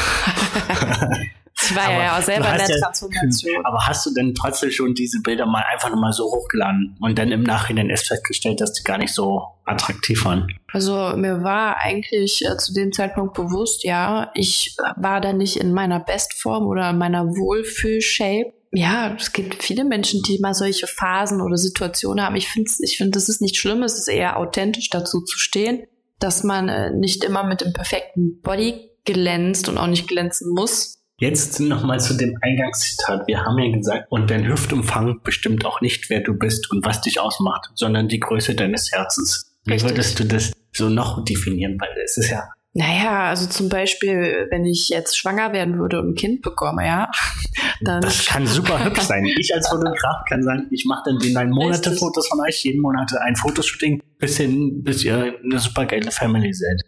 ich 1.62 1.76
war 1.76 1.84
Aber 1.84 2.02
ja 2.02 2.18
auch 2.18 2.22
selber 2.22 2.46
in 2.46 2.52
hast 2.52 2.68
der 2.68 2.76
ja- 2.76 2.82
Transformation. 2.82 3.64
Aber 3.66 3.86
hast 3.86 4.04
du 4.06 4.14
denn 4.14 4.34
trotzdem 4.34 4.70
schon 4.70 4.94
diese 4.94 5.20
Bilder 5.22 5.46
mal 5.46 5.64
einfach 5.72 5.88
nur 5.90 6.00
mal 6.00 6.12
so 6.12 6.24
hochgeladen 6.24 6.96
und 7.00 7.18
dann 7.18 7.32
im 7.32 7.42
Nachhinein 7.42 7.88
erst 7.90 8.08
festgestellt, 8.08 8.60
dass 8.60 8.72
die 8.72 8.82
gar 8.84 8.98
nicht 8.98 9.14
so 9.14 9.42
attraktiv 9.64 10.24
waren? 10.24 10.48
Also 10.72 11.16
mir 11.16 11.42
war 11.42 11.78
eigentlich 11.78 12.42
äh, 12.44 12.56
zu 12.56 12.74
dem 12.74 12.92
Zeitpunkt 12.92 13.34
bewusst, 13.34 13.84
ja, 13.84 14.30
ich 14.34 14.76
war 14.96 15.20
da 15.20 15.32
nicht 15.32 15.56
in 15.56 15.72
meiner 15.72 16.00
Bestform 16.00 16.66
oder 16.66 16.90
in 16.90 16.98
meiner 16.98 17.26
Wohlfühl-Shape. 17.26 18.52
Ja, 18.72 19.14
es 19.18 19.32
gibt 19.32 19.62
viele 19.62 19.84
Menschen, 19.84 20.22
die 20.22 20.38
mal 20.40 20.52
solche 20.52 20.86
Phasen 20.86 21.40
oder 21.40 21.56
Situationen 21.56 22.24
haben. 22.24 22.36
Ich 22.36 22.48
finde, 22.48 22.70
ich 22.80 22.98
finde, 22.98 23.12
das 23.12 23.28
ist 23.28 23.40
nicht 23.40 23.56
schlimm. 23.56 23.82
Es 23.82 23.96
ist 23.96 24.08
eher 24.08 24.36
authentisch, 24.36 24.90
dazu 24.90 25.22
zu 25.22 25.38
stehen, 25.38 25.84
dass 26.18 26.44
man 26.44 26.68
äh, 26.68 26.90
nicht 26.90 27.24
immer 27.24 27.44
mit 27.44 27.62
dem 27.62 27.72
perfekten 27.72 28.40
Body 28.42 28.90
glänzt 29.06 29.68
und 29.68 29.78
auch 29.78 29.86
nicht 29.86 30.08
glänzen 30.08 30.52
muss. 30.52 30.96
Jetzt 31.18 31.60
nochmal 31.60 31.98
zu 31.98 32.12
dem 32.14 32.36
Eingangszitat. 32.42 33.26
Wir 33.26 33.42
haben 33.42 33.58
ja 33.58 33.74
gesagt, 33.74 34.06
und 34.10 34.30
dein 34.30 34.46
Hüftumfang 34.46 35.22
bestimmt 35.22 35.64
auch 35.64 35.80
nicht, 35.80 36.10
wer 36.10 36.20
du 36.20 36.34
bist 36.34 36.70
und 36.70 36.84
was 36.84 37.00
dich 37.00 37.20
ausmacht, 37.20 37.70
sondern 37.74 38.08
die 38.08 38.20
Größe 38.20 38.54
deines 38.54 38.92
Herzens. 38.92 39.56
Wie 39.64 39.80
würdest 39.80 40.20
du 40.20 40.24
das 40.24 40.52
so 40.72 40.90
noch 40.90 41.24
definieren? 41.24 41.78
Weil 41.80 41.88
es 42.04 42.18
ist 42.18 42.30
ja, 42.30 42.50
Naja, 42.74 43.30
also 43.30 43.46
zum 43.46 43.70
Beispiel, 43.70 44.46
wenn 44.50 44.66
ich 44.66 44.90
jetzt 44.90 45.16
schwanger 45.16 45.54
werden 45.54 45.78
würde 45.78 46.00
und 46.00 46.10
ein 46.10 46.14
Kind 46.16 46.42
bekomme, 46.42 46.84
ja, 46.84 47.10
dann 47.80 48.02
das 48.02 48.26
kann 48.26 48.46
super 48.46 48.84
hübsch 48.84 49.00
sein. 49.00 49.24
Ich 49.24 49.54
als 49.54 49.68
Fotograf 49.68 50.26
kann 50.28 50.42
sagen, 50.42 50.66
ich 50.70 50.84
mache 50.84 51.04
dann 51.06 51.18
die 51.18 51.32
neun 51.32 51.48
Monate 51.48 51.92
Richtig. 51.92 51.98
Fotos 51.98 52.28
von 52.28 52.40
euch, 52.40 52.62
jeden 52.62 52.82
Monat 52.82 53.10
ein 53.22 53.36
Fotoshooting, 53.36 54.02
bis 54.18 54.36
hin, 54.36 54.82
bis 54.82 55.02
ihr 55.02 55.34
eine 55.42 55.58
super 55.58 55.86
geile 55.86 56.10
Family 56.10 56.52
seid. 56.52 56.82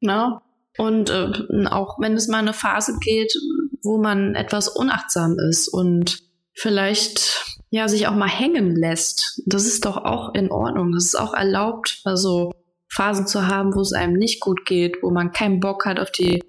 Ne? 0.00 0.40
Und 0.78 1.10
äh, 1.10 1.66
auch 1.66 1.98
wenn 2.00 2.14
es 2.14 2.28
mal 2.28 2.38
eine 2.38 2.52
Phase 2.52 2.98
geht, 3.00 3.32
wo 3.82 3.98
man 3.98 4.34
etwas 4.34 4.68
unachtsam 4.68 5.36
ist 5.38 5.68
und 5.68 6.20
vielleicht 6.54 7.44
ja 7.70 7.88
sich 7.88 8.06
auch 8.06 8.14
mal 8.14 8.28
hängen 8.28 8.76
lässt, 8.76 9.42
das 9.46 9.66
ist 9.66 9.84
doch 9.84 9.96
auch 9.96 10.34
in 10.34 10.50
Ordnung. 10.50 10.92
Das 10.92 11.04
ist 11.04 11.18
auch 11.18 11.34
erlaubt, 11.34 12.00
also 12.04 12.52
Phasen 12.88 13.26
zu 13.26 13.46
haben, 13.48 13.74
wo 13.74 13.80
es 13.80 13.92
einem 13.92 14.14
nicht 14.14 14.40
gut 14.40 14.64
geht, 14.66 15.02
wo 15.02 15.10
man 15.10 15.32
keinen 15.32 15.60
Bock 15.60 15.86
hat, 15.86 15.98
auf 15.98 16.10
die 16.10 16.42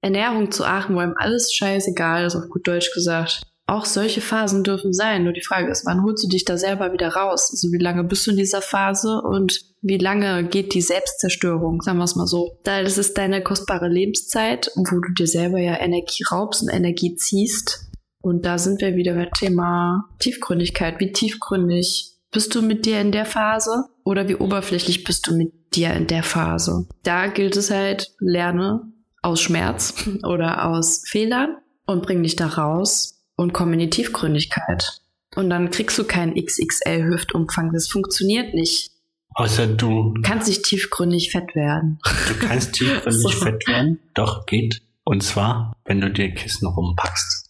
Ernährung 0.00 0.52
zu 0.52 0.64
achten, 0.64 0.94
wo 0.94 1.00
einem 1.00 1.14
alles 1.16 1.52
scheißegal 1.52 2.24
ist, 2.24 2.36
auf 2.36 2.48
gut 2.48 2.66
Deutsch 2.66 2.92
gesagt. 2.94 3.42
Auch 3.68 3.84
solche 3.84 4.22
Phasen 4.22 4.64
dürfen 4.64 4.94
sein. 4.94 5.24
Nur 5.24 5.34
die 5.34 5.44
Frage 5.44 5.70
ist, 5.70 5.84
wann 5.84 6.02
holst 6.02 6.24
du 6.24 6.28
dich 6.28 6.46
da 6.46 6.56
selber 6.56 6.94
wieder 6.94 7.08
raus? 7.08 7.50
Also 7.52 7.70
wie 7.70 7.76
lange 7.76 8.02
bist 8.02 8.26
du 8.26 8.30
in 8.30 8.38
dieser 8.38 8.62
Phase 8.62 9.20
und 9.20 9.60
wie 9.82 9.98
lange 9.98 10.42
geht 10.44 10.72
die 10.72 10.80
Selbstzerstörung, 10.80 11.82
sagen 11.82 11.98
wir 11.98 12.04
es 12.04 12.16
mal 12.16 12.26
so. 12.26 12.58
Da 12.64 12.82
das 12.82 12.96
ist 12.96 13.18
deine 13.18 13.42
kostbare 13.42 13.88
Lebenszeit, 13.88 14.70
wo 14.74 15.00
du 15.00 15.12
dir 15.12 15.26
selber 15.26 15.58
ja 15.58 15.78
Energie 15.78 16.24
raubst 16.32 16.62
und 16.62 16.70
Energie 16.70 17.14
ziehst. 17.16 17.90
Und 18.22 18.46
da 18.46 18.56
sind 18.56 18.80
wir 18.80 18.96
wieder 18.96 19.12
beim 19.12 19.30
Thema 19.32 20.08
Tiefgründigkeit. 20.18 20.98
Wie 20.98 21.12
tiefgründig 21.12 22.14
bist 22.32 22.54
du 22.54 22.62
mit 22.62 22.86
dir 22.86 23.02
in 23.02 23.12
der 23.12 23.26
Phase 23.26 23.84
oder 24.02 24.28
wie 24.28 24.36
oberflächlich 24.36 25.04
bist 25.04 25.26
du 25.26 25.36
mit 25.36 25.52
dir 25.74 25.92
in 25.92 26.06
der 26.06 26.22
Phase? 26.22 26.88
Da 27.02 27.26
gilt 27.26 27.54
es 27.54 27.70
halt, 27.70 28.14
lerne 28.18 28.90
aus 29.20 29.42
Schmerz 29.42 29.92
oder 30.22 30.64
aus 30.64 31.02
Fehlern 31.06 31.58
und 31.84 32.02
bring 32.02 32.22
dich 32.22 32.34
da 32.34 32.46
raus 32.46 33.17
und 33.38 33.52
komm 33.54 33.72
in 33.72 33.78
die 33.78 33.88
Tiefgründigkeit. 33.90 35.00
Und 35.36 35.48
dann 35.50 35.70
kriegst 35.70 35.96
du 35.98 36.04
keinen 36.04 36.34
XXL-Hüftumfang. 36.34 37.72
Das 37.72 37.88
funktioniert 37.88 38.54
nicht. 38.54 38.90
Außer 39.34 39.66
du, 39.68 40.12
Du 40.14 40.22
kannst 40.22 40.48
nicht 40.48 40.64
tiefgründig 40.64 41.30
fett 41.30 41.54
werden. 41.54 41.98
du 42.28 42.34
kannst 42.46 42.72
tiefgründig 42.74 43.22
So. 43.22 43.28
fett 43.44 43.66
werden. 43.68 44.00
Doch, 44.14 44.46
geht. 44.46 44.82
Und 45.04 45.22
zwar, 45.22 45.72
wenn 45.84 46.00
du 46.00 46.10
dir 46.10 46.30
Kissen 46.34 46.66
rumpackst. 46.66 47.47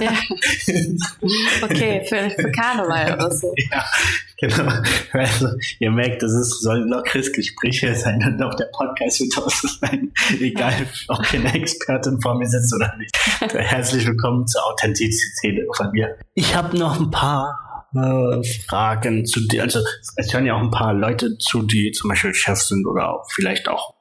Ja. 0.00 0.12
Okay, 1.62 2.04
vielleicht 2.06 2.40
für 2.40 2.50
Karneval 2.50 3.14
oder 3.14 3.30
so. 3.30 3.54
Ja, 3.70 3.84
genau. 4.38 4.72
Also, 5.12 5.48
ihr 5.78 5.90
merkt, 5.90 6.22
das 6.22 6.32
ist, 6.32 6.62
soll 6.62 6.82
ein 6.82 6.88
lockeres 6.88 7.32
Gespräch 7.32 7.80
sein 7.94 8.22
und 8.26 8.42
auch 8.42 8.54
der 8.54 8.68
Podcast 8.72 9.20
wird 9.20 9.32
so 9.32 9.48
sein. 9.80 10.12
Egal, 10.40 10.86
ob 11.08 11.24
hier 11.26 11.40
eine 11.40 11.54
Expertin 11.54 12.20
vor 12.20 12.36
mir 12.36 12.46
sitzt 12.46 12.74
oder 12.74 12.94
nicht. 12.96 13.16
Herzlich 13.54 14.06
willkommen 14.06 14.46
zur 14.46 14.66
Authentizität 14.66 15.60
von 15.76 15.90
mir. 15.92 16.16
Ich 16.34 16.56
habe 16.56 16.76
noch 16.76 16.98
ein 16.98 17.10
paar 17.10 17.86
äh, 17.94 18.42
Fragen 18.66 19.26
zu 19.26 19.46
dir. 19.46 19.62
Also, 19.62 19.80
es 20.16 20.32
hören 20.32 20.46
ja 20.46 20.54
auch 20.54 20.62
ein 20.62 20.70
paar 20.70 20.94
Leute 20.94 21.38
zu, 21.38 21.62
die 21.62 21.92
zum 21.92 22.08
Beispiel 22.08 22.34
Chefs 22.34 22.68
sind 22.68 22.86
oder 22.86 23.22
vielleicht 23.28 23.68
auch 23.68 23.94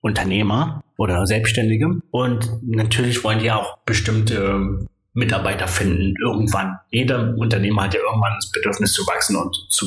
Unternehmer 0.00 0.82
oder 1.00 1.26
Selbstständige. 1.26 2.02
Und 2.10 2.50
natürlich 2.62 3.24
wollen 3.24 3.38
die 3.38 3.50
auch 3.50 3.78
bestimmte 3.86 4.86
Mitarbeiter 5.14 5.66
finden, 5.66 6.14
irgendwann. 6.22 6.78
Jeder 6.90 7.34
Unternehmer 7.38 7.84
hat 7.84 7.94
ja 7.94 8.00
irgendwann 8.00 8.34
das 8.36 8.50
Bedürfnis 8.52 8.92
zu 8.92 9.06
wachsen 9.06 9.36
und 9.36 9.56
zu, 9.70 9.86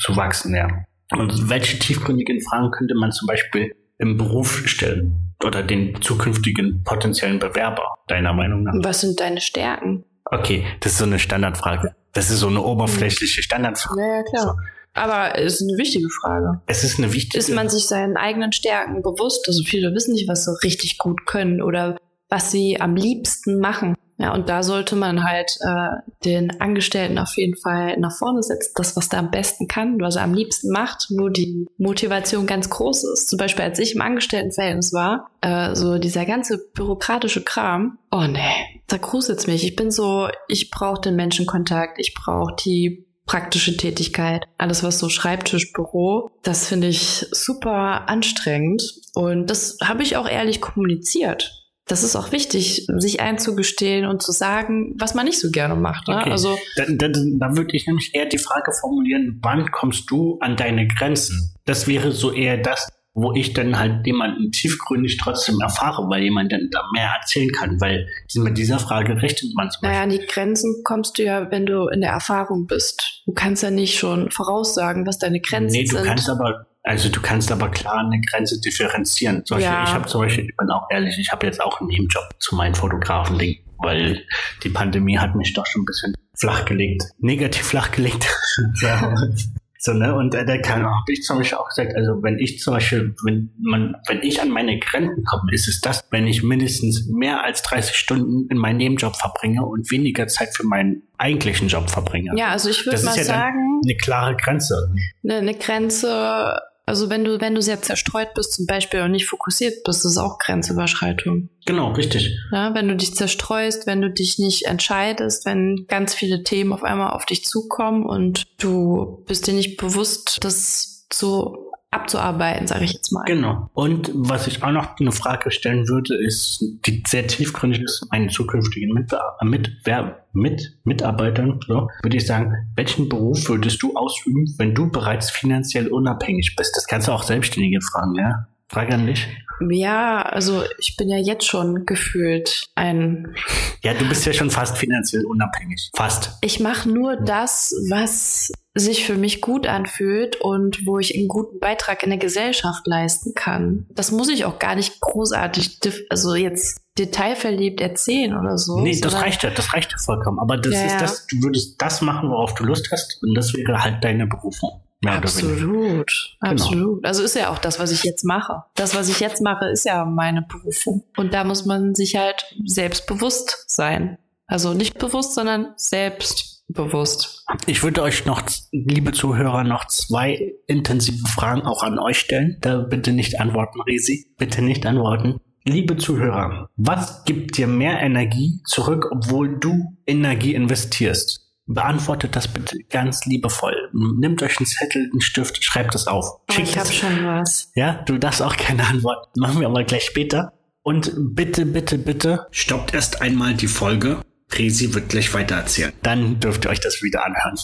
zu 0.00 0.16
wachsen, 0.16 0.54
ja. 0.56 0.68
Und 1.12 1.48
welche 1.48 1.78
tiefgründigen 1.78 2.40
Fragen 2.40 2.72
könnte 2.72 2.94
man 2.96 3.12
zum 3.12 3.28
Beispiel 3.28 3.72
im 3.98 4.16
Beruf 4.16 4.66
stellen 4.66 5.32
oder 5.44 5.62
den 5.62 6.02
zukünftigen 6.02 6.82
potenziellen 6.82 7.38
Bewerber, 7.38 7.94
deiner 8.08 8.32
Meinung 8.32 8.64
nach? 8.64 8.74
Was 8.82 9.02
sind 9.02 9.20
deine 9.20 9.40
Stärken? 9.40 10.04
Okay, 10.24 10.66
das 10.80 10.92
ist 10.92 10.98
so 10.98 11.04
eine 11.04 11.20
Standardfrage. 11.20 11.94
Das 12.14 12.30
ist 12.30 12.40
so 12.40 12.48
eine 12.48 12.62
oberflächliche 12.62 13.42
Standardfrage. 13.44 14.00
Ja, 14.00 14.16
ja, 14.16 14.22
klar. 14.24 14.56
Aber 14.94 15.38
es 15.38 15.60
ist 15.60 15.68
eine 15.68 15.78
wichtige 15.78 16.08
Frage. 16.22 16.60
Es 16.66 16.84
ist 16.84 16.98
eine 16.98 17.12
wichtige 17.12 17.38
Ist 17.38 17.50
man 17.50 17.68
sich 17.68 17.86
seinen 17.86 18.16
eigenen 18.16 18.52
Stärken 18.52 19.02
bewusst? 19.02 19.48
Also 19.48 19.62
viele 19.64 19.94
wissen 19.94 20.12
nicht, 20.12 20.28
was 20.28 20.44
sie 20.44 20.54
richtig 20.62 20.98
gut 20.98 21.26
können 21.26 21.62
oder 21.62 21.96
was 22.28 22.50
sie 22.50 22.80
am 22.80 22.96
liebsten 22.96 23.58
machen. 23.58 23.94
Ja, 24.18 24.32
und 24.34 24.48
da 24.48 24.62
sollte 24.62 24.94
man 24.94 25.24
halt 25.24 25.58
äh, 25.62 25.88
den 26.24 26.60
Angestellten 26.60 27.18
auf 27.18 27.36
jeden 27.36 27.56
Fall 27.56 27.98
nach 27.98 28.16
vorne 28.16 28.42
setzen, 28.42 28.72
das, 28.76 28.94
was 28.94 29.08
er 29.08 29.18
am 29.18 29.32
besten 29.32 29.66
kann, 29.66 30.00
was 30.00 30.14
er 30.14 30.22
am 30.22 30.34
liebsten 30.34 30.70
macht, 30.70 31.08
wo 31.10 31.28
die 31.28 31.66
Motivation 31.76 32.46
ganz 32.46 32.70
groß 32.70 33.04
ist. 33.14 33.30
Zum 33.30 33.36
Beispiel, 33.38 33.64
als 33.64 33.80
ich 33.80 33.96
im 33.96 34.00
Angestelltenverhältnis 34.00 34.92
war, 34.92 35.30
äh, 35.40 35.74
so 35.74 35.98
dieser 35.98 36.24
ganze 36.24 36.58
bürokratische 36.72 37.42
Kram, 37.42 37.98
oh 38.12 38.26
nee, 38.28 38.80
da 38.86 38.98
gruselt's 38.98 39.48
mich. 39.48 39.64
Ich 39.64 39.74
bin 39.74 39.90
so, 39.90 40.28
ich 40.46 40.70
brauche 40.70 41.00
den 41.00 41.16
Menschenkontakt, 41.16 41.98
ich 41.98 42.14
brauche 42.14 42.54
die 42.64 43.06
praktische 43.26 43.76
Tätigkeit, 43.76 44.44
alles 44.58 44.82
was 44.82 44.98
so 44.98 45.08
Schreibtisch, 45.08 45.72
Büro, 45.72 46.30
das 46.42 46.66
finde 46.66 46.88
ich 46.88 47.26
super 47.30 48.08
anstrengend 48.08 48.82
und 49.14 49.46
das 49.46 49.78
habe 49.82 50.02
ich 50.02 50.16
auch 50.16 50.28
ehrlich 50.28 50.60
kommuniziert 50.60 51.62
das 51.86 52.04
ist 52.04 52.16
auch 52.16 52.32
wichtig, 52.32 52.86
sich 52.96 53.20
einzugestehen 53.20 54.06
und 54.06 54.22
zu 54.22 54.32
sagen, 54.32 54.94
was 54.98 55.14
man 55.14 55.26
nicht 55.26 55.40
so 55.40 55.50
gerne 55.50 55.74
macht. 55.74 56.08
Ne? 56.08 56.16
Okay. 56.16 56.30
Also 56.30 56.56
da, 56.76 56.84
da, 56.88 57.08
da 57.08 57.56
würde 57.56 57.76
ich 57.76 57.86
nämlich 57.86 58.14
eher 58.14 58.26
die 58.26 58.38
Frage 58.38 58.72
formulieren, 58.72 59.40
wann 59.42 59.70
kommst 59.70 60.10
du 60.10 60.38
an 60.40 60.56
deine 60.56 60.86
Grenzen? 60.86 61.54
Das 61.64 61.88
wäre 61.88 62.12
so 62.12 62.32
eher 62.32 62.56
das, 62.56 62.88
wo 63.14 63.34
ich 63.34 63.52
dann 63.52 63.78
halt 63.78 64.06
jemanden 64.06 64.52
tiefgründig 64.52 65.18
trotzdem 65.18 65.60
erfahre, 65.60 66.08
weil 66.08 66.22
jemand 66.22 66.50
dann 66.52 66.68
da 66.70 66.82
mehr 66.94 67.14
erzählen 67.20 67.50
kann, 67.52 67.80
weil 67.80 68.08
mit 68.34 68.56
dieser 68.56 68.78
Frage 68.78 69.20
rechnet 69.20 69.54
man 69.54 69.70
zum 69.70 69.86
Naja, 69.86 70.02
an 70.02 70.10
die 70.10 70.24
Grenzen 70.26 70.82
kommst 70.82 71.18
du 71.18 71.24
ja, 71.24 71.50
wenn 71.50 71.66
du 71.66 71.88
in 71.88 72.00
der 72.00 72.10
Erfahrung 72.10 72.66
bist. 72.66 73.22
Du 73.26 73.32
kannst 73.32 73.62
ja 73.62 73.70
nicht 73.70 73.98
schon 73.98 74.30
voraussagen, 74.30 75.06
was 75.06 75.18
deine 75.18 75.40
Grenzen 75.40 75.70
sind. 75.70 75.82
Nee, 75.82 75.88
du 75.88 75.96
sind. 75.96 76.06
kannst 76.06 76.30
aber 76.30 76.66
also 76.84 77.08
du 77.08 77.20
kannst 77.20 77.52
aber 77.52 77.70
klar 77.70 77.98
eine 77.98 78.20
Grenze 78.20 78.60
differenzieren. 78.60 79.44
Beispiel, 79.48 79.60
ja. 79.60 79.84
ich 79.84 79.90
habe 79.90 80.06
zum 80.06 80.22
Beispiel, 80.22 80.46
ich 80.46 80.56
bin 80.56 80.68
auch 80.70 80.88
ehrlich, 80.90 81.16
ich 81.18 81.30
habe 81.30 81.46
jetzt 81.46 81.60
auch 81.60 81.80
einen 81.80 81.88
Nebenjob 81.88 82.24
zu 82.40 82.56
meinen 82.56 82.74
Fotografen-Ding, 82.74 83.58
weil 83.78 84.24
die 84.64 84.68
Pandemie 84.68 85.16
hat 85.16 85.36
mich 85.36 85.52
doch 85.52 85.66
schon 85.66 85.82
ein 85.82 85.84
bisschen 85.84 86.14
flachgelegt, 86.36 87.04
negativ 87.18 87.66
flachgelegt. 87.66 88.26
So, 89.84 89.92
ne? 89.92 90.14
Und 90.14 90.32
äh, 90.32 90.44
der 90.44 90.62
kann, 90.62 90.84
habe 90.84 91.12
ich 91.12 91.24
zum 91.24 91.38
Beispiel 91.38 91.58
auch 91.58 91.68
gesagt, 91.68 91.96
also 91.96 92.22
wenn 92.22 92.38
ich 92.38 92.60
zum 92.60 92.74
Beispiel, 92.74 93.16
wenn 93.24 93.50
man, 93.60 93.96
wenn 94.06 94.22
ich 94.22 94.40
an 94.40 94.48
meine 94.50 94.78
Grenzen 94.78 95.24
komme, 95.24 95.52
ist 95.52 95.66
es 95.66 95.80
das, 95.80 96.04
wenn 96.12 96.28
ich 96.28 96.44
mindestens 96.44 97.08
mehr 97.08 97.42
als 97.42 97.62
30 97.62 97.96
Stunden 97.96 98.46
in 98.48 98.58
meinen 98.58 98.76
Nebenjob 98.76 99.16
verbringe 99.16 99.66
und 99.66 99.90
weniger 99.90 100.28
Zeit 100.28 100.56
für 100.56 100.64
meinen 100.64 101.02
eigentlichen 101.18 101.66
Job 101.66 101.90
verbringe. 101.90 102.30
Ja, 102.36 102.50
also 102.50 102.70
ich 102.70 102.86
würde 102.86 103.02
mal 103.02 103.16
ja 103.16 103.24
sagen. 103.24 103.80
Eine 103.84 103.96
klare 103.96 104.36
Grenze. 104.36 104.94
Eine, 105.24 105.38
eine 105.38 105.54
Grenze 105.54 106.60
also 106.84 107.10
wenn 107.10 107.24
du, 107.24 107.40
wenn 107.40 107.54
du 107.54 107.62
sehr 107.62 107.80
zerstreut 107.80 108.34
bist 108.34 108.54
zum 108.54 108.66
Beispiel 108.66 109.00
und 109.00 109.12
nicht 109.12 109.26
fokussiert 109.26 109.84
bist, 109.84 110.04
ist 110.04 110.18
auch 110.18 110.38
Grenzüberschreitung. 110.38 111.48
Genau, 111.64 111.92
richtig. 111.92 112.36
Ja, 112.50 112.74
wenn 112.74 112.88
du 112.88 112.96
dich 112.96 113.14
zerstreust, 113.14 113.86
wenn 113.86 114.02
du 114.02 114.10
dich 114.10 114.38
nicht 114.38 114.66
entscheidest, 114.66 115.46
wenn 115.46 115.86
ganz 115.86 116.14
viele 116.14 116.42
Themen 116.42 116.72
auf 116.72 116.82
einmal 116.82 117.12
auf 117.12 117.24
dich 117.24 117.44
zukommen 117.44 118.04
und 118.04 118.44
du 118.58 119.22
bist 119.26 119.46
dir 119.46 119.54
nicht 119.54 119.76
bewusst, 119.76 120.38
das 120.42 121.06
so 121.12 121.71
abzuarbeiten, 121.92 122.66
sage 122.66 122.84
ich 122.84 122.92
jetzt 122.92 123.12
mal. 123.12 123.24
Genau. 123.24 123.68
Und 123.74 124.10
was 124.14 124.46
ich 124.46 124.62
auch 124.62 124.72
noch 124.72 124.98
eine 124.98 125.12
Frage 125.12 125.50
stellen 125.50 125.88
würde, 125.88 126.16
ist, 126.16 126.64
die 126.86 127.02
sehr 127.06 127.26
tiefgründig 127.26 127.82
ist, 127.82 128.06
meinen 128.10 128.30
zukünftigen 128.30 128.94
Mitbe 128.94 129.20
Mitwer 129.42 130.24
mit 130.32 130.78
Mitarbeitern, 130.84 131.60
so, 131.66 131.88
würde 132.02 132.16
ich 132.16 132.26
sagen, 132.26 132.54
welchen 132.74 133.08
Beruf 133.08 133.48
würdest 133.48 133.82
du 133.82 133.94
ausüben, 133.94 134.54
wenn 134.56 134.74
du 134.74 134.90
bereits 134.90 135.30
finanziell 135.30 135.88
unabhängig 135.88 136.56
bist? 136.56 136.76
Das 136.76 136.86
kannst 136.86 137.08
du 137.08 137.12
auch 137.12 137.22
Selbstständige 137.22 137.80
fragen, 137.82 138.14
ja? 138.14 138.46
Frage 138.72 138.94
an 138.94 139.06
dich. 139.06 139.28
Ja, 139.70 140.22
also 140.22 140.64
ich 140.78 140.96
bin 140.96 141.08
ja 141.08 141.18
jetzt 141.18 141.46
schon 141.46 141.86
gefühlt 141.86 142.66
ein. 142.74 143.34
Ja, 143.82 143.94
du 143.94 144.08
bist 144.08 144.24
ja 144.26 144.32
schon 144.32 144.50
fast 144.50 144.78
finanziell 144.78 145.24
unabhängig. 145.26 145.90
Fast. 145.94 146.38
Ich 146.40 146.58
mache 146.58 146.88
nur 146.88 147.16
das, 147.16 147.74
was 147.90 148.50
sich 148.74 149.04
für 149.04 149.16
mich 149.16 149.42
gut 149.42 149.66
anfühlt 149.66 150.36
und 150.40 150.86
wo 150.86 150.98
ich 150.98 151.14
einen 151.14 151.28
guten 151.28 151.60
Beitrag 151.60 152.02
in 152.02 152.08
der 152.08 152.18
Gesellschaft 152.18 152.86
leisten 152.86 153.34
kann. 153.34 153.86
Das 153.90 154.10
muss 154.10 154.30
ich 154.30 154.46
auch 154.46 154.58
gar 154.58 154.74
nicht 154.74 155.00
großartig, 155.00 155.78
also 156.08 156.34
jetzt 156.34 156.80
detailverliebt 156.98 157.82
erzählen 157.82 158.34
oder 158.36 158.56
so. 158.56 158.80
Nee, 158.80 158.98
das 159.00 159.20
reicht 159.20 159.42
ja, 159.42 159.50
das 159.50 159.74
reicht 159.74 159.92
ja 159.92 159.98
vollkommen. 159.98 160.38
Aber 160.38 160.56
das 160.56 160.72
ja, 160.72 160.86
ist 160.86 161.00
das, 161.00 161.26
du 161.26 161.42
würdest 161.42 161.80
das 161.80 162.00
machen, 162.00 162.30
worauf 162.30 162.54
du 162.54 162.64
Lust 162.64 162.90
hast 162.90 163.22
und 163.22 163.34
das 163.34 163.52
wäre 163.54 163.84
halt 163.84 164.02
deine 164.02 164.26
Berufung. 164.26 164.80
Mehr 165.04 165.14
absolut, 165.14 166.36
absolut. 166.38 166.96
Genau. 166.96 167.08
Also 167.08 167.24
ist 167.24 167.34
ja 167.34 167.50
auch 167.50 167.58
das, 167.58 167.80
was 167.80 167.90
ich 167.90 168.04
jetzt 168.04 168.24
mache. 168.24 168.62
Das, 168.76 168.94
was 168.94 169.08
ich 169.08 169.18
jetzt 169.18 169.42
mache, 169.42 169.66
ist 169.66 169.84
ja 169.84 170.04
meine 170.04 170.42
Berufung. 170.42 171.02
Und 171.16 171.34
da 171.34 171.42
muss 171.42 171.66
man 171.66 171.96
sich 171.96 172.14
halt 172.14 172.44
selbstbewusst 172.64 173.64
sein. 173.66 174.18
Also 174.46 174.74
nicht 174.74 174.98
bewusst, 174.98 175.34
sondern 175.34 175.72
selbstbewusst. 175.76 177.44
Ich 177.66 177.82
würde 177.82 178.02
euch 178.02 178.26
noch, 178.26 178.42
liebe 178.70 179.10
Zuhörer, 179.10 179.64
noch 179.64 179.88
zwei 179.88 180.52
intensive 180.68 181.26
Fragen 181.34 181.62
auch 181.62 181.82
an 181.82 181.98
euch 181.98 182.18
stellen. 182.18 182.58
Da 182.60 182.78
bitte 182.78 183.12
nicht 183.12 183.40
antworten, 183.40 183.80
Resi. 183.80 184.32
Bitte 184.38 184.62
nicht 184.62 184.86
antworten. 184.86 185.40
Liebe 185.64 185.96
Zuhörer, 185.96 186.68
was 186.76 187.24
gibt 187.24 187.56
dir 187.56 187.66
mehr 187.66 188.00
Energie 188.00 188.60
zurück, 188.66 189.08
obwohl 189.10 189.58
du 189.58 189.96
Energie 190.06 190.54
investierst? 190.54 191.40
Beantwortet 191.66 192.36
das 192.36 192.46
bitte 192.46 192.78
ganz 192.90 193.24
liebevoll. 193.26 193.81
Nehmt 193.92 194.42
euch 194.42 194.58
einen 194.58 194.66
Zettel, 194.66 195.08
einen 195.10 195.20
Stift, 195.20 195.62
schreibt 195.62 195.94
es 195.94 196.06
auf. 196.06 196.40
Oh, 196.50 196.54
ich 196.60 196.78
habe 196.78 196.92
schon 196.92 197.24
was. 197.26 197.70
Ja, 197.74 198.02
du 198.06 198.18
darfst 198.18 198.42
auch 198.42 198.56
keine 198.56 198.86
Antwort. 198.86 199.36
Machen 199.36 199.60
wir 199.60 199.68
aber 199.68 199.84
gleich 199.84 200.04
später. 200.04 200.52
Und 200.82 201.12
bitte, 201.16 201.64
bitte, 201.64 201.98
bitte, 201.98 202.46
stoppt 202.50 202.92
erst 202.94 203.22
einmal 203.22 203.54
die 203.54 203.68
Folge. 203.68 204.20
Resi 204.52 204.92
wird 204.94 205.08
gleich 205.08 205.32
weiter 205.32 205.56
erzählen. 205.56 205.92
Dann 206.02 206.40
dürft 206.40 206.64
ihr 206.64 206.70
euch 206.70 206.80
das 206.80 207.02
wieder 207.02 207.24
anhören. 207.24 207.56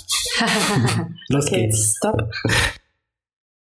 Los 1.28 1.46
okay, 1.46 1.66
geht's. 1.66 1.96
Stopp. 1.96 2.30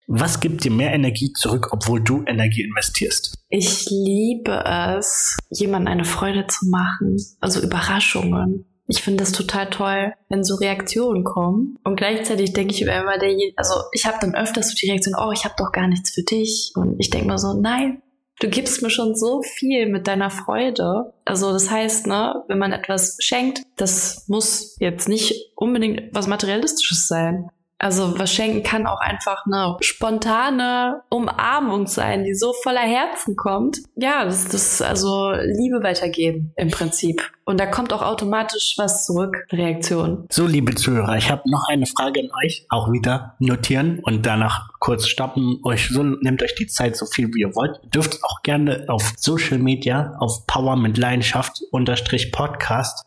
Was 0.07 0.41
gibt 0.41 0.65
dir 0.65 0.71
mehr 0.71 0.93
Energie 0.93 1.33
zurück, 1.33 1.69
obwohl 1.73 2.03
du 2.03 2.25
Energie 2.27 2.63
investierst? 2.63 3.39
Ich 3.49 3.87
liebe 3.89 4.63
es, 4.99 5.37
jemandem 5.51 5.93
eine 5.93 6.05
Freude 6.05 6.47
zu 6.47 6.67
machen. 6.67 7.17
Also 7.41 7.61
Überraschungen. 7.61 8.67
Ich 8.87 9.03
finde 9.03 9.25
das 9.25 9.33
total 9.33 9.71
toll, 9.71 10.13
wenn 10.29 10.45
so 10.45 10.57
Reaktionen 10.57 11.25
kommen. 11.25 11.79
Und 11.85 11.97
gleichzeitig 11.97 12.53
denke 12.53 12.75
ich 12.75 12.83
immer, 12.83 13.19
der, 13.19 13.35
also 13.57 13.75
ich 13.93 14.07
habe 14.07 14.19
dann 14.21 14.35
öfters 14.35 14.71
so 14.71 14.75
die 14.75 14.91
Reaktion, 14.91 15.15
oh, 15.19 15.33
ich 15.33 15.45
habe 15.45 15.55
doch 15.57 15.73
gar 15.73 15.89
nichts 15.89 16.11
für 16.11 16.23
dich. 16.23 16.73
Und 16.77 16.97
ich 16.99 17.11
denke 17.11 17.29
mir 17.29 17.39
so, 17.39 17.55
nein, 17.55 18.03
du 18.41 18.49
gibst 18.49 18.83
mir 18.83 18.91
schon 18.91 19.15
so 19.15 19.43
viel 19.43 19.89
mit 19.89 20.07
deiner 20.07 20.31
Freude. 20.31 21.15
Also 21.25 21.53
das 21.53 21.71
heißt, 21.71 22.07
ne, 22.07 22.45
wenn 22.49 22.59
man 22.59 22.73
etwas 22.73 23.17
schenkt, 23.21 23.63
das 23.77 24.29
muss 24.29 24.77
jetzt 24.81 25.09
nicht 25.09 25.53
unbedingt 25.57 26.15
was 26.15 26.27
Materialistisches 26.27 27.09
sein. 27.09 27.49
Also 27.79 28.19
was 28.19 28.33
schenken 28.33 28.63
kann 28.63 28.87
auch 28.87 29.01
einfach 29.01 29.45
eine 29.47 29.77
spontane 29.81 31.03
Umarmung 31.11 31.87
sein, 31.87 32.25
die 32.25 32.35
so 32.35 32.53
voller 32.63 32.81
Herzen 32.81 33.37
kommt. 33.37 33.79
Ja, 33.97 34.25
das, 34.25 34.49
das 34.49 34.81
also 34.81 35.33
Liebe 35.33 35.83
weitergeben 35.83 36.53
im 36.57 36.71
Prinzip. 36.71 37.31
Und 37.45 37.61
da 37.61 37.67
kommt 37.67 37.93
auch 37.93 38.03
automatisch 38.03 38.75
was 38.79 39.05
zurück, 39.05 39.47
Reaktion. 39.53 40.27
So, 40.31 40.47
liebe 40.47 40.75
Zuhörer, 40.75 41.17
ich 41.17 41.31
habe 41.31 41.43
noch 41.51 41.69
eine 41.69 41.85
Frage 41.87 42.21
an 42.21 42.31
euch. 42.43 42.65
Auch 42.71 42.91
wieder 42.91 43.35
notieren 43.39 43.99
und 44.03 44.25
danach 44.25 44.71
kurz 44.79 45.07
stoppen. 45.07 45.61
Euch 45.65 45.89
so 45.89 46.03
nehmt 46.03 46.43
euch 46.43 46.55
die 46.55 46.67
Zeit 46.67 46.97
so 46.97 47.05
viel 47.05 47.29
wie 47.35 47.43
ihr 47.43 47.55
wollt. 47.55 47.79
Ihr 47.83 47.91
dürft 47.91 48.25
auch 48.25 48.43
gerne 48.43 48.87
auf 48.89 49.13
Social 49.17 49.59
Media, 49.59 50.15
auf 50.21 50.47
Power 50.47 50.77
mit 50.77 50.97
Leidenschaft 50.97 51.61
unterstrich 51.71 52.33
Podcast 52.33 53.05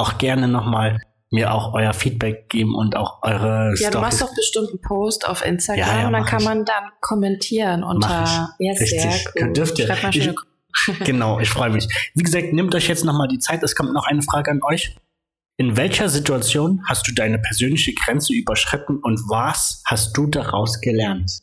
auch 0.00 0.18
gerne 0.18 0.48
nochmal 0.48 0.98
mir 1.30 1.54
auch 1.54 1.74
euer 1.74 1.92
Feedback 1.92 2.48
geben 2.48 2.74
und 2.74 2.96
auch 2.96 3.22
eure 3.22 3.70
Ja, 3.70 3.76
Storys. 3.76 3.90
du 3.90 4.00
machst 4.00 4.20
doch 4.20 4.34
bestimmt 4.34 4.68
einen 4.70 4.80
Post 4.80 5.28
auf 5.28 5.44
Instagram 5.44 5.86
ja, 5.86 6.00
ja, 6.00 6.06
und 6.08 6.12
dann 6.12 6.24
kann 6.24 6.40
ich. 6.40 6.44
man 6.44 6.64
dann 6.64 6.90
kommentieren 7.00 7.84
unter 7.84 8.54
ja, 8.58 8.74
sehr 8.74 9.14
cool. 9.40 9.52
Dürft 9.52 9.78
ihr. 9.78 9.88
Ich, 10.12 10.30
genau, 11.04 11.38
ich 11.38 11.48
freue 11.48 11.70
mich. 11.70 11.88
Wie 12.14 12.22
gesagt, 12.22 12.52
nehmt 12.52 12.74
euch 12.74 12.88
jetzt 12.88 13.04
nochmal 13.04 13.28
die 13.28 13.38
Zeit. 13.38 13.62
Es 13.62 13.76
kommt 13.76 13.92
noch 13.92 14.06
eine 14.06 14.22
Frage 14.22 14.50
an 14.50 14.60
euch. 14.62 14.96
In 15.56 15.76
welcher 15.76 16.08
Situation 16.08 16.82
hast 16.88 17.06
du 17.06 17.12
deine 17.12 17.38
persönliche 17.38 17.92
Grenze 17.94 18.32
überschritten 18.32 18.98
und 18.98 19.18
was 19.28 19.82
hast 19.84 20.16
du 20.16 20.26
daraus 20.26 20.80
gelernt? 20.80 21.42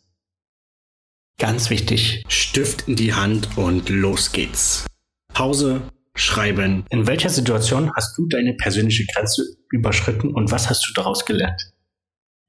Ganz 1.40 1.70
wichtig, 1.70 2.24
Stift 2.28 2.88
in 2.88 2.96
die 2.96 3.14
Hand 3.14 3.58
und 3.58 3.90
los 3.90 4.32
geht's. 4.32 4.88
Pause, 5.34 5.82
schreiben. 6.18 6.86
In 6.90 7.08
welcher 7.08 7.30
Situation 7.30 7.92
hast 7.96 8.18
du 8.18 8.28
deine 8.28 8.54
persönliche 8.54 9.06
Grenze 9.14 9.44
überschritten 9.72 10.34
und 10.34 10.52
was 10.52 10.70
hast 10.70 10.88
du 10.88 10.94
daraus 10.94 11.26
gelernt? 11.26 11.72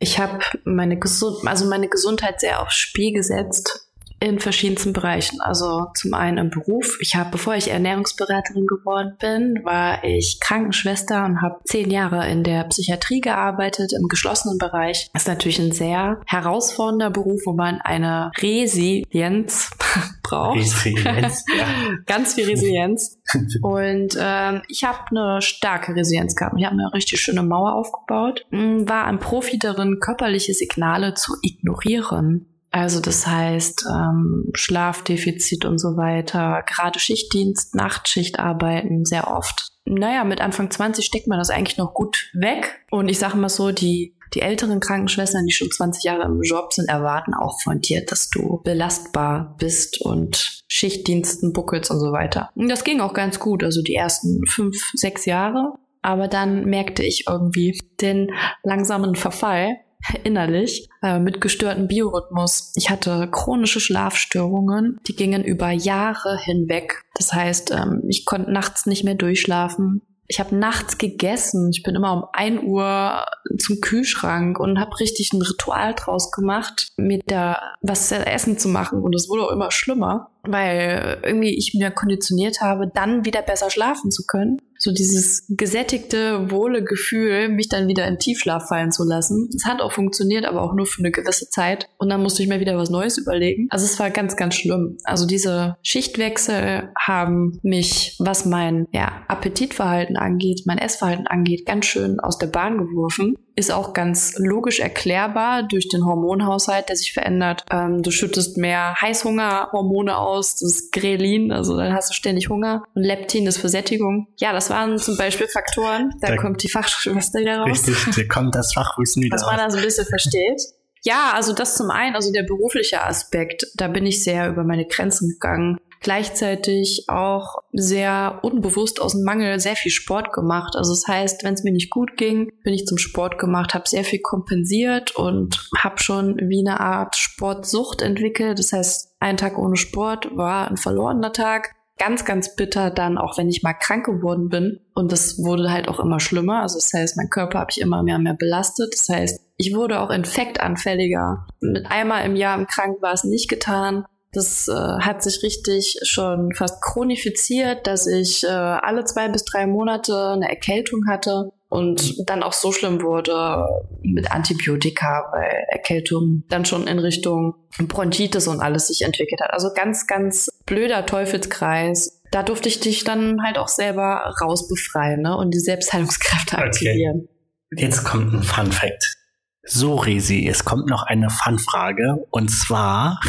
Ich 0.01 0.19
habe 0.19 0.39
meine, 0.64 0.99
Gesund 0.99 1.47
also 1.47 1.66
meine 1.69 1.89
Gesundheit 1.89 2.41
sehr 2.41 2.62
aufs 2.62 2.77
Spiel 2.77 3.12
gesetzt 3.12 3.89
in 4.21 4.41
verschiedensten 4.41 4.93
Bereichen. 4.93 5.41
Also 5.41 5.87
zum 5.95 6.14
einen 6.14 6.39
im 6.39 6.51
Beruf. 6.51 6.99
Ich 7.01 7.14
habe, 7.14 7.31
bevor 7.31 7.55
ich 7.55 7.69
Ernährungsberaterin 7.69 8.66
geworden 8.66 9.16
bin, 9.21 9.61
war 9.64 10.03
ich 10.05 10.39
Krankenschwester 10.41 11.25
und 11.25 11.41
habe 11.41 11.61
zehn 11.64 11.91
Jahre 11.91 12.29
in 12.29 12.43
der 12.43 12.64
Psychiatrie 12.64 13.21
gearbeitet, 13.21 13.93
im 13.93 14.09
geschlossenen 14.09 14.59
Bereich. 14.59 15.09
Das 15.12 15.23
ist 15.23 15.29
natürlich 15.29 15.59
ein 15.59 15.73
sehr 15.73 16.21
herausfordernder 16.27 17.11
Beruf, 17.11 17.43
wo 17.45 17.53
man 17.53 17.81
eine 17.81 18.33
Resilienz 18.39 19.71
braucht. 20.22 20.59
Resilienz, 20.59 21.44
ja. 21.57 21.66
Ganz 22.07 22.34
viel 22.34 22.46
Resilienz. 22.46 23.18
Und 23.62 24.16
ähm, 24.18 24.62
ich 24.68 24.84
habe 24.84 24.99
eine 25.11 25.42
starke 25.42 25.94
Resilienz 25.94 26.34
gehabt. 26.34 26.55
Ich 26.59 26.64
habe 26.64 26.74
eine 26.74 26.92
richtig 26.92 27.20
schöne 27.20 27.42
Mauer 27.42 27.74
aufgebaut. 27.74 28.44
Mm, 28.51 28.88
War 28.88 29.05
ein 29.05 29.18
Profi 29.18 29.59
darin, 29.59 29.99
körperliche 30.01 30.55
Signale 30.55 31.14
zu 31.14 31.34
ignorieren. 31.42 32.46
Also 32.70 33.01
das 33.01 33.26
heißt 33.26 33.86
ähm, 33.90 34.51
Schlafdefizit 34.53 35.64
und 35.64 35.78
so 35.78 35.96
weiter, 35.96 36.62
gerade 36.66 36.99
Schichtdienst, 36.99 37.74
Nachtschicht 37.74 38.38
arbeiten, 38.38 39.05
sehr 39.07 39.34
oft. 39.34 39.72
Naja, 39.86 40.24
mit 40.24 40.42
Anfang 40.42 40.70
20 40.70 41.05
steckt 41.05 41.28
man 41.28 41.38
das 41.38 41.49
eigentlich 41.49 41.78
noch 41.78 41.94
gut 41.94 42.30
weg. 42.34 42.84
Und 42.90 43.09
ich 43.09 43.18
sage 43.18 43.38
mal 43.38 43.49
so, 43.49 43.72
die, 43.72 44.14
die 44.35 44.41
älteren 44.41 44.81
Krankenschwestern, 44.81 45.47
die 45.47 45.53
schon 45.53 45.70
20 45.70 46.05
Jahre 46.05 46.24
im 46.24 46.43
Job 46.43 46.72
sind, 46.72 46.89
erwarten 46.89 47.35
auch 47.35 47.61
von 47.62 47.81
dir, 47.81 48.05
dass 48.05 48.31
du 48.31 48.61
belastbar 48.64 49.57
bist 49.59 50.01
und 50.01 50.62
Schichtdiensten 50.68 51.53
buckelst 51.53 51.91
und 51.91 52.01
so 52.01 52.12
weiter. 52.12 52.51
Und 52.55 52.68
das 52.68 52.85
ging 52.85 53.01
auch 53.01 53.14
ganz 53.14 53.39
gut, 53.39 53.64
also 53.64 53.83
die 53.83 53.95
ersten 53.95 54.47
fünf, 54.47 54.76
sechs 54.95 55.24
Jahre. 55.24 55.74
Aber 56.03 56.29
dann 56.29 56.64
merkte 56.66 57.03
ich 57.03 57.24
irgendwie 57.29 57.81
den 58.01 58.31
langsamen 58.62 59.14
Verfall 59.14 59.76
innerlich 60.24 60.89
äh, 61.03 61.18
mit 61.18 61.41
gestörtem 61.41 61.89
Biorhythmus. 61.89 62.72
Ich 62.76 62.91
hatte 62.91 63.29
chronische 63.31 63.81
Schlafstörungen, 63.81 65.01
die 65.07 65.16
gingen 65.16 65.45
über 65.45 65.70
Jahre 65.70 66.39
hinweg. 66.39 67.03
Das 67.14 67.33
heißt, 67.33 67.72
ähm, 67.72 68.03
ich 68.09 68.24
konnte 68.24 68.53
nachts 68.53 68.87
nicht 68.87 69.05
mehr 69.05 69.16
durchschlafen. 69.16 70.03
Ich 70.29 70.41
habe 70.41 70.55
nachts 70.55 70.99
gegessen. 70.99 71.70
Ich 71.70 71.83
bin 71.83 71.95
immer 71.95 72.12
um 72.12 72.24
1 72.33 72.62
Uhr 72.62 73.24
zum 73.59 73.81
Kühlschrank 73.81 74.61
und 74.61 74.79
habe 74.79 75.01
richtig 75.01 75.33
ein 75.33 75.41
Ritual 75.41 75.95
draus 75.95 76.31
gemacht, 76.31 76.93
mir 76.99 77.20
da 77.26 77.59
was 77.81 78.09
zu 78.09 78.14
essen 78.14 78.59
zu 78.59 78.68
machen. 78.68 79.03
Und 79.03 79.14
es 79.14 79.29
wurde 79.29 79.45
auch 79.45 79.51
immer 79.51 79.70
schlimmer, 79.70 80.31
weil 80.43 81.18
irgendwie 81.22 81.57
ich 81.57 81.74
mir 81.74 81.91
konditioniert 81.91 82.61
habe, 82.61 82.91
dann 82.93 83.24
wieder 83.24 83.43
besser 83.43 83.70
schlafen 83.70 84.11
zu 84.11 84.24
können 84.26 84.59
so 84.78 84.93
dieses 84.93 85.45
gesättigte, 85.49 86.51
wohle 86.51 86.84
Gefühl, 86.84 87.49
mich 87.49 87.68
dann 87.68 87.89
wieder 87.89 88.07
in 88.07 88.18
Tiefschlaf 88.18 88.68
fallen 88.68 88.93
zu 88.93 89.05
lassen. 89.05 89.51
Es 89.55 89.64
hat 89.64 89.80
auch 89.80 89.93
funktioniert, 89.93 90.45
aber 90.45 90.62
auch 90.62 90.74
nur 90.74 90.86
für 90.86 91.01
eine 91.01 91.11
gewisse 91.11 91.51
Zeit. 91.51 91.89
Und 91.99 92.09
dann 92.09 92.22
musste 92.22 92.43
ich 92.43 92.49
mir 92.49 92.61
wieder 92.61 92.76
was 92.76 92.89
Neues 92.89 93.18
überlegen. 93.18 93.66
Also 93.70 93.84
es 93.84 93.99
war 93.99 94.11
ganz, 94.11 94.36
ganz 94.36 94.55
schlimm. 94.55 94.97
Also 95.03 95.26
diese 95.26 95.76
Schichtwechsel 95.82 96.91
haben 96.97 97.59
mich, 97.62 98.16
was 98.20 98.47
mein 98.47 98.86
ja, 98.93 99.24
Appetitverhalten 99.26 100.16
angeht, 100.16 100.62
mein 100.64 100.78
Essverhalten 100.78 101.26
angeht, 101.26 101.66
ganz 101.66 101.86
schön 101.86 102.20
aus 102.20 102.39
der 102.39 102.47
Bahn 102.47 102.78
geworfen 102.78 103.34
ist 103.59 103.72
auch 103.72 103.92
ganz 103.92 104.34
logisch 104.38 104.78
erklärbar 104.80 105.64
durch 105.64 105.88
den 105.88 106.04
Hormonhaushalt, 106.06 106.88
der 106.88 106.96
sich 106.96 107.12
verändert. 107.12 107.64
Ähm, 107.70 108.02
du 108.02 108.11
schüttest 108.11 108.56
mehr 108.56 108.94
Heißhungerhormone 109.00 110.16
aus, 110.16 110.52
das 110.56 110.62
ist 110.74 110.92
Grelin, 110.92 111.52
also 111.52 111.76
dann 111.76 111.92
hast 111.92 112.11
du 112.11 112.14
ständig 112.14 112.48
Hunger. 112.48 112.84
Und 112.94 113.02
Leptin 113.02 113.46
ist 113.46 113.59
für 113.59 113.68
Sättigung. 113.68 114.28
Ja, 114.38 114.52
das 114.52 114.70
waren 114.70 114.98
zum 114.98 115.16
Beispiel 115.16 115.48
Faktoren. 115.48 116.14
Da, 116.20 116.28
Da- 116.28 116.36
kommt 116.36 116.62
die 116.62 116.68
Fachschwester 116.68 117.40
wieder 117.40 117.59
raus. 117.59 117.68
Richtig, 117.88 118.14
da 118.14 118.24
kommt 118.32 118.54
das 118.54 118.72
Fachwissen 118.72 119.22
wieder 119.22 119.34
was 119.34 119.42
man 119.42 119.56
raus. 119.56 119.64
da 119.64 119.70
so 119.72 119.78
ein 119.78 119.84
bisschen 119.84 120.06
versteht. 120.06 120.62
Ja, 121.04 121.32
also 121.34 121.52
das 121.52 121.76
zum 121.76 121.90
einen, 121.90 122.16
also 122.16 122.32
der 122.32 122.42
berufliche 122.42 123.04
Aspekt, 123.04 123.66
da 123.76 123.88
bin 123.88 124.04
ich 124.06 124.22
sehr 124.24 124.48
über 124.48 124.64
meine 124.64 124.84
Grenzen 124.86 125.28
gegangen. 125.30 125.78
Gleichzeitig 126.01 127.05
auch 127.09 127.59
sehr 127.72 128.40
unbewusst 128.42 129.01
aus 129.01 129.12
dem 129.12 129.24
Mangel 129.24 129.59
sehr 129.61 129.76
viel 129.76 129.90
Sport 129.90 130.32
gemacht. 130.32 130.74
Also 130.76 130.92
das 130.92 131.07
heißt, 131.07 131.44
wenn 131.44 131.55
es 131.55 131.64
mir 131.64 131.72
nicht 131.72 131.90
gut 131.90 132.16
ging, 132.16 132.53
bin 132.62 132.74
ich 132.74 132.86
zum 132.86 132.99
Sport 132.99 133.38
gemacht, 133.38 133.74
habe 133.74 133.88
sehr 133.88 134.05
viel 134.05 134.20
kompensiert 134.20 135.14
und 135.16 135.68
habe 135.76 135.99
schon 135.99 136.36
wie 136.49 136.66
eine 136.66 136.80
Art 136.80 137.16
Sportsucht 137.16 138.03
entwickelt. 138.03 138.59
Das 138.59 138.72
heißt, 138.72 139.14
ein 139.20 139.36
Tag 139.36 139.59
ohne 139.59 139.76
Sport 139.76 140.36
war 140.36 140.68
ein 140.68 140.76
verlorener 140.76 141.32
Tag 141.32 141.74
ganz, 141.99 142.24
ganz 142.24 142.55
bitter 142.55 142.90
dann, 142.90 143.18
auch 143.18 143.36
wenn 143.36 143.49
ich 143.49 143.62
mal 143.62 143.74
krank 143.74 144.07
geworden 144.07 144.49
bin. 144.49 144.80
Und 144.94 145.12
das 145.12 145.38
wurde 145.38 145.70
halt 145.70 145.88
auch 145.88 146.01
immer 146.01 146.20
schlimmer. 146.20 146.62
Also 146.62 146.78
das 146.78 146.92
heißt, 146.92 147.16
mein 147.16 147.28
Körper 147.28 147.59
habe 147.59 147.70
ich 147.70 147.80
immer 147.80 148.03
mehr 148.03 148.16
und 148.16 148.22
mehr 148.22 148.36
belastet. 148.38 148.94
Das 148.94 149.09
heißt, 149.09 149.40
ich 149.57 149.74
wurde 149.74 150.01
auch 150.01 150.11
infektanfälliger. 150.11 151.46
Mit 151.61 151.90
einmal 151.90 152.24
im 152.24 152.36
Jahr 152.36 152.57
im 152.57 152.66
Krank 152.66 153.03
war 153.03 153.12
es 153.12 153.24
nicht 153.24 153.49
getan. 153.49 154.07
Das 154.33 154.68
äh, 154.68 154.72
hat 154.72 155.22
sich 155.22 155.43
richtig 155.43 155.99
schon 156.03 156.53
fast 156.55 156.83
chronifiziert, 156.83 157.87
dass 157.87 158.07
ich 158.07 158.45
äh, 158.45 158.49
alle 158.49 159.05
zwei 159.05 159.29
bis 159.29 159.45
drei 159.45 159.66
Monate 159.66 160.33
eine 160.33 160.49
Erkältung 160.49 161.03
hatte 161.09 161.51
und 161.70 162.29
dann 162.29 162.43
auch 162.43 162.53
so 162.53 162.72
schlimm 162.72 163.03
wurde 163.03 163.66
mit 164.03 164.31
Antibiotika, 164.31 165.24
weil 165.33 165.64
Erkältung 165.68 166.45
dann 166.49 166.64
schon 166.64 166.87
in 166.87 166.99
Richtung 166.99 167.55
Bronchitis 167.79 168.49
und 168.49 168.61
alles 168.61 168.89
sich 168.89 169.03
entwickelt 169.03 169.41
hat. 169.43 169.53
Also 169.53 169.70
ganz, 169.74 170.07
ganz 170.07 170.49
blöder 170.66 171.05
Teufelskreis. 171.07 172.22
Da 172.31 172.43
durfte 172.43 172.68
ich 172.68 172.81
dich 172.81 173.05
dann 173.05 173.43
halt 173.43 173.59
auch 173.59 173.68
selber 173.68 174.35
rausbefreien 174.43 175.22
ne? 175.22 175.37
und 175.37 175.53
die 175.53 175.61
Selbstheilungskräfte 175.61 176.57
Okay. 176.57 176.66
aktivieren. 176.66 177.29
Jetzt 177.76 178.05
kommt 178.05 178.33
ein 178.33 178.43
Fun 178.43 178.72
Fact. 178.72 179.14
So, 179.62 179.97
Resi, 179.97 180.49
es 180.49 180.64
kommt 180.64 180.89
noch 180.89 181.03
eine 181.03 181.29
Fun-Frage. 181.29 182.26
Und 182.31 182.49
zwar, 182.49 183.20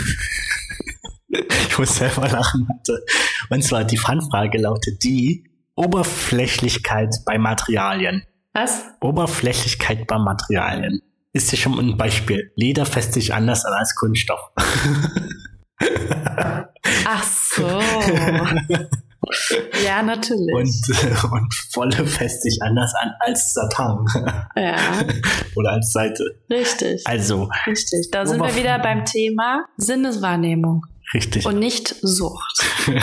ich 1.67 1.77
muss 1.77 1.95
selber 1.95 2.27
lachen, 2.27 2.67
hatte. 2.69 3.03
Und 3.49 3.63
zwar, 3.63 3.83
die 3.83 3.97
Fun-Frage 3.97 4.57
lautet 4.59 5.03
die 5.03 5.45
Oberflächlichkeit 5.75 7.15
bei 7.25 7.37
Materialien. 7.37 8.23
Was? 8.53 8.83
Oberflächlichkeit 8.99 10.07
bei 10.07 10.17
Materialien. 10.17 11.01
Ist 11.31 11.51
ja 11.51 11.57
schon 11.57 11.77
ein 11.79 11.95
Beispiel. 11.97 12.51
Leder 12.55 12.85
fässt 12.85 13.13
sich 13.13 13.33
anders 13.33 13.63
an 13.63 13.73
als 13.73 13.95
Kunststoff. 13.95 14.39
Ach 17.05 17.23
so. 17.23 17.67
ja, 19.85 20.01
natürlich. 20.01 20.53
Und, 20.53 21.31
und 21.31 21.53
Wolle 21.75 22.05
fässt 22.05 22.41
sich 22.43 22.59
anders 22.61 22.93
an 22.95 23.11
als 23.19 23.53
Satan. 23.53 24.05
ja, 24.55 24.75
Oder 25.55 25.73
als 25.73 25.91
Seite. 25.91 26.41
richtig. 26.49 27.05
Also, 27.05 27.49
Richtig. 27.67 28.09
Da 28.11 28.25
sind 28.25 28.41
wir 28.41 28.55
wieder 28.55 28.79
beim 28.79 29.05
Thema 29.05 29.65
Sinneswahrnehmung 29.77 30.85
richtig. 31.13 31.45
und 31.45 31.59
nicht 31.59 31.95
Sucht. 32.01 32.65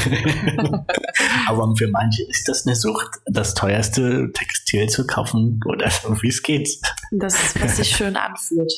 Aber 1.46 1.74
für 1.76 1.88
manche 1.88 2.24
ist 2.24 2.48
das 2.48 2.66
eine 2.66 2.76
Sucht, 2.76 3.10
das 3.26 3.54
teuerste 3.54 4.30
Textil 4.32 4.88
zu 4.88 5.06
kaufen 5.06 5.60
oder 5.66 5.90
so 5.90 6.20
wie 6.22 6.28
es 6.28 6.42
geht. 6.42 6.68
Das 7.10 7.34
ist, 7.42 7.60
was 7.60 7.76
sich 7.76 7.96
schön 7.96 8.16
anfühlt. 8.16 8.72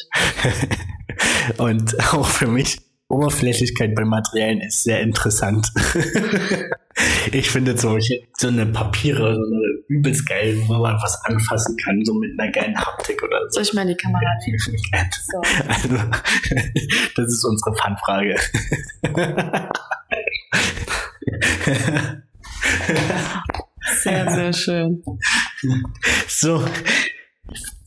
Und 1.59 1.99
auch 2.13 2.27
für 2.27 2.47
mich, 2.47 2.79
Oberflächlichkeit 3.09 3.95
bei 3.95 4.05
Materialien 4.05 4.61
ist 4.61 4.83
sehr 4.83 5.01
interessant. 5.01 5.73
ich 7.33 7.51
finde 7.51 7.77
solche, 7.77 8.21
so 8.37 8.49
eine 8.49 8.67
Papiere, 8.67 9.35
so 9.35 9.43
eine 9.43 9.63
übelst 9.89 10.27
geil, 10.27 10.57
wo 10.67 10.75
man 10.75 10.95
was 10.97 11.25
anfassen 11.25 11.77
kann, 11.77 12.05
so 12.05 12.15
mit 12.15 12.39
einer 12.39 12.51
geilen 12.51 12.77
Haptik 12.77 13.23
oder 13.23 13.41
so. 13.49 13.63
Soll 13.63 13.81
ich 13.81 13.83
in 13.83 13.89
die 13.89 13.95
Kamera 13.95 14.35
nehmen? 14.47 14.59
So. 15.31 15.41
Also, 15.69 15.89
das 17.17 17.27
ist 17.27 17.45
unsere 17.45 17.75
Fanfrage. 17.77 18.37
Sehr, 24.03 24.31
sehr 24.31 24.53
schön. 24.53 25.03
so, 26.29 26.65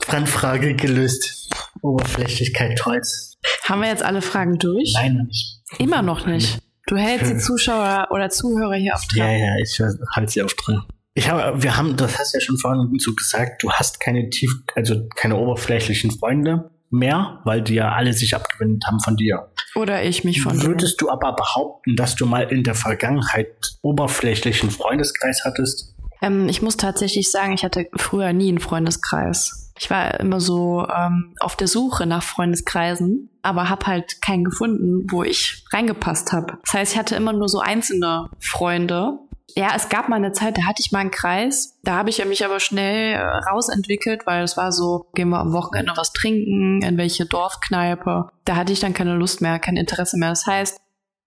Fanfrage 0.02 0.76
gelöst. 0.76 1.50
Oberflächlichkeit 1.82 2.86
Holz. 2.86 3.38
Haben 3.64 3.82
wir 3.82 3.90
jetzt 3.90 4.04
alle 4.04 4.22
Fragen 4.22 4.58
durch? 4.58 4.94
Nein, 4.94 5.18
noch 5.18 5.26
nicht. 5.26 5.62
Immer 5.80 6.02
noch 6.02 6.26
nicht. 6.26 6.62
Du 6.92 6.98
hältst 6.98 7.32
die 7.32 7.38
Zuschauer 7.40 8.10
oder 8.12 8.30
Zuhörer 8.30 8.76
hier 8.76 8.94
auf 8.94 9.04
Ja, 9.14 9.24
Trab. 9.26 9.38
ja, 9.40 9.56
ich 9.64 9.80
halte 10.14 10.32
sie 10.32 10.42
auf 10.42 10.54
drin. 10.56 10.82
Ich 11.14 11.30
habe, 11.30 11.64
wir 11.64 11.78
haben, 11.78 11.96
das 11.96 12.20
hast 12.20 12.34
du 12.34 12.38
ja 12.38 12.42
schon 12.46 12.58
vorhin 12.58 13.00
so 13.00 13.14
gesagt, 13.16 13.64
du 13.64 13.72
hast 13.72 14.02
keine 14.02 14.30
tief, 14.30 14.52
also 14.76 15.08
keine 15.16 15.38
oberflächlichen 15.38 16.12
Freunde 16.12 16.70
mehr, 16.90 17.40
weil 17.46 17.62
die 17.62 17.76
ja 17.76 17.94
alle 17.94 18.12
sich 18.12 18.36
abgewendet 18.36 18.84
haben 18.88 19.00
von 19.00 19.16
dir. 19.16 19.50
Oder 19.76 20.04
ich 20.04 20.26
mich 20.26 20.42
von 20.42 20.60
dir. 20.60 20.66
Würdest 20.68 21.00
du 21.02 21.10
aber 21.10 21.34
behaupten, 21.34 21.96
dass 21.96 22.16
du 22.18 22.26
mal 22.26 22.44
in 22.52 22.64
der 22.64 22.76
Vergangenheit 22.76 23.48
oberflächlichen 23.82 24.70
Freundeskreis 24.70 25.44
hattest? 25.46 25.96
Ähm, 26.22 26.50
ich 26.50 26.62
muss 26.62 26.76
tatsächlich 26.76 27.32
sagen, 27.32 27.54
ich 27.54 27.64
hatte 27.64 27.88
früher 27.96 28.34
nie 28.34 28.50
einen 28.50 28.60
Freundeskreis. 28.60 29.61
Ich 29.80 29.90
war 29.90 30.20
immer 30.20 30.40
so 30.40 30.88
ähm, 30.88 31.34
auf 31.40 31.56
der 31.56 31.68
Suche 31.68 32.06
nach 32.06 32.24
Freundeskreisen, 32.24 33.30
aber 33.42 33.70
habe 33.70 33.88
halt 33.88 34.22
keinen 34.22 34.44
gefunden, 34.44 35.08
wo 35.10 35.24
ich 35.24 35.66
reingepasst 35.72 36.32
habe. 36.32 36.58
Das 36.64 36.74
heißt, 36.74 36.94
ich 36.94 37.00
hatte 37.00 37.16
immer 37.16 37.34
nur 37.34 37.50
so 37.50 37.60
einzelne 37.60 38.30
Freunde. 38.40 39.20
Ja, 39.56 39.74
es 39.76 39.90
gab 39.90 40.08
mal 40.08 40.16
eine 40.16 40.32
Zeit, 40.32 40.58
da 40.58 40.64
hatte 40.64 40.82
ich 40.82 40.92
mal 40.92 41.00
einen 41.00 41.12
Kreis. 41.12 41.78
Da 41.84 41.96
habe 41.96 42.10
ich 42.10 42.24
mich 42.26 42.46
aber 42.46 42.60
schnell 42.60 43.14
äh, 43.14 43.20
rausentwickelt, 43.50 44.26
weil 44.26 44.44
es 44.44 44.56
war 44.56 44.72
so, 44.72 45.08
gehen 45.14 45.30
wir 45.30 45.40
am 45.40 45.54
Wochenende 45.54 45.94
was 45.96 46.14
trinken, 46.14 46.82
in 46.82 46.98
welche 46.98 47.26
Dorfkneipe. 47.26 48.30
Da 48.46 48.56
hatte 48.56 48.72
ich 48.72 48.80
dann 48.80 48.94
keine 48.94 49.16
Lust 49.16 49.42
mehr, 49.42 49.60
kein 49.60 49.78
Interesse 49.78 50.18
mehr. 50.18 50.30
Das 50.30 50.46
heißt, 50.46 50.80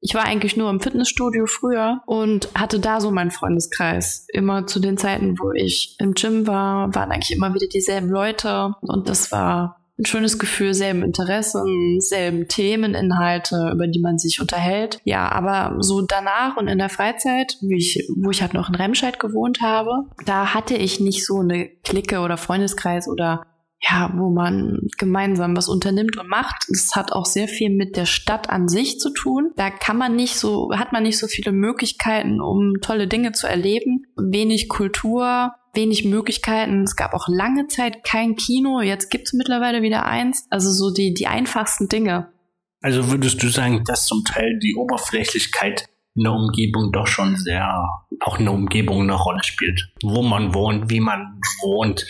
Ich 0.07 0.15
war 0.15 0.25
eigentlich 0.25 0.59
nur 0.59 0.69
im 0.69 0.81
Fitnessstudio 0.81 1.47
früher 1.47 2.03
und 2.05 2.51
hatte 2.55 2.79
da 2.79 3.01
so 3.01 3.11
meinen 3.11 3.31
Freundeskreis. 3.31 4.27
Immer 4.35 4.67
zu 4.67 4.79
den 4.79 4.99
Zeiten, 4.99 5.39
wo 5.39 5.51
ich 5.53 5.97
im 5.99 6.13
Gym 6.13 6.47
war, 6.47 6.95
waren 6.95 7.11
eigentlich 7.11 7.35
immer 7.35 7.55
wieder 7.55 7.69
dieselben 7.69 8.11
Leute 8.11 8.75
und 8.83 9.09
das 9.09 9.33
war 9.33 9.81
ein 9.99 10.05
schönes 10.05 10.39
Gefühl, 10.39 10.75
selben 10.75 11.03
Interessen, 11.03 12.01
selben 12.01 12.49
Themeninhalte, 12.49 13.71
über 13.73 13.87
die 13.87 14.01
man 14.01 14.19
sich 14.19 14.43
unterhält. 14.43 15.01
Ja, 15.05 15.33
aber 15.33 15.77
so 15.83 16.03
danach 16.03 16.59
und 16.59 16.69
in 16.69 16.79
der 16.79 16.91
Freizeit, 16.91 17.57
ich, 17.63 18.07
wo 18.15 18.31
ich 18.31 18.43
halt 18.43 18.53
noch 18.53 18.69
in 18.69 18.75
Remscheid 18.75 19.19
gewohnt 19.19 19.63
habe, 19.63 20.05
da 20.27 20.53
hatte 20.53 20.75
ich 20.75 21.01
nicht 21.01 21.25
so 21.25 21.39
eine 21.39 21.69
Clique 21.83 22.21
oder 22.21 22.37
Freundeskreis 22.37 23.09
oder 23.09 23.47
ja, 23.87 24.11
wo 24.15 24.31
man 24.31 24.79
gemeinsam 24.97 25.57
was 25.57 25.69
unternimmt 25.69 26.17
und 26.17 26.29
macht. 26.29 26.69
Es 26.71 26.95
hat 26.95 27.13
auch 27.13 27.27
sehr 27.27 27.49
viel 27.49 27.71
mit 27.71 27.97
der 27.97 28.07
Stadt 28.07 28.49
an 28.49 28.69
sich 28.69 28.99
zu 28.99 29.11
tun. 29.11 29.53
Da 29.57 29.71
kann 29.71 29.99
man 29.99 30.17
nicht 30.17 30.37
so, 30.37 30.71
hat 30.75 30.93
man 30.93 31.03
nicht 31.03 31.19
so 31.19 31.27
viele 31.27 31.53
Möglichkeiten, 31.53 32.41
um 32.41 32.75
tolle 32.81 33.09
Dinge 33.09 33.33
zu 33.33 33.47
erleben. 33.47 34.07
Wenig 34.17 34.69
Kultur, 34.69 35.53
wenig 35.75 36.05
Möglichkeiten. 36.05 36.85
Es 36.85 36.97
gab 36.97 37.13
auch 37.13 37.29
lange 37.29 37.67
Zeit 37.67 38.05
kein 38.05 38.37
Kino. 38.37 38.81
Jetzt 38.81 39.11
gibt 39.11 39.27
es 39.27 39.33
mittlerweile 39.35 39.83
wieder 39.83 40.07
eins. 40.07 40.47
Also 40.51 40.71
so 40.71 40.93
die, 40.93 41.13
die 41.13 41.27
einfachsten 41.27 41.89
Dinge. 41.89 42.33
Also 42.81 43.11
würdest 43.11 43.43
du 43.43 43.49
sagen, 43.49 43.83
dass 43.85 44.07
zum 44.07 44.25
Teil 44.25 44.59
die 44.63 44.77
Oberflächlichkeit 44.77 45.87
in 46.17 46.25
der 46.25 46.33
Umgebung 46.33 46.93
doch 46.93 47.07
schon 47.07 47.37
sehr, 47.37 47.89
auch 48.21 48.39
in 48.39 48.45
der 48.45 48.55
Umgebung 48.55 49.03
eine 49.03 49.15
Rolle 49.15 49.43
spielt. 49.43 49.93
Wo 50.03 50.23
man 50.23 50.55
wohnt, 50.55 50.89
wie 50.89 51.01
man 51.01 51.41
wohnt, 51.63 52.07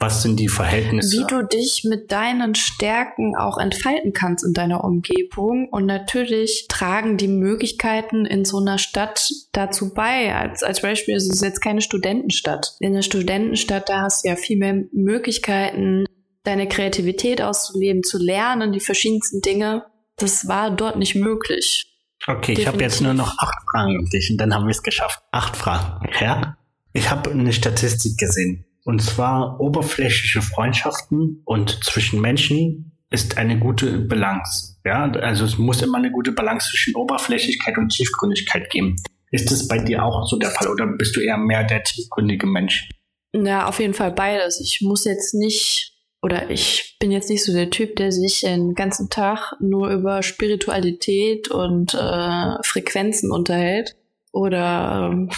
was 0.00 0.22
sind 0.22 0.40
die 0.40 0.48
Verhältnisse? 0.48 1.18
Wie 1.18 1.26
du 1.26 1.46
dich 1.46 1.84
mit 1.88 2.10
deinen 2.10 2.56
Stärken 2.56 3.36
auch 3.36 3.58
entfalten 3.58 4.12
kannst 4.12 4.44
in 4.44 4.52
deiner 4.52 4.82
Umgebung. 4.82 5.68
Und 5.70 5.86
natürlich 5.86 6.66
tragen 6.68 7.16
die 7.16 7.28
Möglichkeiten 7.28 8.26
in 8.26 8.44
so 8.44 8.58
einer 8.58 8.78
Stadt 8.78 9.30
dazu 9.52 9.94
bei. 9.94 10.34
Als, 10.34 10.62
als 10.64 10.82
Beispiel 10.82 11.14
ist 11.14 11.32
es 11.32 11.40
jetzt 11.40 11.60
keine 11.60 11.80
Studentenstadt. 11.80 12.76
In 12.80 12.92
einer 12.92 13.02
Studentenstadt, 13.02 13.88
da 13.88 14.02
hast 14.02 14.24
du 14.24 14.30
ja 14.30 14.36
viel 14.36 14.58
mehr 14.58 14.84
Möglichkeiten, 14.92 16.06
deine 16.42 16.68
Kreativität 16.68 17.40
auszuleben, 17.40 18.02
zu 18.02 18.18
lernen, 18.18 18.72
die 18.72 18.80
verschiedensten 18.80 19.40
Dinge. 19.40 19.86
Das 20.16 20.48
war 20.48 20.70
dort 20.70 20.96
nicht 20.96 21.14
möglich. 21.14 21.93
Okay, 22.26 22.54
Definitiv. 22.54 22.58
ich 22.58 22.66
habe 22.66 22.82
jetzt 22.82 23.00
nur 23.02 23.14
noch 23.14 23.38
acht 23.38 23.58
Fragen 23.70 23.98
um 23.98 24.08
dich 24.08 24.30
und 24.30 24.38
dann 24.38 24.54
haben 24.54 24.64
wir 24.64 24.70
es 24.70 24.82
geschafft. 24.82 25.20
Acht 25.30 25.56
Fragen. 25.56 26.08
Ja? 26.20 26.56
Ich 26.92 27.10
habe 27.10 27.30
eine 27.30 27.52
Statistik 27.52 28.16
gesehen. 28.18 28.64
Und 28.84 29.02
zwar 29.02 29.60
oberflächliche 29.60 30.42
Freundschaften 30.42 31.42
und 31.44 31.84
zwischen 31.84 32.20
Menschen 32.20 32.92
ist 33.10 33.38
eine 33.38 33.58
gute 33.58 33.98
Balance. 33.98 34.76
Ja, 34.84 35.10
also 35.10 35.44
es 35.44 35.56
muss 35.56 35.82
immer 35.82 35.98
eine 35.98 36.10
gute 36.10 36.32
Balance 36.32 36.68
zwischen 36.70 36.94
Oberflächlichkeit 36.94 37.78
und 37.78 37.88
Tiefgründigkeit 37.90 38.70
geben. 38.70 38.96
Ist 39.30 39.50
das 39.50 39.66
bei 39.66 39.78
dir 39.78 40.04
auch 40.04 40.26
so 40.28 40.38
der 40.38 40.50
Fall 40.50 40.68
oder 40.68 40.86
bist 40.86 41.16
du 41.16 41.20
eher 41.20 41.38
mehr 41.38 41.64
der 41.64 41.82
tiefgründige 41.82 42.46
Mensch? 42.46 42.88
Ja, 43.32 43.66
auf 43.66 43.80
jeden 43.80 43.94
Fall 43.94 44.12
beides. 44.12 44.60
Ich 44.60 44.80
muss 44.80 45.04
jetzt 45.04 45.34
nicht 45.34 45.93
oder 46.24 46.50
ich 46.50 46.96
bin 46.98 47.12
jetzt 47.12 47.28
nicht 47.28 47.44
so 47.44 47.52
der 47.52 47.68
Typ, 47.68 47.96
der 47.96 48.10
sich 48.10 48.40
den 48.40 48.74
ganzen 48.74 49.10
Tag 49.10 49.56
nur 49.60 49.90
über 49.90 50.22
Spiritualität 50.22 51.48
und 51.48 51.92
äh, 51.92 52.62
Frequenzen 52.62 53.30
unterhält 53.30 53.94
oder 54.32 55.10
ähm, 55.12 55.30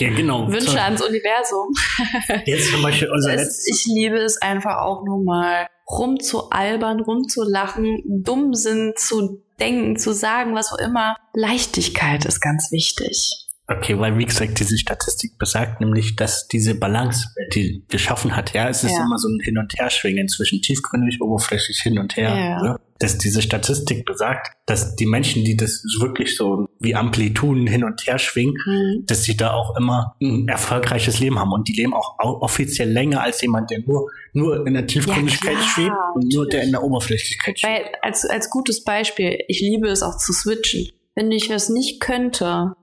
ja, 0.00 0.10
genau. 0.10 0.48
Wünsche 0.50 0.70
so. 0.70 0.76
ans 0.76 1.02
Universum. 1.02 1.72
Jetzt 2.46 2.72
zum 2.72 2.82
Beispiel 2.82 3.10
unser 3.12 3.34
es, 3.34 3.64
Ich 3.68 3.86
liebe 3.86 4.16
es 4.16 4.42
einfach 4.42 4.78
auch 4.78 5.04
nur 5.04 5.22
mal 5.22 5.68
rumzualbern, 5.88 6.98
rumzulachen, 6.98 8.02
dumm 8.04 8.54
sind, 8.54 8.98
zu 8.98 9.40
denken, 9.60 9.96
zu 9.96 10.12
sagen, 10.12 10.56
was 10.56 10.72
auch 10.72 10.78
immer. 10.78 11.14
Leichtigkeit 11.32 12.24
ist 12.24 12.40
ganz 12.40 12.72
wichtig. 12.72 13.43
Okay, 13.66 13.98
weil 13.98 14.18
wie 14.18 14.26
gesagt, 14.26 14.60
diese 14.60 14.76
Statistik 14.76 15.38
besagt 15.38 15.80
nämlich, 15.80 16.16
dass 16.16 16.48
diese 16.48 16.74
Balance, 16.74 17.28
die 17.54 17.82
geschaffen 17.88 18.36
hat, 18.36 18.52
ja, 18.52 18.68
es 18.68 18.84
ist 18.84 18.92
ja. 18.92 19.02
immer 19.02 19.16
so 19.16 19.28
ein 19.28 19.40
Hin- 19.40 19.56
und 19.56 19.72
Herschwingen 19.74 20.28
zwischen 20.28 20.60
tiefgründig, 20.60 21.22
oberflächlich 21.22 21.80
hin 21.82 21.98
und 21.98 22.14
her. 22.14 22.36
Ja. 22.36 22.62
Ne? 22.62 22.80
Dass 22.98 23.16
diese 23.16 23.40
Statistik 23.40 24.04
besagt, 24.04 24.52
dass 24.66 24.96
die 24.96 25.06
Menschen, 25.06 25.44
die 25.44 25.56
das 25.56 25.82
wirklich 25.98 26.36
so 26.36 26.68
wie 26.78 26.94
Amplituden 26.94 27.66
hin 27.66 27.84
und 27.84 28.06
her 28.06 28.18
schwingen, 28.18 28.54
mhm. 28.66 29.06
dass 29.06 29.24
sie 29.24 29.36
da 29.36 29.54
auch 29.54 29.76
immer 29.76 30.14
ein 30.20 30.46
erfolgreiches 30.46 31.18
Leben 31.18 31.38
haben. 31.38 31.52
Und 31.52 31.66
die 31.66 31.72
leben 31.72 31.94
auch 31.94 32.18
offiziell 32.18 32.90
länger 32.90 33.22
als 33.22 33.40
jemand, 33.40 33.70
der 33.70 33.80
nur, 33.80 34.10
nur 34.34 34.66
in 34.66 34.74
der 34.74 34.86
Tiefgründigkeit 34.86 35.56
ja, 35.56 35.62
schwebt 35.62 35.96
und 36.14 36.32
nur 36.32 36.46
der 36.46 36.64
in 36.64 36.70
der 36.70 36.82
Oberflächlichkeit 36.82 37.58
schwebt. 37.58 37.72
Weil, 37.72 37.92
als, 38.02 38.26
als 38.26 38.50
gutes 38.50 38.84
Beispiel, 38.84 39.38
ich 39.48 39.62
liebe 39.62 39.88
es 39.88 40.02
auch 40.02 40.18
zu 40.18 40.34
switchen. 40.34 40.90
Wenn 41.14 41.32
ich 41.32 41.48
das 41.48 41.70
nicht 41.70 42.00
könnte, 42.00 42.74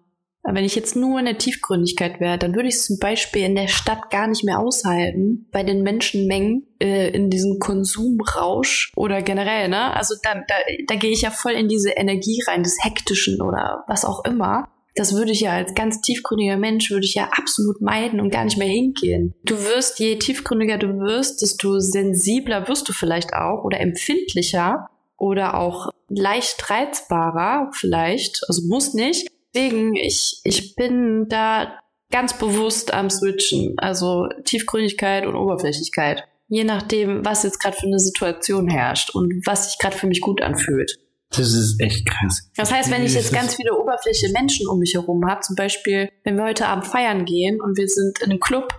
wenn 0.44 0.66
ich 0.66 0.76
jetzt 0.76 0.96
nur 0.96 1.20
in 1.20 1.26
der 1.26 1.38
Tiefgründigkeit 1.38 2.20
wäre, 2.20 2.38
dann 2.38 2.56
würde 2.56 2.68
ich 2.68 2.76
es 2.76 2.86
zum 2.86 3.00
Beispiel 3.00 3.44
in 3.44 3.56
der 3.56 3.68
Stadt 3.68 4.10
gar 4.10 4.28
nicht 4.28 4.44
mehr 4.44 4.60
aushalten, 4.60 5.48
bei 5.52 5.64
den 5.64 5.84
Menschenmengen, 5.84 6.68
äh, 6.80 7.10
in 7.10 7.30
diesem 7.30 7.60
Konsumrausch 7.60 8.92
oder 8.96 9.22
generell, 9.22 9.70
ne? 9.70 9.96
Also 9.96 10.16
da, 10.24 10.36
da, 10.36 10.56
da 10.88 10.96
gehe 10.96 11.12
ich 11.12 11.22
ja 11.22 11.32
voll 11.32 11.54
in 11.54 11.68
diese 11.68 11.92
Energie 11.92 12.42
rein, 12.48 12.64
des 12.64 12.78
Hektischen 12.84 13.42
oder 13.42 13.84
was 13.88 14.04
auch 14.04 14.26
immer. 14.26 14.68
Das 14.96 15.16
würde 15.16 15.32
ich 15.32 15.42
ja 15.42 15.54
als 15.54 15.74
ganz 15.74 16.02
tiefgründiger 16.02 16.58
Mensch, 16.58 16.92
würde 16.92 17.06
ich 17.06 17.14
ja 17.14 17.30
absolut 17.32 17.80
meiden 17.82 18.20
und 18.20 18.30
gar 18.30 18.44
nicht 18.44 18.58
mehr 18.58 18.68
hingehen. 18.68 19.34
Du 19.44 19.56
wirst, 19.64 20.00
je 20.00 20.18
tiefgründiger 20.18 20.78
du 20.78 21.00
wirst, 21.00 21.42
desto 21.42 21.80
sensibler 21.80 22.68
wirst 22.68 22.90
du 22.90 22.94
vielleicht 22.94 23.34
auch 23.34 23.64
oder 23.64 23.80
empfindlicher 23.80 24.90
oder 25.18 25.58
auch 25.58 25.92
leicht 26.10 26.70
reizbarer 26.70 27.70
vielleicht, 27.74 28.42
also 28.50 28.68
muss 28.68 28.94
nicht, 28.94 29.30
Deswegen, 29.54 29.96
ich, 29.96 30.42
ich 30.44 30.76
bin 30.76 31.28
da 31.30 31.80
ganz 32.12 32.38
bewusst 32.38 32.94
am 32.94 33.10
Switchen. 33.10 33.78
Also 33.78 34.28
Tiefgründigkeit 34.46 35.26
und 35.26 35.36
Oberflächlichkeit. 35.36 36.24
Je 36.48 36.64
nachdem, 36.64 37.24
was 37.24 37.44
jetzt 37.44 37.60
gerade 37.60 37.78
für 37.78 37.88
eine 37.88 38.00
Situation 38.00 38.68
herrscht 38.68 39.16
und 39.16 39.46
was 39.46 39.70
sich 39.70 39.80
gerade 39.80 39.98
für 39.98 40.08
mich 40.08 40.22
gut 40.22 40.42
anfühlt. 40.42 41.00
Das 41.30 41.54
ist 41.54 41.80
echt 41.80 42.06
krass. 42.06 42.50
Das 42.58 42.74
heißt, 42.74 42.92
wenn 42.92 43.06
ich 43.06 43.14
jetzt 43.14 43.32
ganz 43.34 43.56
viele 43.56 43.74
oberflächliche 43.78 44.34
Menschen 44.34 44.68
um 44.68 44.80
mich 44.80 44.96
herum 44.96 45.26
habe, 45.26 45.40
zum 45.40 45.56
Beispiel, 45.56 46.10
wenn 46.26 46.36
wir 46.36 46.44
heute 46.44 46.68
Abend 46.68 46.86
feiern 46.86 47.24
gehen 47.24 47.62
und 47.62 47.78
wir 47.78 47.88
sind 47.88 48.20
in 48.20 48.32
einem 48.32 48.42
Club. 48.42 48.74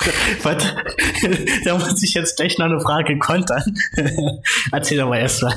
Warte, 0.42 0.76
da 1.64 1.78
muss 1.78 2.02
ich 2.02 2.14
jetzt 2.14 2.36
gleich 2.36 2.58
noch 2.58 2.66
eine 2.66 2.80
Frage 2.80 3.16
kontern. 3.18 3.62
Erzähl 4.72 4.98
doch 4.98 5.08
mal 5.08 5.20
erst 5.20 5.42
mal. 5.42 5.54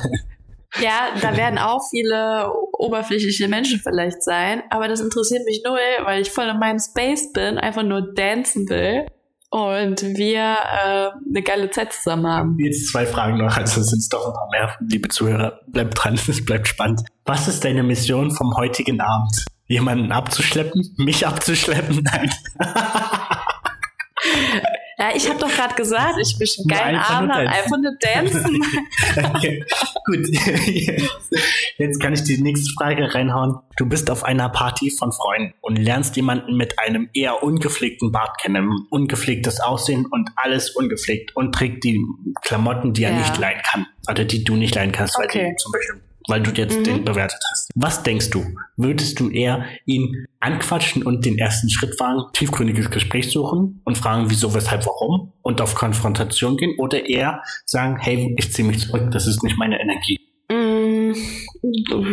Ja, 0.80 1.08
da 1.20 1.36
werden 1.36 1.58
auch 1.58 1.80
viele 1.90 2.52
oberflächliche 2.72 3.48
Menschen 3.48 3.80
vielleicht 3.80 4.22
sein, 4.22 4.62
aber 4.70 4.86
das 4.86 5.00
interessiert 5.00 5.44
mich 5.46 5.62
null, 5.64 5.78
weil 6.04 6.20
ich 6.20 6.30
voll 6.30 6.46
in 6.46 6.58
meinem 6.58 6.78
Space 6.78 7.32
bin, 7.32 7.58
einfach 7.58 7.82
nur 7.82 8.14
dancen 8.14 8.68
will 8.68 9.06
und 9.50 10.02
wir 10.02 10.40
äh, 10.40 11.10
eine 11.28 11.42
geile 11.42 11.70
Zeit 11.70 11.92
zusammen 11.92 12.26
haben. 12.26 12.58
Jetzt 12.58 12.88
zwei 12.88 13.06
Fragen 13.06 13.38
noch, 13.38 13.56
also 13.56 13.82
sind 13.82 14.00
es 14.00 14.08
doch 14.08 14.26
ein 14.26 14.32
paar 14.32 14.48
mehr, 14.50 14.76
liebe 14.86 15.08
Zuhörer. 15.08 15.60
Bleibt 15.68 15.94
dran, 15.96 16.14
es 16.28 16.44
bleibt 16.44 16.68
spannend. 16.68 17.02
Was 17.24 17.48
ist 17.48 17.64
deine 17.64 17.82
Mission 17.82 18.30
vom 18.30 18.54
heutigen 18.56 19.00
Abend? 19.00 19.44
Jemanden 19.66 20.12
abzuschleppen? 20.12 20.94
Mich 20.96 21.26
abzuschleppen? 21.26 22.02
Nein. 22.02 22.30
Ja, 25.00 25.10
ich 25.14 25.28
habe 25.28 25.38
doch 25.38 25.48
gerade 25.48 25.76
gesagt, 25.76 26.16
ich 26.20 26.36
bin 26.38 26.48
einen 26.58 26.66
geilen 26.66 26.98
Abend, 26.98 27.30
einfach 27.30 27.78
nur 27.78 27.92
dancen. 28.00 28.60
okay. 29.34 29.64
Gut, 30.04 30.26
jetzt 31.76 32.00
kann 32.00 32.14
ich 32.14 32.24
die 32.24 32.42
nächste 32.42 32.72
Frage 32.72 33.14
reinhauen. 33.14 33.60
Du 33.76 33.86
bist 33.86 34.10
auf 34.10 34.24
einer 34.24 34.48
Party 34.48 34.90
von 34.90 35.12
Freunden 35.12 35.54
und 35.60 35.76
lernst 35.76 36.16
jemanden 36.16 36.56
mit 36.56 36.80
einem 36.80 37.10
eher 37.14 37.44
ungepflegten 37.44 38.10
Bart 38.10 38.40
kennen, 38.40 38.86
ungepflegtes 38.90 39.60
Aussehen 39.60 40.04
und 40.06 40.30
alles 40.34 40.70
ungepflegt 40.70 41.36
und 41.36 41.54
trägt 41.54 41.84
die 41.84 42.04
Klamotten, 42.42 42.92
die 42.92 43.04
er 43.04 43.12
ja. 43.12 43.18
nicht 43.18 43.38
leihen 43.38 43.62
kann. 43.62 43.86
Oder 44.10 44.24
die 44.24 44.42
du 44.42 44.56
nicht 44.56 44.74
leihen 44.74 44.90
kannst, 44.90 45.16
okay. 45.16 45.28
weil 45.28 45.50
die 45.50 45.56
zum 45.56 45.70
Beispiel 45.70 46.02
weil 46.28 46.42
du 46.42 46.50
jetzt 46.52 46.78
mhm. 46.78 46.84
den 46.84 47.04
bewertet 47.04 47.40
hast. 47.50 47.70
Was 47.74 48.02
denkst 48.02 48.30
du? 48.30 48.44
Würdest 48.76 49.18
du 49.18 49.30
eher 49.30 49.64
ihn 49.86 50.26
anquatschen 50.40 51.02
und 51.02 51.24
den 51.24 51.38
ersten 51.38 51.70
Schritt 51.70 51.98
wagen, 51.98 52.22
tiefgründiges 52.32 52.90
Gespräch 52.90 53.30
suchen 53.30 53.80
und 53.84 53.98
fragen, 53.98 54.30
wieso, 54.30 54.54
weshalb, 54.54 54.86
warum 54.86 55.32
und 55.42 55.60
auf 55.60 55.74
Konfrontation 55.74 56.56
gehen 56.56 56.76
oder 56.78 57.08
eher 57.08 57.42
sagen, 57.64 57.96
hey, 57.98 58.34
ich 58.38 58.52
ziehe 58.52 58.68
mich 58.68 58.80
zurück, 58.80 59.10
das 59.10 59.26
ist 59.26 59.42
nicht 59.42 59.56
meine 59.56 59.80
Energie? 59.80 60.20
Mm, 60.50 61.12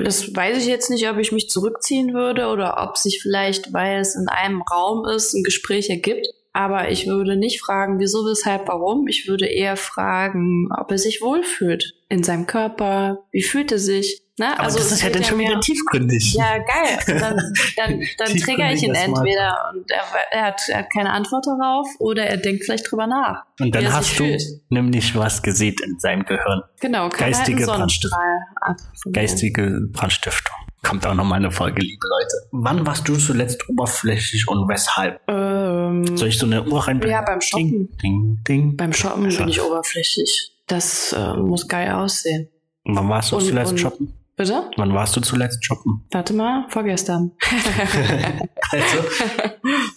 das 0.04 0.36
weiß 0.36 0.58
ich 0.58 0.68
jetzt 0.68 0.90
nicht, 0.90 1.08
ob 1.10 1.18
ich 1.18 1.32
mich 1.32 1.50
zurückziehen 1.50 2.14
würde 2.14 2.48
oder 2.48 2.78
ob 2.82 2.98
sich 2.98 3.22
vielleicht, 3.22 3.74
weil 3.74 4.00
es 4.00 4.16
in 4.16 4.28
einem 4.28 4.62
Raum 4.62 5.06
ist, 5.06 5.34
ein 5.34 5.44
Gespräch 5.44 5.90
ergibt. 5.90 6.28
Aber 6.56 6.90
ich 6.90 7.06
würde 7.06 7.36
nicht 7.36 7.60
fragen, 7.60 8.00
wieso, 8.00 8.20
weshalb, 8.20 8.70
warum. 8.70 9.10
Ich 9.10 9.28
würde 9.28 9.46
eher 9.46 9.76
fragen, 9.76 10.70
ob 10.80 10.90
er 10.90 10.98
sich 10.98 11.22
wohlfühlt 11.22 11.96
in 12.08 12.24
seinem 12.24 12.48
Körper. 12.48 13.26
Wie 13.34 13.44
fühlt 13.44 13.74
er 13.74 13.78
sich? 13.78 14.22
Ne? 14.40 14.54
Aber 14.54 14.64
also 14.64 14.78
das 14.78 14.94
ist 14.94 15.04
ja 15.04 15.10
dann 15.10 15.26
schon 15.26 15.38
wieder 15.38 15.60
tiefgründig. 15.60 16.34
Ja, 16.34 16.60
geil. 16.60 16.98
Dann, 17.08 17.54
dann, 17.76 18.02
dann 18.18 18.38
trigger 18.38 18.72
ich 18.72 18.84
ihn 18.84 18.96
entweder 18.96 19.70
und 19.74 19.92
er, 19.92 20.04
er, 20.32 20.42
hat, 20.46 20.62
er, 20.70 20.78
hat, 20.78 20.94
keine 20.94 21.12
Antwort 21.12 21.46
darauf 21.46 21.90
oder 22.00 22.26
er 22.26 22.38
denkt 22.38 22.64
vielleicht 22.64 22.90
drüber 22.90 23.08
nach. 23.08 23.44
Und 23.60 23.76
dann 23.76 23.92
hast 23.92 24.18
du 24.18 24.24
fühlt. 24.24 24.44
nämlich 24.70 25.14
was 25.14 25.44
gesehen 25.44 25.76
in 25.84 26.00
seinem 26.00 26.24
Gehirn. 26.24 26.62
Genau, 26.80 27.10
geistige 27.10 27.68
halt 27.68 27.80
Brandstiftung. 27.80 28.20
Geistige 29.12 29.90
Brandstiftung. 29.92 30.56
Kommt 30.86 31.08
auch 31.08 31.16
nochmal 31.16 31.40
eine 31.40 31.52
Folge, 31.52 31.82
liebe 31.82 32.08
Leute. 32.08 32.36
Wann 32.52 32.86
warst 32.86 33.08
du 33.08 33.18
zuletzt 33.18 33.68
oberflächlich 33.68 34.48
und 34.48 34.70
weshalb? 34.70 35.20
Ähm, 35.90 36.18
Soll 36.18 36.28
ich 36.30 36.38
so 36.38 36.46
eine 36.46 36.64
Uhr 36.64 36.88
rein? 36.88 37.02
ja, 37.08 37.22
beim 37.22 37.42
Shoppen. 37.42 37.70
Ding, 37.70 37.98
ding, 38.02 38.40
ding. 38.48 38.78
Beim 38.78 38.94
Shoppen 38.94 39.28
bin 39.30 39.48
ich 39.50 39.62
oberflächlich. 39.62 40.52
Das 40.68 41.14
äh, 41.14 41.34
muss 41.36 41.68
geil 41.68 41.92
aussehen. 41.92 42.48
Wann 42.86 43.08
warst 43.10 43.32
du 43.32 43.38
Und- 43.38 43.44
zuletzt 43.44 43.72
und- 43.72 43.78
shoppen? 43.80 44.14
Bitte? 44.38 44.70
Wann 44.76 44.94
warst 44.94 45.16
du 45.16 45.22
zuletzt 45.22 45.64
shoppen? 45.64 46.06
Warte 46.12 46.34
mal, 46.34 46.66
vorgestern. 46.70 47.32
Also, 48.72 48.98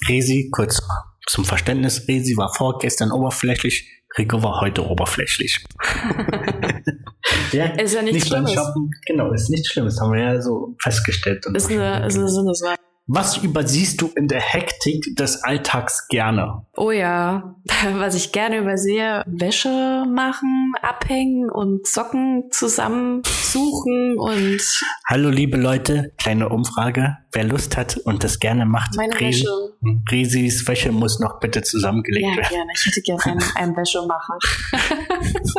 Resi, 0.09 0.49
kurz 0.53 0.81
zum 1.27 1.45
Verständnis, 1.45 2.07
Resi 2.07 2.37
war 2.37 2.53
vorgestern 2.55 3.11
oberflächlich, 3.11 3.89
Rico 4.17 4.41
war 4.43 4.61
heute 4.61 4.87
oberflächlich. 4.87 5.65
ja, 7.53 7.65
Ist 7.67 7.95
ja 7.95 8.03
nichts 8.03 8.29
beim 8.31 8.47
Schlimmes. 8.47 8.53
Shoppen. 8.53 8.91
Genau, 9.07 9.33
ist 9.33 9.51
nichts 9.51 9.69
Schlimmes, 9.73 10.01
haben 10.01 10.13
wir 10.13 10.21
ja 10.35 10.41
so 10.41 10.77
festgestellt. 10.83 11.47
Und 11.47 11.57
Ist 11.57 11.71
eine, 11.71 12.07
ist 12.07 12.17
eine 12.17 12.29
Sinneswahl. 12.29 12.77
Was 13.11 13.39
übersiehst 13.39 14.03
du 14.03 14.11
in 14.17 14.29
der 14.29 14.43
Hektik 14.43 15.17
des 15.17 15.43
Alltags 15.43 16.09
gerne? 16.09 16.67
Oh 16.77 16.91
ja, 16.91 17.55
was 17.95 18.15
ich 18.15 18.33
gerne 18.33 18.59
übersehe, 18.59 19.23
Wäsche 19.27 20.05
machen, 20.07 20.75
abhängen 20.83 21.49
und 21.49 21.87
Socken 21.87 22.51
zusammensuchen 22.51 24.19
und 24.19 24.61
Hallo 25.09 25.31
liebe 25.31 25.57
Leute, 25.57 26.13
kleine 26.19 26.51
Umfrage. 26.51 27.17
Wer 27.33 27.45
Lust 27.45 27.77
hat 27.77 27.99
und 27.99 28.25
das 28.25 28.39
gerne 28.41 28.65
macht, 28.65 28.97
meine 28.97 29.13
Resi- 29.15 29.45
Wäsche. 29.45 30.03
Resis 30.11 30.67
Wäsche 30.67 30.93
muss 30.93 31.21
noch 31.21 31.41
bitte 31.41 31.61
zusammengelegt 31.63 32.27
Ja, 32.27 32.37
werden. 32.37 32.49
gerne. 32.51 32.73
Ich 32.75 32.87
hätte 32.87 33.03
gerne 33.03 33.23
einen, 33.25 33.43
einen 33.55 33.77
Wäschemacher. 33.77 34.39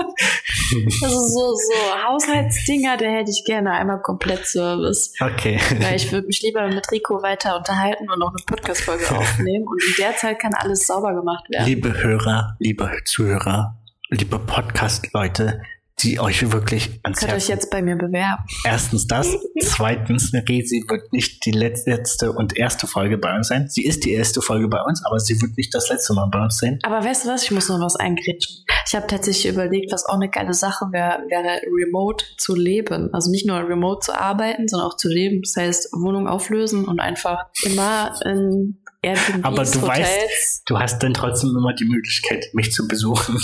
also 1.04 1.20
so, 1.28 1.54
so 1.54 2.08
Haushaltsdinger, 2.08 2.98
da 2.98 3.06
hätte 3.06 3.32
ich 3.32 3.44
gerne 3.46 3.72
einmal 3.72 4.02
komplett 4.02 4.46
Service. 4.48 5.14
Okay. 5.20 5.60
Weil 5.80 5.96
ich 5.96 6.12
würde 6.12 6.28
mich 6.28 6.42
lieber 6.42 6.68
mit 6.68 6.92
Rico 6.92 7.22
weiter 7.22 7.58
unterhalten 7.58 8.10
und 8.10 8.20
noch 8.20 8.30
eine 8.34 8.44
Podcast-Folge 8.46 9.10
aufnehmen. 9.18 9.68
Und 9.68 9.84
in 9.84 9.94
der 10.00 10.16
Zeit 10.16 10.40
kann 10.40 10.54
alles 10.56 10.88
sauber 10.88 11.14
gemacht 11.14 11.44
werden. 11.50 11.66
Liebe 11.66 12.02
Hörer, 12.02 12.56
liebe 12.60 12.90
Zuhörer, 13.06 13.78
liebe 14.10 14.40
Podcast-Leute, 14.40 15.62
die 16.04 16.20
euch 16.20 16.52
wirklich 16.52 17.00
ans 17.04 17.20
Könnt 17.20 17.32
Herz 17.32 17.44
euch 17.44 17.50
jetzt 17.50 17.70
bei 17.70 17.82
mir 17.82 17.96
bewerben. 17.96 18.44
Erstens 18.64 19.08
das. 19.08 19.28
Zweitens, 19.62 20.32
Resi 20.34 20.86
wird 20.88 21.12
nicht 21.12 21.46
die 21.46 21.52
letzte 21.52 22.32
und 22.32 22.58
erste 22.58 22.88
Folge 22.88 23.18
bei 23.18 23.36
uns 23.36 23.50
sein. 23.50 23.68
Sie 23.70 23.86
ist 23.86 24.06
die 24.06 24.14
erste 24.14 24.42
Folge 24.42 24.68
bei 24.68 24.82
uns, 24.82 25.06
aber 25.06 25.20
sie 25.20 25.42
wird 25.42 25.58
nicht 25.58 25.74
das 25.74 25.90
letzte 25.90 26.14
Mal 26.14 26.28
bei 26.32 26.42
uns 26.42 26.58
sein. 26.58 26.80
Aber 26.84 27.04
weißt 27.04 27.26
du 27.26 27.30
was? 27.30 27.44
Ich 27.44 27.52
muss 27.52 27.70
noch 27.70 27.80
was 27.82 27.96
eingrätschen. 27.96 28.66
Ich 28.88 28.96
habe 28.96 29.08
tatsächlich 29.08 29.54
überlegt, 29.54 29.92
was 29.92 30.06
auch 30.06 30.16
eine 30.16 30.30
geile 30.30 30.54
Sache 30.54 30.86
wäre, 30.92 31.24
wäre 31.30 31.62
remote 31.68 32.26
zu 32.38 32.56
leben. 32.56 33.14
Also 33.14 33.32
nicht 33.32 33.46
nur 33.46 33.58
remote 33.58 34.06
zu 34.06 34.20
arbeiten, 34.20 34.68
sondern 34.68 34.90
auch 34.90 34.98
zu 34.98 35.10
leben. 35.10 35.42
Das 35.42 35.56
heißt, 35.56 35.94
Wohnung 35.94 36.28
auflösen 36.28 36.86
und 36.86 37.00
einfach 37.00 37.46
immer 37.64 38.16
in 38.26 38.80
Airbnbs, 39.02 39.44
Aber 39.46 39.64
du 39.64 39.82
Hotels. 39.82 40.08
weißt, 40.10 40.64
du 40.66 40.80
hast 40.80 41.00
dann 41.00 41.14
trotzdem 41.14 41.56
immer 41.56 41.74
die 41.74 41.86
Möglichkeit, 41.86 42.46
mich 42.54 42.72
zu 42.74 42.88
besuchen. 42.88 43.40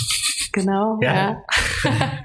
Genau, 0.52 1.00
Ja. 1.02 1.14
ja. 1.16 1.44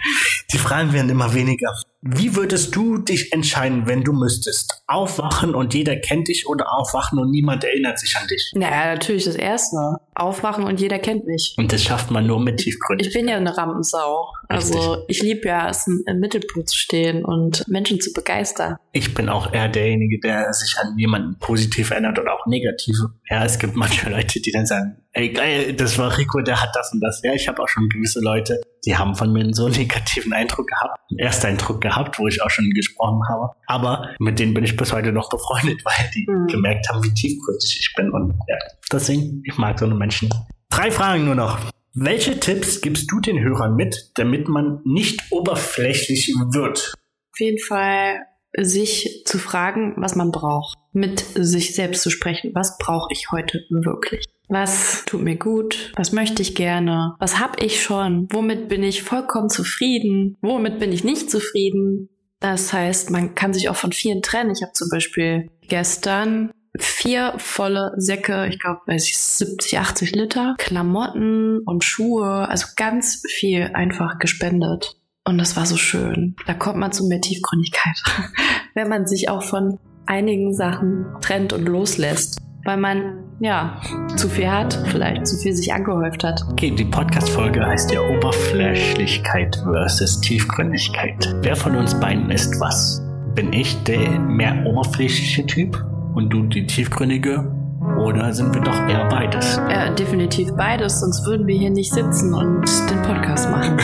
Die 0.52 0.58
Fragen 0.58 0.92
werden 0.92 1.08
immer 1.10 1.32
weniger. 1.32 1.72
Wie 2.02 2.34
würdest 2.34 2.74
du 2.74 2.96
dich 2.96 3.30
entscheiden, 3.32 3.86
wenn 3.86 4.02
du 4.02 4.14
müsstest? 4.14 4.82
Aufwachen 4.86 5.54
und 5.54 5.74
jeder 5.74 5.96
kennt 5.96 6.28
dich 6.28 6.48
oder 6.48 6.72
aufwachen 6.72 7.18
und 7.18 7.30
niemand 7.30 7.62
erinnert 7.62 7.98
sich 7.98 8.16
an 8.16 8.26
dich? 8.26 8.52
Naja, 8.54 8.94
natürlich 8.94 9.24
das 9.24 9.34
Erste. 9.34 9.76
Aufwachen 10.14 10.64
und 10.64 10.80
jeder 10.80 10.98
kennt 10.98 11.26
mich. 11.26 11.54
Und 11.58 11.72
das 11.72 11.82
schafft 11.82 12.10
man 12.10 12.26
nur 12.26 12.40
mit 12.40 12.58
tiefgründig. 12.58 13.08
Ich 13.08 13.12
bin 13.12 13.28
ja 13.28 13.36
eine 13.36 13.54
Rampensau. 13.56 14.32
Also 14.48 15.04
ich 15.08 15.22
liebe 15.22 15.46
ja 15.46 15.68
es, 15.68 15.86
im 15.86 16.02
im 16.06 16.20
Mittelpunkt 16.20 16.70
zu 16.70 16.76
stehen 16.76 17.24
und 17.24 17.68
Menschen 17.68 18.00
zu 18.00 18.12
begeistern. 18.12 18.76
Ich 18.92 19.12
bin 19.14 19.28
auch 19.28 19.52
eher 19.52 19.68
derjenige, 19.68 20.18
der 20.20 20.52
sich 20.54 20.76
an 20.78 20.98
jemanden 20.98 21.38
positiv 21.38 21.90
erinnert 21.90 22.18
oder 22.18 22.32
auch 22.32 22.46
negativ. 22.46 22.96
Ja, 23.28 23.44
es 23.44 23.58
gibt 23.58 23.76
manche 23.76 24.08
Leute, 24.08 24.40
die 24.40 24.50
dann 24.50 24.66
sagen, 24.66 24.96
ey 25.12 25.30
geil, 25.30 25.74
das 25.74 25.98
war 25.98 26.16
Rico, 26.16 26.40
der 26.40 26.62
hat 26.62 26.70
das 26.74 26.92
und 26.92 27.00
das. 27.00 27.20
Ja, 27.22 27.34
ich 27.34 27.46
habe 27.46 27.62
auch 27.62 27.68
schon 27.68 27.88
gewisse 27.88 28.20
Leute, 28.20 28.60
die 28.84 28.96
haben 28.96 29.14
von 29.14 29.32
mir 29.32 29.40
einen 29.40 29.54
so 29.54 29.68
negativen 29.80 30.32
Eindruck 30.32 30.66
gehabt, 30.68 30.98
einen 31.10 31.18
Ersteindruck 31.18 31.80
gehabt, 31.80 32.18
wo 32.18 32.26
ich 32.28 32.42
auch 32.42 32.50
schon 32.50 32.70
gesprochen 32.70 33.20
habe. 33.28 33.50
Aber 33.66 34.10
mit 34.18 34.38
denen 34.38 34.54
bin 34.54 34.64
ich 34.64 34.76
bis 34.76 34.92
heute 34.92 35.12
noch 35.12 35.28
befreundet, 35.30 35.80
weil 35.84 36.10
die 36.14 36.26
Mhm. 36.28 36.46
gemerkt 36.48 36.88
haben, 36.88 37.02
wie 37.02 37.12
tiefgründig 37.14 37.76
ich 37.80 37.92
bin. 37.96 38.10
Und 38.10 38.34
ja, 38.48 38.56
deswegen, 38.92 39.42
ich 39.44 39.56
mag 39.58 39.78
so 39.78 39.84
eine 39.86 39.94
Menschen. 39.94 40.28
Drei 40.70 40.90
Fragen 40.90 41.24
nur 41.24 41.34
noch. 41.34 41.58
Welche 41.92 42.38
Tipps 42.38 42.80
gibst 42.80 43.10
du 43.10 43.18
den 43.20 43.40
Hörern 43.40 43.74
mit, 43.74 44.12
damit 44.14 44.48
man 44.48 44.80
nicht 44.84 45.20
oberflächlich 45.30 46.32
wird? 46.52 46.94
Auf 47.32 47.40
jeden 47.40 47.58
Fall 47.58 48.20
sich 48.56 49.22
zu 49.26 49.38
fragen, 49.38 49.94
was 49.96 50.14
man 50.14 50.30
braucht. 50.30 50.78
Mit 50.92 51.20
sich 51.34 51.74
selbst 51.74 52.02
zu 52.02 52.10
sprechen. 52.10 52.50
Was 52.54 52.78
brauche 52.78 53.12
ich 53.12 53.30
heute 53.30 53.64
wirklich? 53.70 54.24
Was 54.48 55.04
tut 55.04 55.22
mir 55.22 55.36
gut? 55.36 55.92
Was 55.94 56.10
möchte 56.10 56.42
ich 56.42 56.56
gerne? 56.56 57.14
Was 57.20 57.38
habe 57.38 57.64
ich 57.64 57.82
schon? 57.82 58.26
Womit 58.32 58.68
bin 58.68 58.82
ich 58.82 59.04
vollkommen 59.04 59.48
zufrieden? 59.48 60.36
Womit 60.40 60.80
bin 60.80 60.90
ich 60.92 61.04
nicht 61.04 61.30
zufrieden? 61.30 62.08
Das 62.40 62.72
heißt, 62.72 63.10
man 63.10 63.34
kann 63.34 63.54
sich 63.54 63.68
auch 63.68 63.76
von 63.76 63.92
vielen 63.92 64.22
trennen. 64.22 64.50
Ich 64.50 64.62
habe 64.62 64.72
zum 64.72 64.88
Beispiel 64.88 65.48
gestern 65.68 66.50
vier 66.76 67.34
volle 67.36 67.92
Säcke, 67.96 68.46
ich 68.48 68.58
glaube, 68.58 68.80
weiß 68.86 69.06
ich, 69.06 69.18
70, 69.18 69.78
80 69.78 70.12
Liter, 70.12 70.54
Klamotten 70.58 71.60
und 71.64 71.84
Schuhe, 71.84 72.48
also 72.48 72.66
ganz 72.76 73.22
viel 73.28 73.70
einfach 73.74 74.18
gespendet. 74.18 74.96
Und 75.24 75.38
das 75.38 75.56
war 75.56 75.66
so 75.66 75.76
schön. 75.76 76.34
Da 76.46 76.54
kommt 76.54 76.78
man 76.78 76.92
zu 76.92 77.06
mehr 77.06 77.20
Tiefgründigkeit, 77.20 78.02
wenn 78.74 78.88
man 78.88 79.06
sich 79.06 79.28
auch 79.28 79.42
von 79.42 79.78
einigen 80.10 80.52
Sachen 80.52 81.06
trennt 81.20 81.52
und 81.52 81.66
loslässt, 81.66 82.38
weil 82.64 82.76
man 82.76 83.20
ja 83.38 83.80
zu 84.16 84.28
viel 84.28 84.50
hat, 84.50 84.74
vielleicht 84.86 85.24
zu 85.26 85.36
viel 85.36 85.54
sich 85.54 85.72
angehäuft 85.72 86.24
hat. 86.24 86.42
Okay, 86.50 86.72
die 86.72 86.84
Podcast-Folge 86.84 87.64
heißt 87.64 87.92
ja 87.92 88.00
Oberflächlichkeit 88.00 89.62
versus 89.62 90.20
Tiefgründigkeit. 90.20 91.36
Wer 91.42 91.54
von 91.54 91.76
uns 91.76 91.98
beiden 91.98 92.28
ist 92.30 92.60
was? 92.60 93.00
Bin 93.36 93.52
ich 93.52 93.80
der 93.84 94.18
mehr 94.18 94.66
oberflächliche 94.66 95.46
Typ 95.46 95.82
und 96.14 96.30
du 96.30 96.42
die 96.42 96.66
tiefgründige? 96.66 97.59
Oder 98.00 98.32
sind 98.32 98.54
wir 98.54 98.62
doch 98.62 98.88
eher 98.88 99.06
beides? 99.08 99.56
Ja, 99.70 99.90
definitiv 99.90 100.50
beides, 100.56 101.00
sonst 101.00 101.24
würden 101.26 101.46
wir 101.46 101.56
hier 101.56 101.70
nicht 101.70 101.92
sitzen 101.92 102.32
und 102.34 102.64
den 102.90 103.02
Podcast 103.02 103.50
machen. 103.50 103.76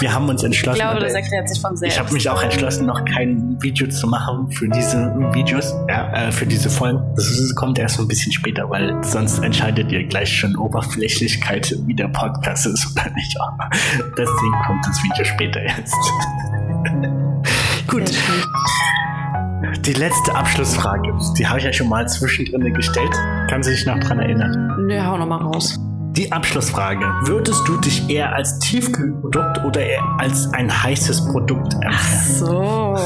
wir 0.00 0.12
haben 0.12 0.28
uns 0.28 0.42
Ich 0.42 0.46
entschlossen. 0.46 0.80
glaube, 0.80 1.00
das 1.00 1.14
erklärt 1.14 1.48
sich 1.48 1.60
von 1.60 1.74
ich 1.74 1.80
selbst. 1.80 1.98
habe 1.98 2.12
mich 2.12 2.28
auch 2.28 2.42
entschlossen, 2.42 2.86
noch 2.86 3.04
kein 3.04 3.56
Video 3.62 3.86
zu 3.88 4.06
machen 4.06 4.50
für 4.50 4.68
diese 4.68 5.14
Videos, 5.32 5.72
ja, 5.88 6.12
äh, 6.12 6.32
für 6.32 6.46
diese 6.46 6.68
Folgen. 6.70 7.00
Das 7.16 7.54
kommt 7.54 7.78
erst 7.78 7.98
ein 8.00 8.08
bisschen 8.08 8.32
später, 8.32 8.68
weil 8.68 8.96
sonst 9.02 9.38
entscheidet 9.40 9.90
ihr 9.92 10.04
gleich 10.06 10.28
schon 10.36 10.56
Oberflächlichkeit, 10.56 11.74
wie 11.86 11.94
der 11.94 12.08
Podcast 12.08 12.66
ist 12.66 12.86
oder 12.96 13.08
nicht. 13.14 13.36
Deswegen 14.18 14.54
kommt 14.66 14.84
das 14.86 15.02
Video 15.02 15.24
später 15.24 15.60
erst. 15.60 15.94
Gut. 17.88 18.10
Die 19.80 19.92
letzte 19.92 20.34
Abschlussfrage, 20.34 21.12
die 21.38 21.46
habe 21.46 21.58
ich 21.58 21.64
ja 21.64 21.72
schon 21.72 21.88
mal 21.88 22.08
zwischendrin 22.08 22.72
gestellt. 22.72 23.12
Kann 23.50 23.62
sich 23.62 23.74
sich 23.74 23.86
noch 23.86 23.98
dran 23.98 24.20
erinnern? 24.20 24.86
Nö, 24.86 25.00
hau 25.04 25.16
noch 25.16 25.26
mal 25.26 25.38
raus. 25.42 25.78
Die 26.12 26.30
Abschlussfrage. 26.30 27.04
Würdest 27.24 27.66
du 27.66 27.76
dich 27.78 28.08
eher 28.08 28.32
als 28.32 28.58
Tiefkühlprodukt 28.60 29.64
oder 29.64 29.80
eher 29.84 30.02
als 30.18 30.52
ein 30.52 30.70
heißes 30.70 31.26
Produkt 31.26 31.74
Ach 31.84 31.90
empfehlen? 31.90 32.34
so. 32.36 32.96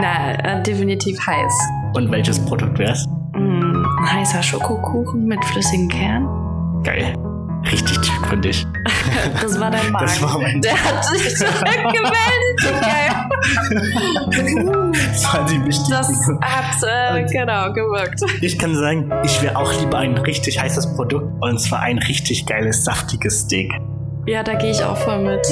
Na, 0.00 0.32
äh, 0.32 0.62
definitiv 0.62 1.18
heiß. 1.26 1.52
Und 1.94 2.10
welches 2.10 2.38
Produkt 2.38 2.78
wär's? 2.78 3.06
Mm, 3.34 3.84
ein 4.00 4.12
heißer 4.12 4.42
Schokokuchen 4.42 5.26
mit 5.26 5.44
flüssigem 5.44 5.88
Kern. 5.88 6.82
Geil. 6.84 7.12
Richtig 7.70 7.98
tiefgründig. 8.00 8.66
Das 9.42 9.58
war 9.60 9.70
dein 9.70 9.90
Magen. 9.90 10.06
Das 10.06 10.22
war 10.22 10.38
mein- 10.38 10.60
Der 10.62 10.72
hat 10.72 11.04
sich 11.04 11.34
zurückgemeldet. 11.36 12.60
Geil. 12.62 13.10
Das 15.12 15.34
war 15.34 15.44
die 15.46 15.64
wichtigste. 15.64 15.90
Das 15.90 16.08
hat, 16.40 17.16
äh, 17.16 17.24
genau, 17.26 17.72
gewirkt. 17.72 18.20
Ich 18.40 18.58
kann 18.58 18.74
sagen, 18.74 19.10
ich 19.24 19.42
wäre 19.42 19.56
auch 19.56 19.72
lieber 19.80 19.98
ein 19.98 20.16
richtig 20.18 20.60
heißes 20.60 20.94
Produkt 20.94 21.26
und 21.42 21.58
zwar 21.60 21.80
ein 21.80 21.98
richtig 21.98 22.46
geiles, 22.46 22.84
saftiges 22.84 23.40
Steak. 23.40 23.72
Ja, 24.26 24.42
da 24.42 24.54
gehe 24.54 24.70
ich 24.70 24.82
auch 24.84 24.96
voll 24.96 25.18
mit. 25.18 25.46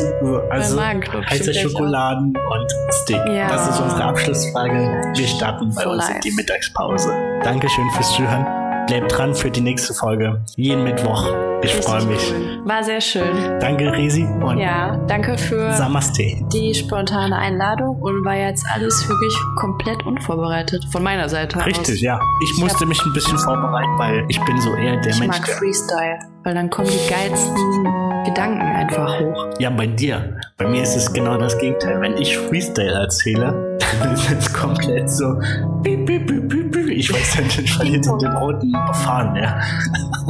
Also 0.51 0.81
heiße 0.81 1.55
Schokoladen 1.55 2.29
und 2.37 2.93
Steak. 2.93 3.21
Ja. 3.27 3.49
Das 3.49 3.69
ist 3.71 3.81
unsere 3.81 4.05
Abschlussfrage. 4.05 5.13
Wir 5.15 5.27
starten 5.27 5.73
bei 5.75 5.83
For 5.83 5.93
uns 5.93 6.07
in 6.07 6.15
life. 6.15 6.21
die 6.25 6.33
Mittagspause. 6.33 7.13
Dankeschön 7.43 7.89
fürs 7.91 8.13
Zuhören. 8.13 8.47
Bleibt 8.89 9.16
dran 9.16 9.34
für 9.34 9.51
die 9.51 9.61
nächste 9.61 9.93
Folge. 9.95 10.41
Jeden 10.57 10.82
Mittwoch. 10.82 11.26
Ich 11.62 11.74
freue 11.74 12.05
mich. 12.07 12.32
cool. 12.32 12.62
War 12.64 12.82
sehr 12.82 13.01
schön. 13.01 13.59
Danke, 13.61 13.93
Resi. 13.93 14.24
Und 14.24 14.59
Ja, 14.59 14.97
danke 15.07 15.36
für 15.36 15.72
Samaste. 15.72 16.22
die 16.53 16.74
spontane 16.74 17.36
Einladung 17.36 17.97
und 18.01 18.24
war 18.24 18.34
jetzt 18.36 18.64
alles 18.72 19.07
wirklich 19.09 19.36
komplett 19.57 20.05
unvorbereitet 20.07 20.84
von 20.91 21.03
meiner 21.03 21.28
Seite 21.28 21.64
Richtig, 21.66 21.97
aus. 21.97 22.01
ja. 22.01 22.20
Ich 22.43 22.59
musste 22.62 22.86
mich 22.86 23.01
ein 23.05 23.12
bisschen 23.12 23.36
vorbereiten, 23.39 23.99
weil 23.99 24.24
ich 24.28 24.41
bin 24.45 24.59
so 24.61 24.74
eher 24.74 24.97
der 25.01 25.12
Ich 25.12 25.20
Mensch, 25.20 25.36
mag 25.36 25.45
der 25.47 25.55
Freestyle, 25.57 26.18
weil 26.45 26.55
dann 26.55 26.70
kommen 26.70 26.89
die 26.89 27.11
geilsten 27.11 27.84
Gedanken 28.24 28.62
einfach 28.62 29.20
hoch. 29.20 29.47
Ja, 29.59 29.68
bei 29.70 29.86
dir. 29.86 30.38
Bei 30.59 30.67
mir 30.67 30.83
ist 30.83 30.97
es 30.97 31.13
genau 31.13 31.39
das 31.39 31.57
Gegenteil. 31.59 32.01
Wenn 32.01 32.17
ich 32.17 32.37
Freestyle 32.37 32.91
erzähle, 32.91 33.79
dann 34.01 34.13
ist 34.13 34.29
es 34.29 34.53
komplett 34.53 35.09
so. 35.09 35.41
Ich 35.85 37.13
weiß 37.13 37.39
nicht, 37.39 37.59
ich 37.61 37.73
verliere 37.73 38.01
den 38.01 38.33
roten 38.33 38.73
Faden, 39.05 39.37
ja. 39.37 39.61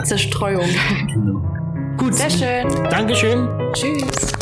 Zerstreuung. 0.05 0.68
Genau. 1.14 1.43
Gut. 1.97 2.14
Sehr 2.14 2.29
schön. 2.29 2.85
Dankeschön. 2.91 3.49
Tschüss. 3.72 4.33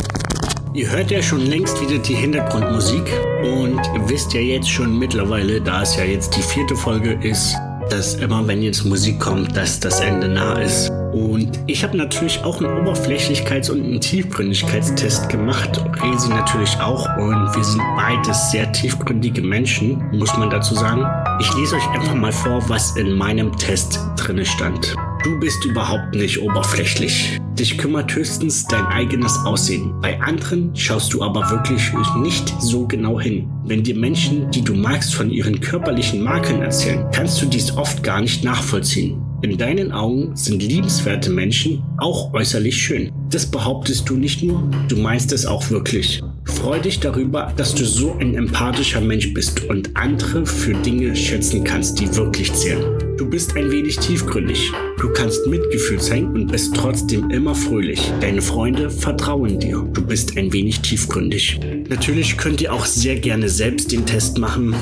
Ihr 0.73 0.91
hört 0.91 1.09
ja 1.09 1.21
schon 1.21 1.45
längst 1.45 1.79
wieder 1.79 1.99
die 1.99 2.15
Hintergrundmusik 2.15 3.09
und 3.43 3.79
wisst 4.09 4.33
ja 4.33 4.41
jetzt 4.41 4.69
schon 4.69 4.99
mittlerweile, 4.99 5.61
da 5.61 5.83
es 5.83 5.95
ja 5.95 6.03
jetzt 6.03 6.35
die 6.35 6.41
vierte 6.41 6.75
Folge 6.75 7.13
ist, 7.21 7.55
dass 7.89 8.15
immer 8.15 8.45
wenn 8.45 8.61
jetzt 8.61 8.83
Musik 8.83 9.21
kommt, 9.21 9.55
dass 9.55 9.79
das 9.79 10.01
Ende 10.01 10.27
nah 10.27 10.59
ist. 10.59 10.91
Und 11.13 11.59
ich 11.67 11.83
habe 11.83 11.97
natürlich 11.97 12.43
auch 12.43 12.61
einen 12.61 12.85
Oberflächlichkeits- 12.85 13.71
und 13.71 13.83
einen 13.83 14.01
Tiefgründigkeitstest 14.01 15.29
gemacht. 15.29 15.83
Resi 16.01 16.29
natürlich 16.29 16.79
auch. 16.79 17.07
Und 17.17 17.55
wir 17.55 17.63
sind 17.63 17.81
beides 17.95 18.51
sehr 18.51 18.71
tiefgründige 18.71 19.41
Menschen, 19.41 20.03
muss 20.11 20.35
man 20.37 20.49
dazu 20.49 20.75
sagen. 20.75 21.05
Ich 21.39 21.53
lese 21.55 21.75
euch 21.75 21.89
einfach 21.89 22.15
mal 22.15 22.31
vor, 22.31 22.67
was 22.69 22.95
in 22.97 23.13
meinem 23.13 23.55
Test 23.57 23.99
drinne 24.17 24.45
stand. 24.45 24.95
Du 25.23 25.39
bist 25.39 25.65
überhaupt 25.65 26.13
nicht 26.13 26.39
oberflächlich. 26.41 27.39
Dich 27.53 27.77
kümmert 27.77 28.13
höchstens 28.15 28.65
dein 28.65 28.85
eigenes 28.85 29.35
Aussehen. 29.45 29.99
Bei 29.99 30.19
anderen 30.21 30.75
schaust 30.75 31.13
du 31.13 31.23
aber 31.23 31.49
wirklich 31.49 31.91
nicht 32.17 32.53
so 32.61 32.87
genau 32.87 33.19
hin. 33.19 33.49
Wenn 33.65 33.83
dir 33.83 33.95
Menschen, 33.95 34.49
die 34.51 34.61
du 34.63 34.75
magst, 34.75 35.15
von 35.15 35.31
ihren 35.31 35.59
körperlichen 35.59 36.21
Makeln 36.21 36.61
erzählen, 36.61 37.05
kannst 37.11 37.41
du 37.41 37.47
dies 37.47 37.75
oft 37.75 38.03
gar 38.03 38.21
nicht 38.21 38.43
nachvollziehen. 38.43 39.26
In 39.43 39.55
deinen 39.55 39.91
Augen 39.91 40.35
sind 40.35 40.63
liebenswerte 40.63 41.29
Menschen 41.29 41.83
auch 41.99 42.33
äußerlich 42.33 42.75
schön. 42.75 43.11
Das 43.29 43.45
behauptest 43.45 44.09
du 44.09 44.15
nicht 44.15 44.41
nur, 44.41 44.67
du 44.87 44.97
meinst 44.97 45.31
es 45.31 45.45
auch 45.45 45.69
wirklich. 45.69 46.23
Freu 46.45 46.79
dich 46.79 46.99
darüber, 46.99 47.53
dass 47.55 47.75
du 47.75 47.85
so 47.85 48.13
ein 48.13 48.33
empathischer 48.33 48.99
Mensch 48.99 49.31
bist 49.35 49.65
und 49.65 49.95
andere 49.95 50.43
für 50.47 50.73
Dinge 50.73 51.15
schätzen 51.15 51.63
kannst, 51.63 51.99
die 51.99 52.15
wirklich 52.15 52.51
zählen. 52.53 52.97
Du 53.15 53.29
bist 53.29 53.55
ein 53.55 53.69
wenig 53.69 53.97
tiefgründig. 53.97 54.71
Du 54.99 55.09
kannst 55.13 55.45
Mitgefühl 55.45 55.99
zeigen 55.99 56.33
und 56.33 56.51
bist 56.51 56.75
trotzdem 56.75 57.29
immer 57.29 57.53
fröhlich. 57.53 58.11
Deine 58.19 58.41
Freunde 58.41 58.89
vertrauen 58.89 59.59
dir. 59.59 59.87
Du 59.93 60.01
bist 60.01 60.35
ein 60.35 60.51
wenig 60.51 60.79
tiefgründig. 60.79 61.59
Natürlich 61.89 62.37
könnt 62.37 62.61
ihr 62.61 62.73
auch 62.73 62.85
sehr 62.87 63.19
gerne 63.19 63.49
selbst 63.49 63.91
den 63.91 64.05
Test 64.05 64.39
machen 64.39 64.75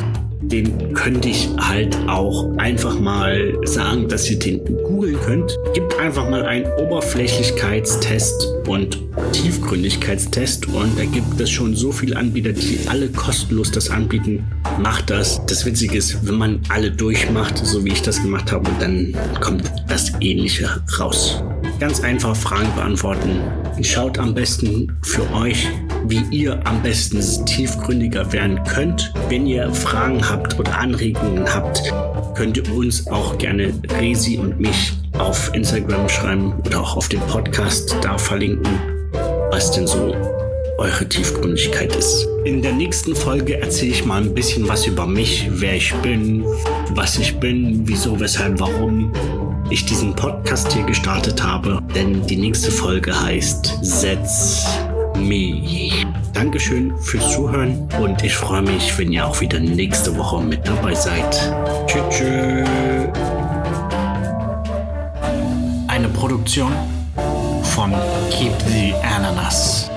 den 0.48 0.94
könnte 0.94 1.30
ich 1.30 1.50
halt 1.58 1.98
auch 2.08 2.56
einfach 2.58 3.00
mal 3.00 3.56
sagen, 3.64 4.08
dass 4.08 4.30
ihr 4.30 4.40
den 4.40 4.64
googeln 4.66 5.20
könnt. 5.22 5.58
Gebt 5.74 5.98
einfach 6.00 6.30
mal 6.30 6.44
einen 6.44 6.66
Oberflächlichkeitstest 6.78 8.54
und 8.68 9.00
Tiefgründigkeitstest 9.32 10.68
und 10.68 10.98
da 10.98 11.06
gibt 11.06 11.40
es 11.40 11.50
schon 11.50 11.76
so 11.76 11.92
viele 11.92 12.18
Anbieter, 12.18 12.54
die 12.54 12.80
alle 12.88 13.10
kostenlos 13.10 13.72
das 13.72 13.90
anbieten. 13.90 14.46
Macht 14.80 15.10
das. 15.10 15.46
Das 15.46 15.66
Witzige 15.66 15.98
ist, 15.98 16.28
wenn 16.28 16.36
man 16.36 16.60
alle 16.70 16.92
durchmacht, 16.92 17.58
so 17.58 17.84
wie 17.84 17.90
ich 17.90 18.02
das 18.02 18.22
gemacht 18.22 18.52
habe, 18.52 18.70
dann 18.80 19.16
kommt 19.40 19.72
das 19.88 20.12
Ähnliche 20.20 20.70
raus. 21.00 21.44
Ganz 21.80 22.00
einfach 22.02 22.36
Fragen 22.36 22.74
beantworten. 22.76 23.42
Schaut 23.82 24.18
am 24.18 24.34
besten 24.34 24.98
für 25.02 25.30
euch, 25.34 25.68
wie 26.08 26.24
ihr 26.32 26.66
am 26.66 26.82
besten 26.82 27.46
tiefgründiger 27.46 28.32
werden 28.32 28.64
könnt. 28.64 29.14
Wenn 29.28 29.46
ihr 29.46 29.70
Fragen 29.74 30.28
habt 30.28 30.58
oder 30.58 30.78
Anregungen 30.78 31.54
habt, 31.54 31.84
könnt 32.36 32.58
ihr 32.58 32.74
uns 32.74 33.06
auch 33.08 33.38
gerne 33.38 33.74
Resi 34.00 34.38
und 34.38 34.60
mich 34.60 34.94
auf 35.18 35.54
Instagram 35.54 36.08
schreiben 36.08 36.54
oder 36.66 36.80
auch 36.80 36.96
auf 36.96 37.10
dem 37.10 37.22
Podcast 37.22 37.96
da 38.02 38.18
verlinken, 38.18 38.80
was 39.52 39.72
denn 39.72 39.86
so 39.86 40.16
eure 40.78 41.08
Tiefgründigkeit 41.08 41.96
ist. 41.96 42.28
In 42.46 42.62
der 42.62 42.74
nächsten 42.74 43.16
Folge 43.16 43.60
erzähle 43.62 43.92
ich 43.92 44.06
mal 44.06 44.22
ein 44.22 44.34
bisschen 44.34 44.68
was 44.68 44.86
über 44.86 45.08
mich, 45.08 45.50
wer 45.52 45.76
ich 45.76 45.94
bin, 45.96 46.46
was 46.92 47.18
ich 47.18 47.38
bin, 47.38 47.82
wieso, 47.88 48.20
weshalb, 48.20 48.60
warum 48.60 49.12
ich 49.70 49.86
diesen 49.86 50.16
Podcast 50.16 50.72
hier 50.72 50.84
gestartet 50.84 51.44
habe, 51.44 51.82
denn 51.96 52.26
die 52.28 52.38
nächste 52.38 52.72
Folge 52.72 53.20
heißt 53.20 53.80
Setz 53.82 54.66
Me. 55.18 55.90
Dankeschön 56.34 56.96
fürs 56.98 57.32
Zuhören 57.32 57.88
und 58.00 58.22
ich 58.24 58.36
freue 58.36 58.62
mich, 58.62 58.98
wenn 58.98 59.12
ihr 59.12 59.26
auch 59.26 59.40
wieder 59.42 59.60
nächste 59.60 60.16
Woche 60.18 60.42
mit 60.42 60.68
dabei 60.68 60.94
seid. 60.94 61.54
Tschüss. 61.88 62.04
tschüss. 62.10 62.68
Eine 65.88 66.10
Produktion 66.10 66.72
von 67.64 67.94
Keep 68.30 68.54
the 68.68 68.94
Ananas. 69.02 69.90